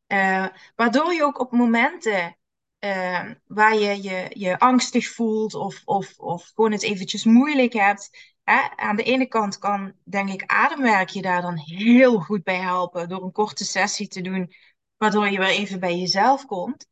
Uh, 0.07 0.47
waardoor 0.75 1.13
je 1.13 1.23
ook 1.23 1.39
op 1.39 1.51
momenten 1.51 2.37
uh, 2.79 3.31
waar 3.47 3.75
je, 3.75 4.03
je 4.03 4.27
je 4.29 4.59
angstig 4.59 5.07
voelt 5.07 5.53
of, 5.53 5.81
of, 5.85 6.19
of 6.19 6.51
gewoon 6.55 6.71
het 6.71 6.83
eventjes 6.83 7.23
moeilijk 7.23 7.73
hebt. 7.73 8.35
Hè, 8.43 8.69
aan 8.75 8.95
de 8.95 9.03
ene 9.03 9.25
kant 9.25 9.57
kan, 9.57 9.93
denk 10.03 10.29
ik, 10.29 10.43
ademwerk 10.45 11.09
je 11.09 11.21
daar 11.21 11.41
dan 11.41 11.57
heel 11.57 12.19
goed 12.19 12.43
bij 12.43 12.59
helpen 12.59 13.09
door 13.09 13.23
een 13.23 13.31
korte 13.31 13.65
sessie 13.65 14.07
te 14.07 14.21
doen, 14.21 14.53
waardoor 14.97 15.29
je 15.29 15.37
weer 15.37 15.47
even 15.47 15.79
bij 15.79 15.97
jezelf 15.97 16.45
komt. 16.45 16.87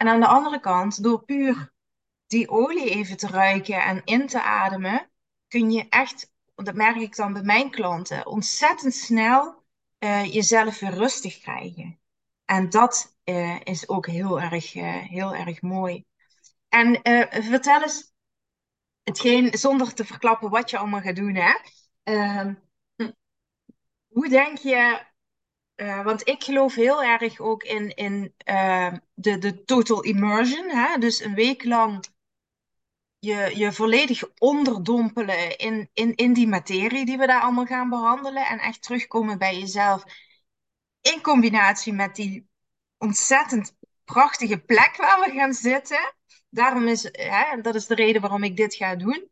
En 0.00 0.08
aan 0.08 0.20
de 0.20 0.26
andere 0.26 0.60
kant, 0.60 1.02
door 1.02 1.24
puur 1.24 1.72
die 2.26 2.48
olie 2.48 2.90
even 2.90 3.16
te 3.16 3.26
ruiken 3.26 3.82
en 3.82 4.04
in 4.04 4.26
te 4.26 4.42
ademen, 4.42 5.10
kun 5.48 5.70
je 5.70 5.88
echt, 5.88 6.32
dat 6.54 6.74
merk 6.74 6.96
ik 6.96 7.16
dan 7.16 7.32
bij 7.32 7.42
mijn 7.42 7.70
klanten, 7.70 8.26
ontzettend 8.26 8.94
snel 8.94 9.64
uh, 9.98 10.32
jezelf 10.32 10.80
weer 10.80 10.94
rustig 10.94 11.38
krijgen. 11.38 12.00
En 12.44 12.70
dat 12.70 13.16
uh, 13.24 13.60
is 13.64 13.88
ook 13.88 14.06
heel 14.06 14.40
erg, 14.40 14.74
uh, 14.74 14.96
heel 14.96 15.34
erg 15.34 15.62
mooi. 15.62 16.04
En 16.68 17.00
vertel 17.30 17.82
eens, 17.82 18.12
hetgeen, 19.02 19.58
zonder 19.58 19.94
te 19.94 20.04
verklappen 20.04 20.50
wat 20.50 20.70
je 20.70 20.78
allemaal 20.78 21.00
gaat 21.00 21.16
doen, 21.16 21.34
hè? 21.34 21.54
Ehm, 22.02 22.54
hoe 24.08 24.28
denk 24.28 24.58
je, 24.58 25.06
uh, 25.80 26.04
want 26.04 26.28
ik 26.28 26.44
geloof 26.44 26.74
heel 26.74 27.02
erg 27.02 27.40
ook 27.40 27.62
in, 27.62 27.94
in 27.94 28.34
uh, 28.44 28.92
de, 29.14 29.38
de 29.38 29.64
total 29.64 30.02
immersion. 30.02 30.68
Hè? 30.68 30.98
Dus 30.98 31.20
een 31.20 31.34
week 31.34 31.64
lang 31.64 32.04
je, 33.18 33.52
je 33.54 33.72
volledig 33.72 34.22
onderdompelen 34.38 35.58
in, 35.58 35.90
in, 35.92 36.14
in 36.14 36.32
die 36.32 36.48
materie 36.48 37.04
die 37.04 37.18
we 37.18 37.26
daar 37.26 37.40
allemaal 37.40 37.66
gaan 37.66 37.88
behandelen. 37.88 38.46
En 38.46 38.58
echt 38.58 38.82
terugkomen 38.82 39.38
bij 39.38 39.58
jezelf. 39.58 40.04
In 41.00 41.20
combinatie 41.20 41.92
met 41.92 42.16
die 42.16 42.48
ontzettend 42.98 43.76
prachtige 44.04 44.58
plek 44.58 44.96
waar 44.96 45.20
we 45.20 45.32
gaan 45.32 45.52
zitten. 45.52 46.14
Daarom 46.50 46.88
is, 46.88 47.08
hè, 47.12 47.60
dat 47.60 47.74
is 47.74 47.86
de 47.86 47.94
reden 47.94 48.20
waarom 48.20 48.42
ik 48.42 48.56
dit 48.56 48.74
ga 48.74 48.96
doen. 48.96 49.30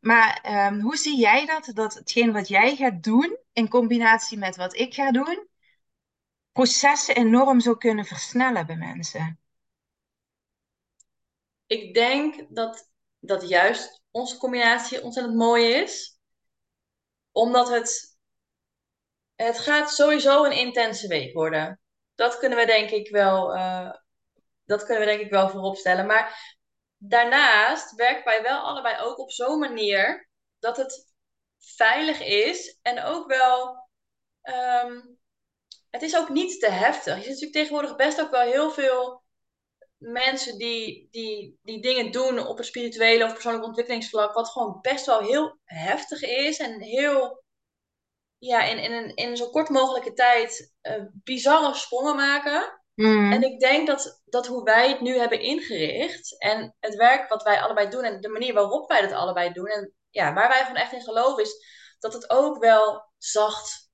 Maar 0.00 0.44
um, 0.66 0.80
hoe 0.80 0.96
zie 0.96 1.18
jij 1.18 1.46
dat? 1.46 1.70
Dat 1.74 1.94
hetgeen 1.94 2.32
wat 2.32 2.48
jij 2.48 2.76
gaat 2.76 3.02
doen, 3.02 3.36
in 3.52 3.68
combinatie 3.68 4.38
met 4.38 4.56
wat 4.56 4.76
ik 4.76 4.94
ga 4.94 5.10
doen, 5.10 5.48
processen 6.58 7.16
enorm 7.16 7.60
zou 7.60 7.76
kunnen 7.76 8.04
versnellen 8.04 8.66
bij 8.66 8.76
mensen? 8.76 9.40
Ik 11.66 11.94
denk 11.94 12.46
dat, 12.48 12.90
dat 13.18 13.48
juist 13.48 14.02
onze 14.10 14.36
combinatie 14.36 15.02
ontzettend 15.02 15.36
mooi 15.36 15.72
is. 15.72 16.18
Omdat 17.32 17.68
het, 17.68 18.18
het 19.34 19.58
gaat 19.58 19.90
sowieso 19.90 20.44
een 20.44 20.56
intense 20.56 21.08
week 21.08 21.32
worden. 21.34 21.80
Dat 22.14 22.38
kunnen 22.38 22.58
we 22.58 22.66
denk 22.66 22.90
ik 22.90 23.10
wel, 23.10 23.56
uh, 23.56 23.92
dat 24.64 24.84
kunnen 24.84 25.04
we 25.04 25.10
denk 25.10 25.20
ik 25.20 25.30
wel 25.30 25.48
voorop 25.48 25.76
stellen. 25.76 26.06
Maar 26.06 26.56
daarnaast 26.96 27.94
werken 27.94 28.24
wij 28.24 28.42
wel 28.42 28.60
allebei 28.60 29.00
ook 29.00 29.18
op 29.18 29.30
zo'n 29.30 29.58
manier 29.58 30.28
dat 30.58 30.76
het 30.76 31.12
veilig 31.58 32.20
is 32.20 32.78
en 32.82 33.02
ook 33.02 33.26
wel. 33.26 33.88
Um, 34.42 35.17
het 35.90 36.02
is 36.02 36.16
ook 36.16 36.28
niet 36.28 36.60
te 36.60 36.70
heftig. 36.70 37.14
Je 37.14 37.22
ziet 37.22 37.28
natuurlijk 37.28 37.52
tegenwoordig 37.52 37.96
best 37.96 38.20
ook 38.20 38.30
wel 38.30 38.40
heel 38.40 38.70
veel 38.70 39.22
mensen 39.98 40.58
die, 40.58 41.08
die, 41.10 41.58
die 41.62 41.82
dingen 41.82 42.10
doen 42.10 42.46
op 42.46 42.58
een 42.58 42.64
spirituele 42.64 43.24
of 43.24 43.32
persoonlijk 43.32 43.64
ontwikkelingsvlak, 43.64 44.34
wat 44.34 44.48
gewoon 44.48 44.78
best 44.80 45.06
wel 45.06 45.20
heel 45.20 45.58
heftig 45.64 46.22
is 46.22 46.58
en 46.58 46.80
heel, 46.80 47.44
ja, 48.38 48.62
in, 48.62 48.78
in, 48.78 48.92
een, 48.92 49.14
in 49.14 49.36
zo 49.36 49.50
kort 49.50 49.68
mogelijke 49.68 50.12
tijd 50.12 50.74
uh, 50.82 51.04
bizarre 51.12 51.74
sprongen 51.74 52.16
maken. 52.16 52.82
Mm. 52.94 53.32
En 53.32 53.42
ik 53.42 53.60
denk 53.60 53.86
dat, 53.86 54.22
dat 54.24 54.46
hoe 54.46 54.62
wij 54.62 54.88
het 54.88 55.00
nu 55.00 55.18
hebben 55.18 55.40
ingericht 55.40 56.38
en 56.38 56.76
het 56.80 56.94
werk 56.94 57.28
wat 57.28 57.42
wij 57.42 57.60
allebei 57.60 57.88
doen 57.88 58.04
en 58.04 58.20
de 58.20 58.28
manier 58.28 58.54
waarop 58.54 58.88
wij 58.88 59.00
dat 59.00 59.12
allebei 59.12 59.52
doen 59.52 59.66
en 59.66 59.94
ja, 60.10 60.32
waar 60.32 60.48
wij 60.48 60.60
gewoon 60.60 60.76
echt 60.76 60.92
in 60.92 61.02
geloven 61.02 61.42
is 61.42 61.56
dat 61.98 62.12
het 62.12 62.30
ook 62.30 62.58
wel 62.58 63.12
zacht 63.16 63.87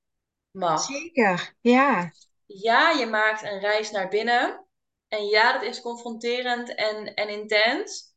mag. 0.55 0.81
Zeker, 0.81 1.55
ja. 1.61 2.13
Ja, 2.47 2.91
je 2.91 3.07
maakt 3.07 3.43
een 3.43 3.59
reis 3.59 3.91
naar 3.91 4.09
binnen 4.09 4.67
en 5.09 5.25
ja, 5.27 5.53
dat 5.53 5.63
is 5.63 5.81
confronterend 5.81 6.75
en, 6.75 7.15
en 7.15 7.29
intens. 7.29 8.15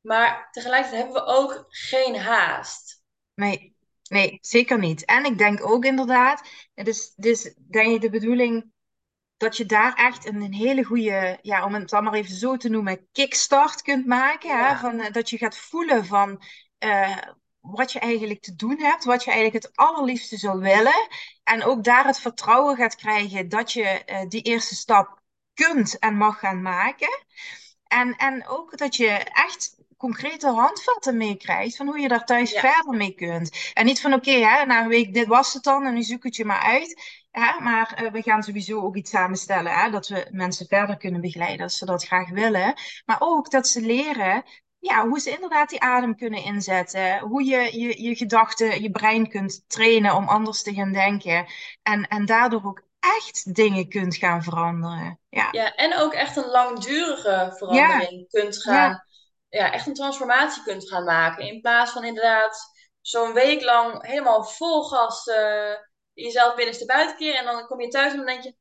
Maar 0.00 0.48
tegelijkertijd 0.50 1.02
hebben 1.02 1.22
we 1.22 1.28
ook 1.28 1.64
geen 1.68 2.16
haast. 2.16 3.02
Nee, 3.34 3.76
nee, 4.08 4.38
zeker 4.40 4.78
niet. 4.78 5.04
En 5.04 5.24
ik 5.24 5.38
denk 5.38 5.66
ook 5.66 5.84
inderdaad, 5.84 6.48
het 6.74 6.88
is, 6.88 7.12
het 7.16 7.24
is 7.24 7.54
denk 7.70 7.90
je 7.90 8.00
de 8.00 8.10
bedoeling 8.10 8.72
dat 9.36 9.56
je 9.56 9.66
daar 9.66 9.94
echt 9.94 10.26
een, 10.26 10.40
een 10.40 10.54
hele 10.54 10.84
goede, 10.84 11.38
ja, 11.42 11.64
om 11.64 11.74
het 11.74 11.88
dan 11.88 12.04
maar 12.04 12.14
even 12.14 12.34
zo 12.34 12.56
te 12.56 12.68
noemen, 12.68 13.08
kickstart 13.12 13.82
kunt 13.82 14.06
maken. 14.06 14.66
Hè? 14.66 14.76
Van, 14.76 15.00
uh, 15.00 15.12
dat 15.12 15.30
je 15.30 15.38
gaat 15.38 15.56
voelen 15.56 16.04
van 16.04 16.42
uh, 16.84 17.18
wat 17.70 17.92
je 17.92 17.98
eigenlijk 17.98 18.42
te 18.42 18.56
doen 18.56 18.80
hebt, 18.80 19.04
wat 19.04 19.24
je 19.24 19.30
eigenlijk 19.30 19.64
het 19.64 19.76
allerliefste 19.76 20.36
zou 20.36 20.60
willen. 20.60 21.08
En 21.44 21.64
ook 21.64 21.84
daar 21.84 22.06
het 22.06 22.20
vertrouwen 22.20 22.76
gaat 22.76 22.96
krijgen 22.96 23.48
dat 23.48 23.72
je 23.72 24.02
uh, 24.06 24.20
die 24.28 24.42
eerste 24.42 24.74
stap 24.74 25.20
kunt 25.54 25.98
en 25.98 26.16
mag 26.16 26.38
gaan 26.38 26.62
maken. 26.62 27.24
En, 27.86 28.16
en 28.16 28.48
ook 28.48 28.78
dat 28.78 28.96
je 28.96 29.08
echt 29.32 29.76
concrete 29.96 30.48
handvatten 30.48 31.16
meekrijgt 31.16 31.76
van 31.76 31.86
hoe 31.86 31.98
je 31.98 32.08
daar 32.08 32.24
thuis 32.24 32.50
ja. 32.50 32.60
verder 32.60 32.94
mee 32.94 33.14
kunt. 33.14 33.70
En 33.74 33.84
niet 33.84 34.00
van 34.00 34.12
oké, 34.12 34.30
okay, 34.30 34.64
na 34.64 34.82
een 34.82 34.88
week 34.88 35.14
dit 35.14 35.26
was 35.26 35.52
het 35.52 35.62
dan 35.62 35.86
en 35.86 35.94
nu 35.94 36.02
zoek 36.02 36.24
het 36.24 36.36
je 36.36 36.44
maar 36.44 36.62
uit. 36.62 37.24
Ja, 37.32 37.60
maar 37.60 38.02
uh, 38.02 38.10
we 38.10 38.22
gaan 38.22 38.42
sowieso 38.42 38.80
ook 38.80 38.96
iets 38.96 39.10
samenstellen, 39.10 39.72
hè, 39.72 39.90
dat 39.90 40.08
we 40.08 40.28
mensen 40.30 40.66
verder 40.66 40.96
kunnen 40.96 41.20
begeleiden 41.20 41.62
als 41.62 41.78
ze 41.78 41.84
dat 41.84 42.04
graag 42.04 42.30
willen. 42.30 42.74
Maar 43.04 43.16
ook 43.18 43.50
dat 43.50 43.68
ze 43.68 43.80
leren 43.80 44.44
ja, 44.88 45.08
hoe 45.08 45.20
ze 45.20 45.30
inderdaad 45.30 45.68
die 45.68 45.80
adem 45.80 46.16
kunnen 46.16 46.42
inzetten. 46.42 47.18
Hoe 47.18 47.44
je 47.44 47.78
je, 47.80 48.02
je 48.02 48.16
gedachten, 48.16 48.82
je 48.82 48.90
brein 48.90 49.28
kunt 49.28 49.64
trainen 49.68 50.14
om 50.14 50.28
anders 50.28 50.62
te 50.62 50.74
gaan 50.74 50.92
denken. 50.92 51.46
En, 51.82 52.08
en 52.08 52.26
daardoor 52.26 52.64
ook 52.64 52.82
echt 53.00 53.54
dingen 53.54 53.88
kunt 53.88 54.16
gaan 54.16 54.42
veranderen. 54.42 55.20
Ja, 55.28 55.48
ja 55.50 55.74
en 55.74 55.96
ook 55.96 56.12
echt 56.12 56.36
een 56.36 56.50
langdurige 56.50 57.54
verandering 57.56 58.26
ja. 58.28 58.40
kunt 58.40 58.62
gaan. 58.62 58.90
Ja. 59.48 59.64
ja. 59.64 59.72
echt 59.72 59.86
een 59.86 59.94
transformatie 59.94 60.62
kunt 60.62 60.88
gaan 60.88 61.04
maken. 61.04 61.46
In 61.46 61.60
plaats 61.60 61.92
van 61.92 62.04
inderdaad 62.04 62.74
zo'n 63.00 63.32
week 63.32 63.62
lang 63.62 64.06
helemaal 64.06 64.44
vol 64.44 64.82
gas 64.82 65.26
uh, 65.26 65.74
jezelf 66.12 66.54
binnenste 66.54 66.84
buiten 66.84 67.16
keren. 67.16 67.38
En 67.38 67.44
dan 67.44 67.66
kom 67.66 67.80
je 67.80 67.88
thuis 67.88 68.10
en 68.10 68.16
dan 68.16 68.26
denk 68.26 68.42
je. 68.42 68.54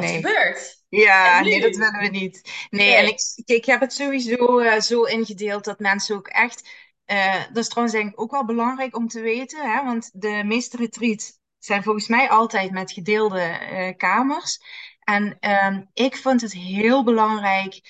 Wat 0.00 0.10
nee. 0.10 0.20
gebeurt? 0.20 0.84
Ja, 0.88 1.40
nee, 1.40 1.60
dat 1.60 1.76
willen 1.76 2.00
we 2.00 2.08
niet. 2.08 2.66
Nee, 2.70 2.86
nee. 2.86 2.96
en 2.96 3.06
ik, 3.06 3.20
ik 3.44 3.64
heb 3.64 3.80
het 3.80 3.92
sowieso 3.92 4.60
uh, 4.60 4.80
zo 4.80 5.02
ingedeeld 5.02 5.64
dat 5.64 5.78
mensen 5.78 6.16
ook 6.16 6.28
echt. 6.28 6.68
Uh, 7.06 7.44
dat 7.52 7.56
is 7.56 7.68
trouwens 7.68 7.96
denk 7.96 8.12
ik 8.12 8.20
ook 8.20 8.30
wel 8.30 8.44
belangrijk 8.44 8.96
om 8.96 9.08
te 9.08 9.20
weten, 9.20 9.72
hè, 9.72 9.84
want 9.84 10.10
de 10.12 10.42
meeste 10.44 10.76
retreats 10.76 11.38
zijn 11.58 11.82
volgens 11.82 12.08
mij 12.08 12.28
altijd 12.28 12.70
met 12.70 12.92
gedeelde 12.92 13.58
uh, 13.72 13.96
kamers. 13.96 14.58
En 15.00 15.36
ehm, 15.40 15.82
ik 15.92 16.16
vond 16.16 16.40
het 16.40 16.52
heel 16.52 17.04
belangrijk, 17.04 17.80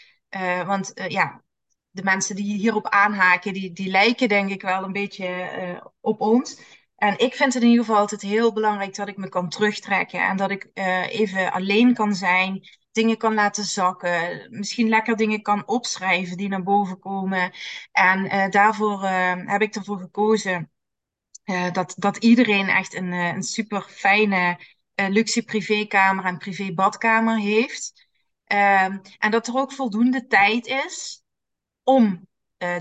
want 0.66 0.92
ja, 1.08 1.42
de 1.90 2.02
mensen 2.02 2.36
die 2.36 2.56
hierop 2.56 2.88
aanhaken, 2.88 3.52
die, 3.52 3.72
die 3.72 3.90
lijken 3.90 4.28
denk 4.28 4.50
ik 4.50 4.62
wel 4.62 4.82
een 4.82 4.92
beetje 4.92 5.92
op 6.00 6.20
ons. 6.20 6.60
En 7.00 7.18
ik 7.18 7.34
vind 7.34 7.54
het 7.54 7.62
in 7.62 7.68
ieder 7.68 7.84
geval 7.84 8.00
altijd 8.00 8.20
heel 8.20 8.52
belangrijk 8.52 8.94
dat 8.94 9.08
ik 9.08 9.16
me 9.16 9.28
kan 9.28 9.48
terugtrekken 9.48 10.20
en 10.28 10.36
dat 10.36 10.50
ik 10.50 10.70
even 11.08 11.52
alleen 11.52 11.94
kan 11.94 12.14
zijn 12.14 12.68
dingen 12.92 13.16
kan 13.16 13.34
laten 13.34 13.64
zakken. 13.64 14.46
Misschien 14.50 14.88
lekker 14.88 15.16
dingen 15.16 15.42
kan 15.42 15.66
opschrijven 15.68 16.36
die 16.36 16.48
naar 16.48 16.62
boven 16.62 16.98
komen. 16.98 17.52
En 17.92 18.24
uh, 18.24 18.48
daarvoor 18.48 19.02
uh, 19.02 19.32
heb 19.34 19.62
ik 19.62 19.74
ervoor 19.74 19.98
gekozen 19.98 20.70
dat, 21.72 21.94
dat 21.96 22.16
iedereen 22.16 22.68
echt 22.68 22.94
een, 22.94 23.12
een 23.12 23.42
super 23.42 23.82
fijne 23.82 24.58
luxe 24.94 25.42
privékamer 25.42 26.24
en 26.24 26.38
privé 26.38 26.72
badkamer 26.72 27.38
heeft. 27.38 28.08
Ehm, 28.44 28.98
en 29.18 29.30
dat 29.30 29.46
er 29.46 29.56
ook 29.56 29.72
voldoende 29.72 30.26
tijd 30.26 30.66
is 30.66 31.22
om 31.82 32.28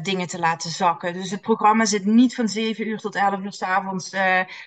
dingen 0.02 0.28
te 0.28 0.40
laten 0.40 0.70
zakken. 0.70 1.14
Dus 1.14 1.32
het 1.32 1.42
programma 1.42 1.86
zit 1.86 2.06
niet 2.06 2.36
van 2.36 2.48
7 2.48 2.88
uur 2.88 2.98
tot 2.98 3.16
11 3.16 3.40
uur 3.40 3.54
s 3.54 3.62
avonds 3.62 4.12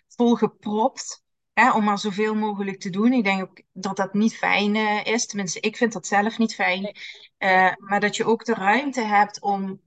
volgepropt. 0.09 1.23
Hè, 1.53 1.73
om 1.73 1.85
maar 1.85 1.99
zoveel 1.99 2.35
mogelijk 2.35 2.81
te 2.81 2.91
doen. 2.91 3.13
Ik 3.13 3.25
denk 3.25 3.43
ook 3.43 3.61
dat 3.73 3.97
dat 3.97 4.15
niet 4.15 4.37
fijn 4.37 4.75
uh, 4.75 5.05
is. 5.05 5.27
Tenminste, 5.27 5.61
ik 5.61 5.77
vind 5.77 5.93
dat 5.93 6.07
zelf 6.07 6.39
niet 6.39 6.55
fijn. 6.55 6.97
Uh, 7.39 7.73
maar 7.77 8.01
dat 8.01 8.17
je 8.17 8.25
ook 8.25 8.45
de 8.45 8.55
ruimte 8.55 9.01
hebt 9.01 9.41
om 9.41 9.81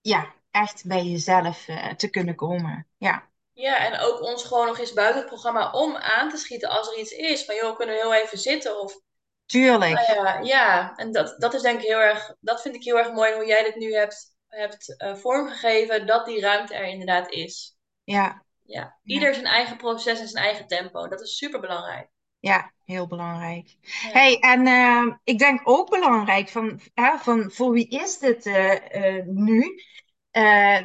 ja, 0.00 0.34
echt 0.50 0.86
bij 0.86 1.04
jezelf 1.04 1.68
uh, 1.68 1.88
te 1.88 2.10
kunnen 2.10 2.34
komen. 2.34 2.86
Ja. 2.96 3.30
Ja, 3.52 3.78
en 3.78 4.00
ook 4.00 4.20
ons 4.22 4.44
gewoon 4.44 4.66
nog 4.66 4.78
eens 4.78 4.92
buiten 4.92 5.20
het 5.20 5.28
programma 5.28 5.70
om 5.70 5.96
aan 5.96 6.30
te 6.30 6.36
schieten 6.36 6.68
als 6.68 6.92
er 6.92 6.98
iets 6.98 7.10
is. 7.10 7.44
Van 7.44 7.54
joh, 7.54 7.76
kunnen 7.76 7.94
we 7.94 8.00
heel 8.00 8.14
even 8.14 8.38
zitten? 8.38 8.80
Of, 8.80 9.00
Tuurlijk. 9.46 10.06
Ja, 10.06 10.38
ja, 10.38 10.96
en 10.96 11.12
dat, 11.12 11.34
dat 11.38 11.54
is 11.54 11.62
denk 11.62 11.80
ik 11.80 11.86
heel 11.86 12.00
erg, 12.00 12.34
dat 12.40 12.62
vind 12.62 12.74
ik 12.74 12.84
heel 12.84 12.98
erg 12.98 13.12
mooi 13.12 13.34
hoe 13.34 13.46
jij 13.46 13.64
dit 13.64 13.76
nu 13.76 13.94
hebt, 13.94 14.31
hebt 14.58 14.96
vormgegeven, 15.20 16.06
dat 16.06 16.26
die 16.26 16.40
ruimte 16.40 16.74
er 16.74 16.88
inderdaad 16.88 17.30
is. 17.30 17.76
Ja, 18.04 18.42
ja, 18.64 18.98
ieder 19.04 19.34
zijn 19.34 19.46
eigen 19.46 19.76
proces 19.76 20.20
en 20.20 20.28
zijn 20.28 20.44
eigen 20.44 20.66
tempo. 20.66 21.08
Dat 21.08 21.20
is 21.20 21.36
super 21.36 21.60
belangrijk. 21.60 22.08
Ja, 22.38 22.72
heel 22.84 23.06
belangrijk. 23.06 23.76
Ja. 23.80 24.10
Hey, 24.10 24.38
en 24.38 24.66
uh, 24.66 25.14
ik 25.24 25.38
denk 25.38 25.60
ook 25.64 25.90
belangrijk 25.90 26.48
van, 26.48 26.80
uh, 26.94 27.20
van 27.20 27.50
voor 27.50 27.72
wie 27.72 27.88
is 27.88 28.18
dit 28.18 28.46
uh, 28.46 29.24
nu? 29.24 29.82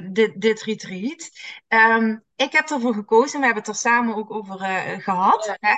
dit, 0.09 0.41
dit 0.41 0.61
retreat. 0.61 1.29
Um, 1.67 2.23
ik 2.35 2.51
heb 2.51 2.69
ervoor 2.69 2.93
gekozen, 2.93 3.39
we 3.39 3.45
hebben 3.45 3.63
het 3.63 3.71
er 3.73 3.79
samen 3.79 4.15
ook 4.15 4.31
over 4.31 4.59
gehad. 5.01 5.45
Ja. 5.45 5.57
Hè? 5.59 5.75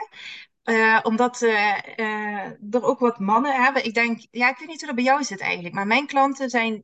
Omdat 1.03 1.41
er 1.41 2.82
ook 2.82 2.99
wat 2.99 3.20
mannen 3.20 3.63
hebben. 3.63 3.86
Ik 3.86 3.93
denk, 3.93 4.28
ja, 4.32 4.49
ik 4.49 4.57
weet 4.57 4.67
niet 4.67 4.78
hoe 4.78 4.88
dat 4.88 4.95
bij 4.95 5.05
jou 5.05 5.24
zit 5.24 5.39
eigenlijk. 5.39 5.76
Maar 5.76 5.88
mijn 5.88 6.07
klanten 6.07 6.49
zijn 6.49 6.84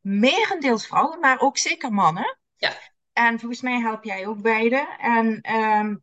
merendeels 0.00 0.86
vrouwen, 0.86 1.20
maar 1.20 1.40
ook 1.40 1.58
zeker 1.58 1.92
mannen. 1.92 2.38
Ja. 2.56 2.72
En 3.12 3.38
volgens 3.38 3.60
mij 3.60 3.80
help 3.80 4.04
jij 4.04 4.26
ook 4.26 4.42
beide. 4.42 4.96
En 4.98 5.54
um, 5.54 6.02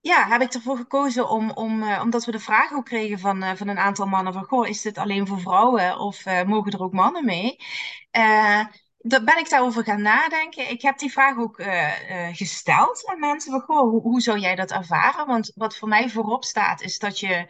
ja, 0.00 0.28
heb 0.28 0.40
ik 0.40 0.54
ervoor 0.54 0.76
gekozen 0.76 1.28
om, 1.28 1.50
om 1.50 1.82
uh, 1.82 2.00
omdat 2.02 2.24
we 2.24 2.32
de 2.32 2.38
vraag 2.38 2.72
ook 2.72 2.84
kregen 2.84 3.18
van, 3.18 3.42
uh, 3.42 3.54
van 3.54 3.68
een 3.68 3.78
aantal 3.78 4.06
mannen 4.06 4.32
van, 4.32 4.44
goh, 4.44 4.68
is 4.68 4.82
dit 4.82 4.98
alleen 4.98 5.26
voor 5.26 5.40
vrouwen 5.40 5.98
of 5.98 6.26
uh, 6.26 6.42
mogen 6.42 6.72
er 6.72 6.82
ook 6.82 6.92
mannen 6.92 7.24
mee? 7.24 7.56
Daar 9.08 9.24
ben 9.24 9.38
ik 9.38 9.50
daarover 9.50 9.84
gaan 9.84 10.02
nadenken. 10.02 10.70
Ik 10.70 10.82
heb 10.82 10.98
die 10.98 11.12
vraag 11.12 11.38
ook 11.38 11.58
uh, 11.58 11.66
uh, 12.10 12.28
gesteld 12.36 13.06
aan 13.06 13.20
mensen. 13.20 13.50
Van, 13.50 13.60
goh, 13.60 13.90
hoe, 13.90 14.00
hoe, 14.00 14.20
zou 14.20 14.38
jij 14.38 14.54
dat 14.54 14.70
ervaren? 14.70 15.26
Want 15.26 15.52
wat 15.54 15.76
voor 15.76 15.88
mij 15.88 16.08
voorop 16.08 16.44
staat, 16.44 16.80
is 16.80 16.98
dat 16.98 17.20
je, 17.20 17.46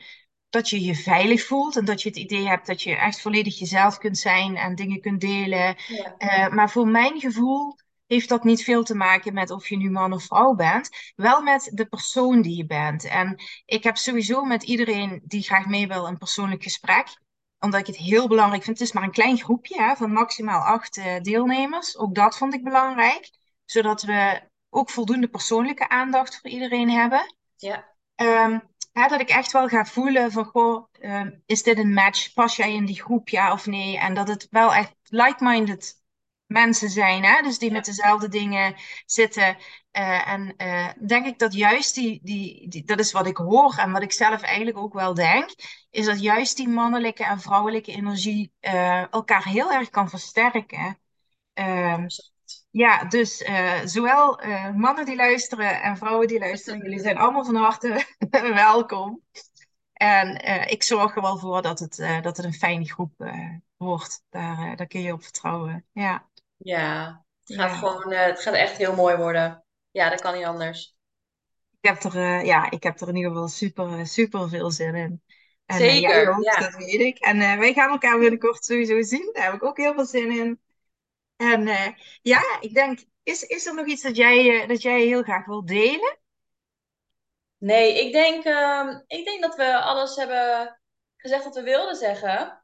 dat 0.49 0.69
je 0.69 0.85
je 0.85 0.95
veilig 0.95 1.45
voelt. 1.45 1.77
En 1.77 1.85
dat 1.85 2.03
je 2.03 2.09
het 2.09 2.19
idee 2.19 2.49
hebt 2.49 2.67
dat 2.67 2.83
je 2.83 2.97
echt 2.97 3.21
volledig 3.21 3.59
jezelf 3.59 3.99
kunt 3.99 4.19
zijn 4.19 4.57
en 4.57 4.75
dingen 4.75 5.01
kunt 5.01 5.21
delen. 5.21 5.77
Ja. 5.87 6.15
Uh, 6.19 6.55
maar 6.55 6.71
voor 6.71 6.89
mijn 6.89 7.21
gevoel 7.21 7.77
heeft 8.07 8.29
dat 8.29 8.45
niet 8.45 8.65
veel 8.65 8.83
te 8.83 8.95
maken 8.95 9.35
met 9.35 9.51
of 9.51 9.69
je 9.69 9.77
nu 9.77 9.91
man 9.91 10.13
of 10.13 10.25
vrouw 10.25 10.55
bent. 10.55 10.91
Wel 11.17 11.43
met 11.43 11.71
de 11.75 11.87
persoon 11.87 12.43
die 12.43 12.57
je 12.57 12.67
bent. 12.67 13.05
En 13.05 13.43
ik 13.65 13.85
heb 13.85 13.97
sowieso 13.97 14.43
met 14.43 14.63
iedereen 14.63 15.21
die 15.25 15.43
graag 15.43 15.67
mee 15.67 15.87
wil 15.87 16.07
een 16.07 16.19
persoonlijk 16.19 16.63
gesprek 16.63 17.09
omdat 17.61 17.81
ik 17.81 17.87
het 17.87 17.97
heel 17.97 18.29
belangrijk 18.29 18.63
vind. 18.63 18.79
Het 18.79 18.89
is 18.89 18.95
maar 18.95 19.03
een 19.03 19.11
klein 19.11 19.39
groepje 19.39 19.83
hè, 19.83 19.97
van 19.97 20.13
maximaal 20.13 20.63
acht 20.63 20.97
uh, 20.97 21.21
deelnemers. 21.21 21.99
Ook 21.99 22.15
dat 22.15 22.37
vond 22.37 22.55
ik 22.55 22.65
belangrijk. 22.65 23.31
Zodat 23.65 24.03
we 24.03 24.41
ook 24.71 24.91
voldoende 24.91 25.29
persoonlijke 25.29 25.89
aandacht 25.89 26.41
voor 26.41 26.51
iedereen 26.51 26.91
hebben. 26.91 27.35
Ja. 27.57 27.97
Um, 28.17 28.63
hè, 28.93 29.09
dat 29.09 29.21
ik 29.21 29.29
echt 29.29 29.53
wel 29.53 29.69
ga 29.69 29.85
voelen 29.85 30.33
van, 30.33 30.45
goh, 30.45 30.87
uh, 31.01 31.27
is 31.47 31.63
dit 31.63 31.79
een 31.79 31.93
match? 31.93 32.33
Pas 32.33 32.57
jij 32.57 32.75
in 32.75 32.85
die 32.85 33.03
groep, 33.03 33.29
ja 33.29 33.53
of 33.53 33.67
nee? 33.67 33.99
En 33.99 34.15
dat 34.15 34.29
het 34.29 34.47
wel 34.51 34.75
echt 34.75 34.95
like-minded 35.03 35.98
mensen 36.49 36.91
zijn, 36.91 37.25
hè? 37.25 37.43
dus 37.43 37.59
die 37.59 37.71
met 37.71 37.85
dezelfde 37.85 38.29
dingen 38.29 38.75
zitten. 39.07 39.57
Uh, 39.93 40.29
en 40.29 40.55
uh, 40.57 40.89
denk 41.07 41.27
ik 41.27 41.39
dat 41.39 41.55
juist 41.55 41.95
die, 41.95 42.21
die, 42.23 42.69
die, 42.69 42.85
dat 42.85 42.99
is 42.99 43.13
wat 43.13 43.27
ik 43.27 43.37
hoor 43.37 43.75
en 43.77 43.93
wat 43.93 44.03
ik 44.03 44.13
zelf 44.13 44.43
eigenlijk 44.43 44.79
ook 44.79 44.93
wel 44.93 45.15
denk, 45.15 45.51
is 45.91 46.07
dat 46.07 46.21
juist 46.21 46.57
die 46.57 46.69
mannelijke 46.69 47.25
en 47.25 47.41
vrouwelijke 47.41 47.93
energie 47.93 48.53
uh, 48.61 49.13
elkaar 49.13 49.45
heel 49.45 49.73
erg 49.73 49.91
kan 49.91 50.09
versterken. 50.09 50.99
Ehm, 51.53 52.07
ja, 52.71 53.05
dus 53.05 53.45
zowel 53.85 54.41
mannen 54.77 55.05
die 55.05 55.17
luisteren 55.17 55.83
en 55.83 55.97
vrouwen 55.97 56.29
die 56.29 56.39
luisteren, 56.39 56.83
jullie 56.83 57.01
zijn 57.01 57.19
allemaal 57.19 57.45
van 57.45 57.55
harte 57.55 58.05
welkom. 58.65 59.23
En 59.93 60.45
ik 60.71 60.83
zorg 60.83 61.17
er 61.17 61.23
wel 61.23 61.39
voor 61.39 61.63
dat 61.63 61.79
het, 61.79 61.97
dat 62.23 62.37
het 62.37 62.47
een 62.47 62.53
fijne 62.53 62.85
groep 62.85 63.13
wordt. 63.77 64.23
Daar, 64.29 64.77
daar 64.77 64.87
kun 64.87 65.01
je 65.01 65.13
op 65.13 65.23
vertrouwen. 65.23 65.87
Ja. 65.93 66.28
Ja, 66.59 67.25
het 67.45 67.57
gaat 67.57 67.77
gewoon, 67.77 68.13
uh, 68.13 68.25
het 68.25 68.41
gaat 68.41 68.55
echt 68.55 68.77
heel 68.77 68.95
mooi 68.95 69.17
worden. 69.17 69.65
Ja, 69.91 70.11
dat 70.11 70.21
kan 70.21 70.35
niet 70.35 70.45
anders. 70.45 70.97
Ik 71.81 71.89
heb 71.89 72.03
er, 72.03 72.17
uh, 72.17 72.45
ja, 72.45 72.71
ik 72.71 72.83
heb 72.83 73.01
er 73.01 73.09
in 73.09 73.17
ieder 73.17 73.31
geval 73.31 73.49
super, 73.49 74.07
super 74.07 74.49
veel 74.49 74.71
zin 74.71 74.95
in. 74.95 75.23
En, 75.67 75.77
eh, 75.77 75.91
Zeker, 75.91 76.31
ook, 76.31 76.45
ja. 76.45 76.61
dat 76.61 76.75
weet 76.75 77.01
ik. 77.01 77.19
En 77.19 77.39
wij 77.39 77.73
gaan 77.73 77.91
elkaar 77.91 78.19
binnenkort 78.19 78.65
sowieso 78.65 79.03
zien. 79.03 79.31
Daar 79.33 79.45
heb 79.45 79.55
ik 79.55 79.65
ook 79.65 79.77
heel 79.77 79.95
veel 79.95 80.07
zin 80.07 80.31
in. 80.31 80.61
En 81.37 81.95
ja, 82.23 82.59
ik 82.61 82.75
denk, 82.75 83.05
is, 83.23 83.43
is 83.43 83.67
er 83.67 83.75
nog 83.75 83.87
iets 83.87 84.03
dat 84.03 84.17
jij, 84.17 84.67
dat 84.67 84.83
jij 84.83 85.01
heel 85.01 85.23
graag 85.23 85.47
wil 85.47 85.65
delen? 85.65 86.19
Nee, 87.59 88.07
ik 88.07 88.13
denk, 88.13 88.45
ehm, 88.45 89.01
ik 89.07 89.25
denk 89.25 89.43
dat 89.43 89.57
we 89.57 89.81
alles 89.81 90.17
hebben 90.17 90.79
gezegd 91.17 91.45
wat 91.45 91.55
we 91.55 91.63
wilden 91.63 91.97
zeggen. 91.97 92.58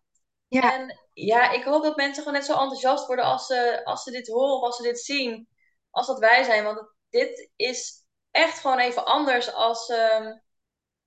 Ja. 0.55 0.73
En 0.73 0.99
ja, 1.13 1.51
ik 1.51 1.65
hoop 1.65 1.83
dat 1.83 1.97
mensen 1.97 2.23
gewoon 2.23 2.39
net 2.39 2.49
zo 2.49 2.59
enthousiast 2.59 3.07
worden 3.07 3.25
als 3.25 3.47
ze, 3.47 3.81
als 3.85 4.03
ze 4.03 4.11
dit 4.11 4.29
horen 4.29 4.57
of 4.57 4.63
als 4.63 4.77
ze 4.77 4.83
dit 4.83 5.01
zien, 5.01 5.49
als 5.91 6.07
dat 6.07 6.19
wij 6.19 6.43
zijn. 6.43 6.65
Want 6.65 6.89
dit 7.11 7.51
is 7.57 8.05
echt 8.31 8.59
gewoon 8.59 8.79
even 8.79 9.05
anders 9.05 9.53
als, 9.53 9.89
um, 9.89 10.43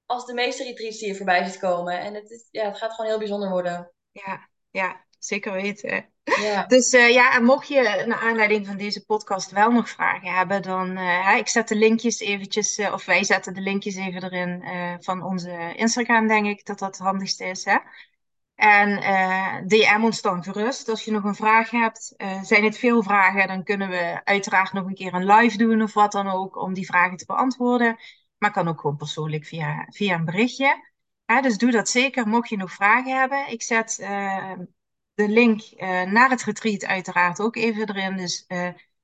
als 0.06 0.26
de 0.26 0.34
meeste 0.34 0.64
retreats 0.64 1.00
die 1.00 1.08
je 1.08 1.16
voorbij 1.16 1.46
ziet 1.46 1.60
komen. 1.60 2.00
En 2.00 2.14
het, 2.14 2.30
is, 2.30 2.48
ja, 2.52 2.66
het 2.66 2.78
gaat 2.78 2.94
gewoon 2.94 3.10
heel 3.10 3.20
bijzonder 3.20 3.50
worden. 3.50 3.94
Ja, 4.12 4.50
ja 4.72 5.06
zeker 5.20 5.52
weten. 5.52 5.90
Ja. 6.24 6.66
Dus 6.76 6.94
uh, 6.94 7.10
ja, 7.10 7.36
en 7.36 7.44
mocht 7.44 7.68
je 7.68 8.04
naar 8.06 8.20
aanleiding 8.20 8.68
van 8.68 8.78
deze 8.78 9.06
podcast 9.06 9.52
wel 9.52 9.72
nog 9.72 9.90
vragen 9.90 10.34
hebben, 10.34 10.62
dan 10.62 10.98
uh, 10.98 11.36
ik 11.38 11.48
zet 11.48 11.68
de 11.68 11.76
linkjes 11.76 12.20
eventjes, 12.20 12.78
uh, 12.78 12.94
of 12.94 13.06
wij 13.06 13.24
zetten 13.24 13.54
de 13.54 13.62
linkjes 13.62 13.96
even 13.96 14.24
erin 14.24 14.64
van 15.04 15.24
onze 15.24 15.74
Instagram, 15.76 16.28
denk 16.28 16.46
ik 16.46 16.66
dat 16.66 16.80
dat 16.80 16.98
het 16.98 17.06
handigste 17.06 17.46
is. 17.46 17.66
Hè? 17.66 17.78
En 18.58 19.02
eh, 19.02 19.56
DM 19.66 20.04
ons 20.04 20.22
dan 20.22 20.44
gerust 20.44 20.90
als 20.90 21.04
je 21.06 21.12
nog 21.12 21.24
een 21.24 21.36
vraag 21.36 21.70
hebt. 21.70 22.14
Uh, 22.18 22.44
zijn 22.44 22.64
het 22.64 22.78
veel 22.78 23.04
vragen, 23.04 23.48
dan 23.48 23.64
kunnen 23.64 23.90
we 23.90 24.22
uiteraard 24.24 24.74
nog 24.74 24.86
een 24.86 24.94
keer 24.94 25.14
een 25.14 25.26
live 25.26 25.58
doen 25.58 25.82
of 25.82 25.94
wat 25.94 26.12
dan 26.12 26.28
ook 26.28 26.56
om 26.56 26.74
die 26.74 26.86
vragen 26.86 27.18
te 27.18 27.26
beantwoorden. 27.26 27.98
Maar 28.38 28.52
kan 28.52 28.68
ook 28.68 28.80
gewoon 28.80 28.98
persoonlijk 28.98 29.46
via, 29.46 29.88
via 29.90 30.16
een 30.16 30.26
berichtje. 30.26 30.92
dus 31.42 31.58
doe 31.58 31.72
dat 31.72 31.90
zeker, 31.90 32.28
mocht 32.28 32.50
je 32.50 32.58
nog 32.58 32.72
vragen 32.72 33.20
hebben. 33.20 33.52
Ik 33.52 33.62
zet 33.62 33.98
uh, 34.02 34.54
de 35.14 35.30
link 35.30 35.62
naar 36.08 36.30
het 36.30 36.44
retreat 36.44 36.86
uiteraard 36.86 37.40
ook 37.40 37.56
even 37.56 37.90
erin. 37.90 38.18
Dus 38.18 38.48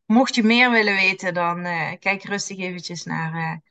mocht 0.06 0.36
je 0.36 0.44
meer 0.44 0.72
willen 0.72 0.96
weten, 0.96 1.34
dan 1.34 1.64
kijk 2.00 2.24
rustig 2.24 2.58
eventjes 2.58 3.04
naar, 3.04 3.62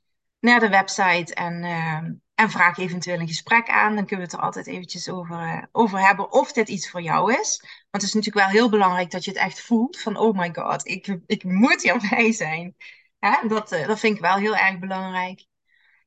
naar 0.40 0.60
de 0.60 0.68
website 0.68 1.34
en 1.34 2.21
en 2.34 2.50
vraag 2.50 2.78
eventueel 2.78 3.20
een 3.20 3.26
gesprek 3.26 3.68
aan. 3.68 3.94
Dan 3.94 4.06
kunnen 4.06 4.26
we 4.26 4.32
het 4.32 4.40
er 4.40 4.46
altijd 4.46 4.66
eventjes 4.66 5.08
over, 5.08 5.40
uh, 5.40 5.62
over 5.72 6.06
hebben 6.06 6.32
of 6.32 6.52
dit 6.52 6.68
iets 6.68 6.90
voor 6.90 7.02
jou 7.02 7.32
is. 7.32 7.60
Want 7.60 7.90
het 7.90 8.02
is 8.02 8.12
natuurlijk 8.12 8.46
wel 8.46 8.54
heel 8.54 8.70
belangrijk 8.70 9.10
dat 9.10 9.24
je 9.24 9.30
het 9.30 9.40
echt 9.40 9.60
voelt. 9.60 10.00
Van 10.00 10.16
oh 10.16 10.38
my 10.38 10.54
god, 10.54 10.86
ik, 10.86 11.18
ik 11.26 11.44
moet 11.44 11.82
hierbij 11.82 12.32
zijn. 12.32 12.76
Hè? 13.18 13.48
Dat, 13.48 13.72
uh, 13.72 13.86
dat 13.86 13.98
vind 13.98 14.16
ik 14.16 14.22
wel 14.22 14.36
heel 14.36 14.56
erg 14.56 14.78
belangrijk. 14.78 15.46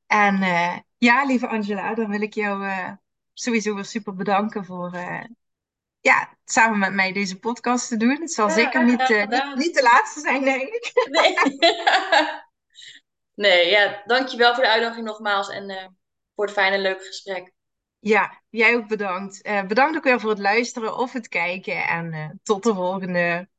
En 0.08 0.42
uh, 0.42 0.78
ja, 0.98 1.26
lieve 1.26 1.48
Angela, 1.48 1.94
dan 1.94 2.10
wil 2.10 2.22
ik 2.22 2.34
jou 2.34 2.72
sowieso 3.34 3.76
weer 3.76 3.86
super 3.86 4.16
bedanken 4.16 4.66
voor 4.66 4.92
ja, 6.00 6.38
samen 6.46 6.80
met 6.80 6.94
mij 6.94 7.12
deze 7.12 7.40
podcast 7.40 7.88
te 7.88 7.98
doen. 7.98 8.22
Het 8.22 8.32
zal 8.32 8.50
zeker 8.50 8.84
niet, 8.84 9.10
niet, 9.10 9.56
niet, 9.56 9.76
de 9.76 9.82
laatste 9.82 10.20
zijn, 10.20 10.44
denk 10.44 10.62
ik. 10.62 10.92
Nee. 11.10 11.36
nee, 13.46 13.70
ja, 13.70 14.02
dankjewel 14.06 14.54
voor 14.54 14.64
de 14.64 14.70
uitnodiging 14.70 15.08
nogmaals. 15.08 15.50
En 15.50 15.96
voor 16.36 16.46
het 16.46 16.54
fijne, 16.54 16.78
leuke 16.78 17.04
gesprek. 17.04 17.54
Ja, 18.00 18.42
jij 18.50 18.76
ook 18.76 18.88
bedankt. 18.88 19.48
Uh, 19.48 19.66
bedankt 19.66 19.98
ook 19.98 20.04
weer 20.04 20.20
voor 20.20 20.30
het 20.30 20.40
luisteren 20.40 20.98
of 20.98 21.14
het 21.14 21.28
kijken. 21.28 21.88
En 21.88 22.14
uh, 22.14 22.30
tot 22.44 22.64
de 22.64 22.74
volgende. 22.74 23.50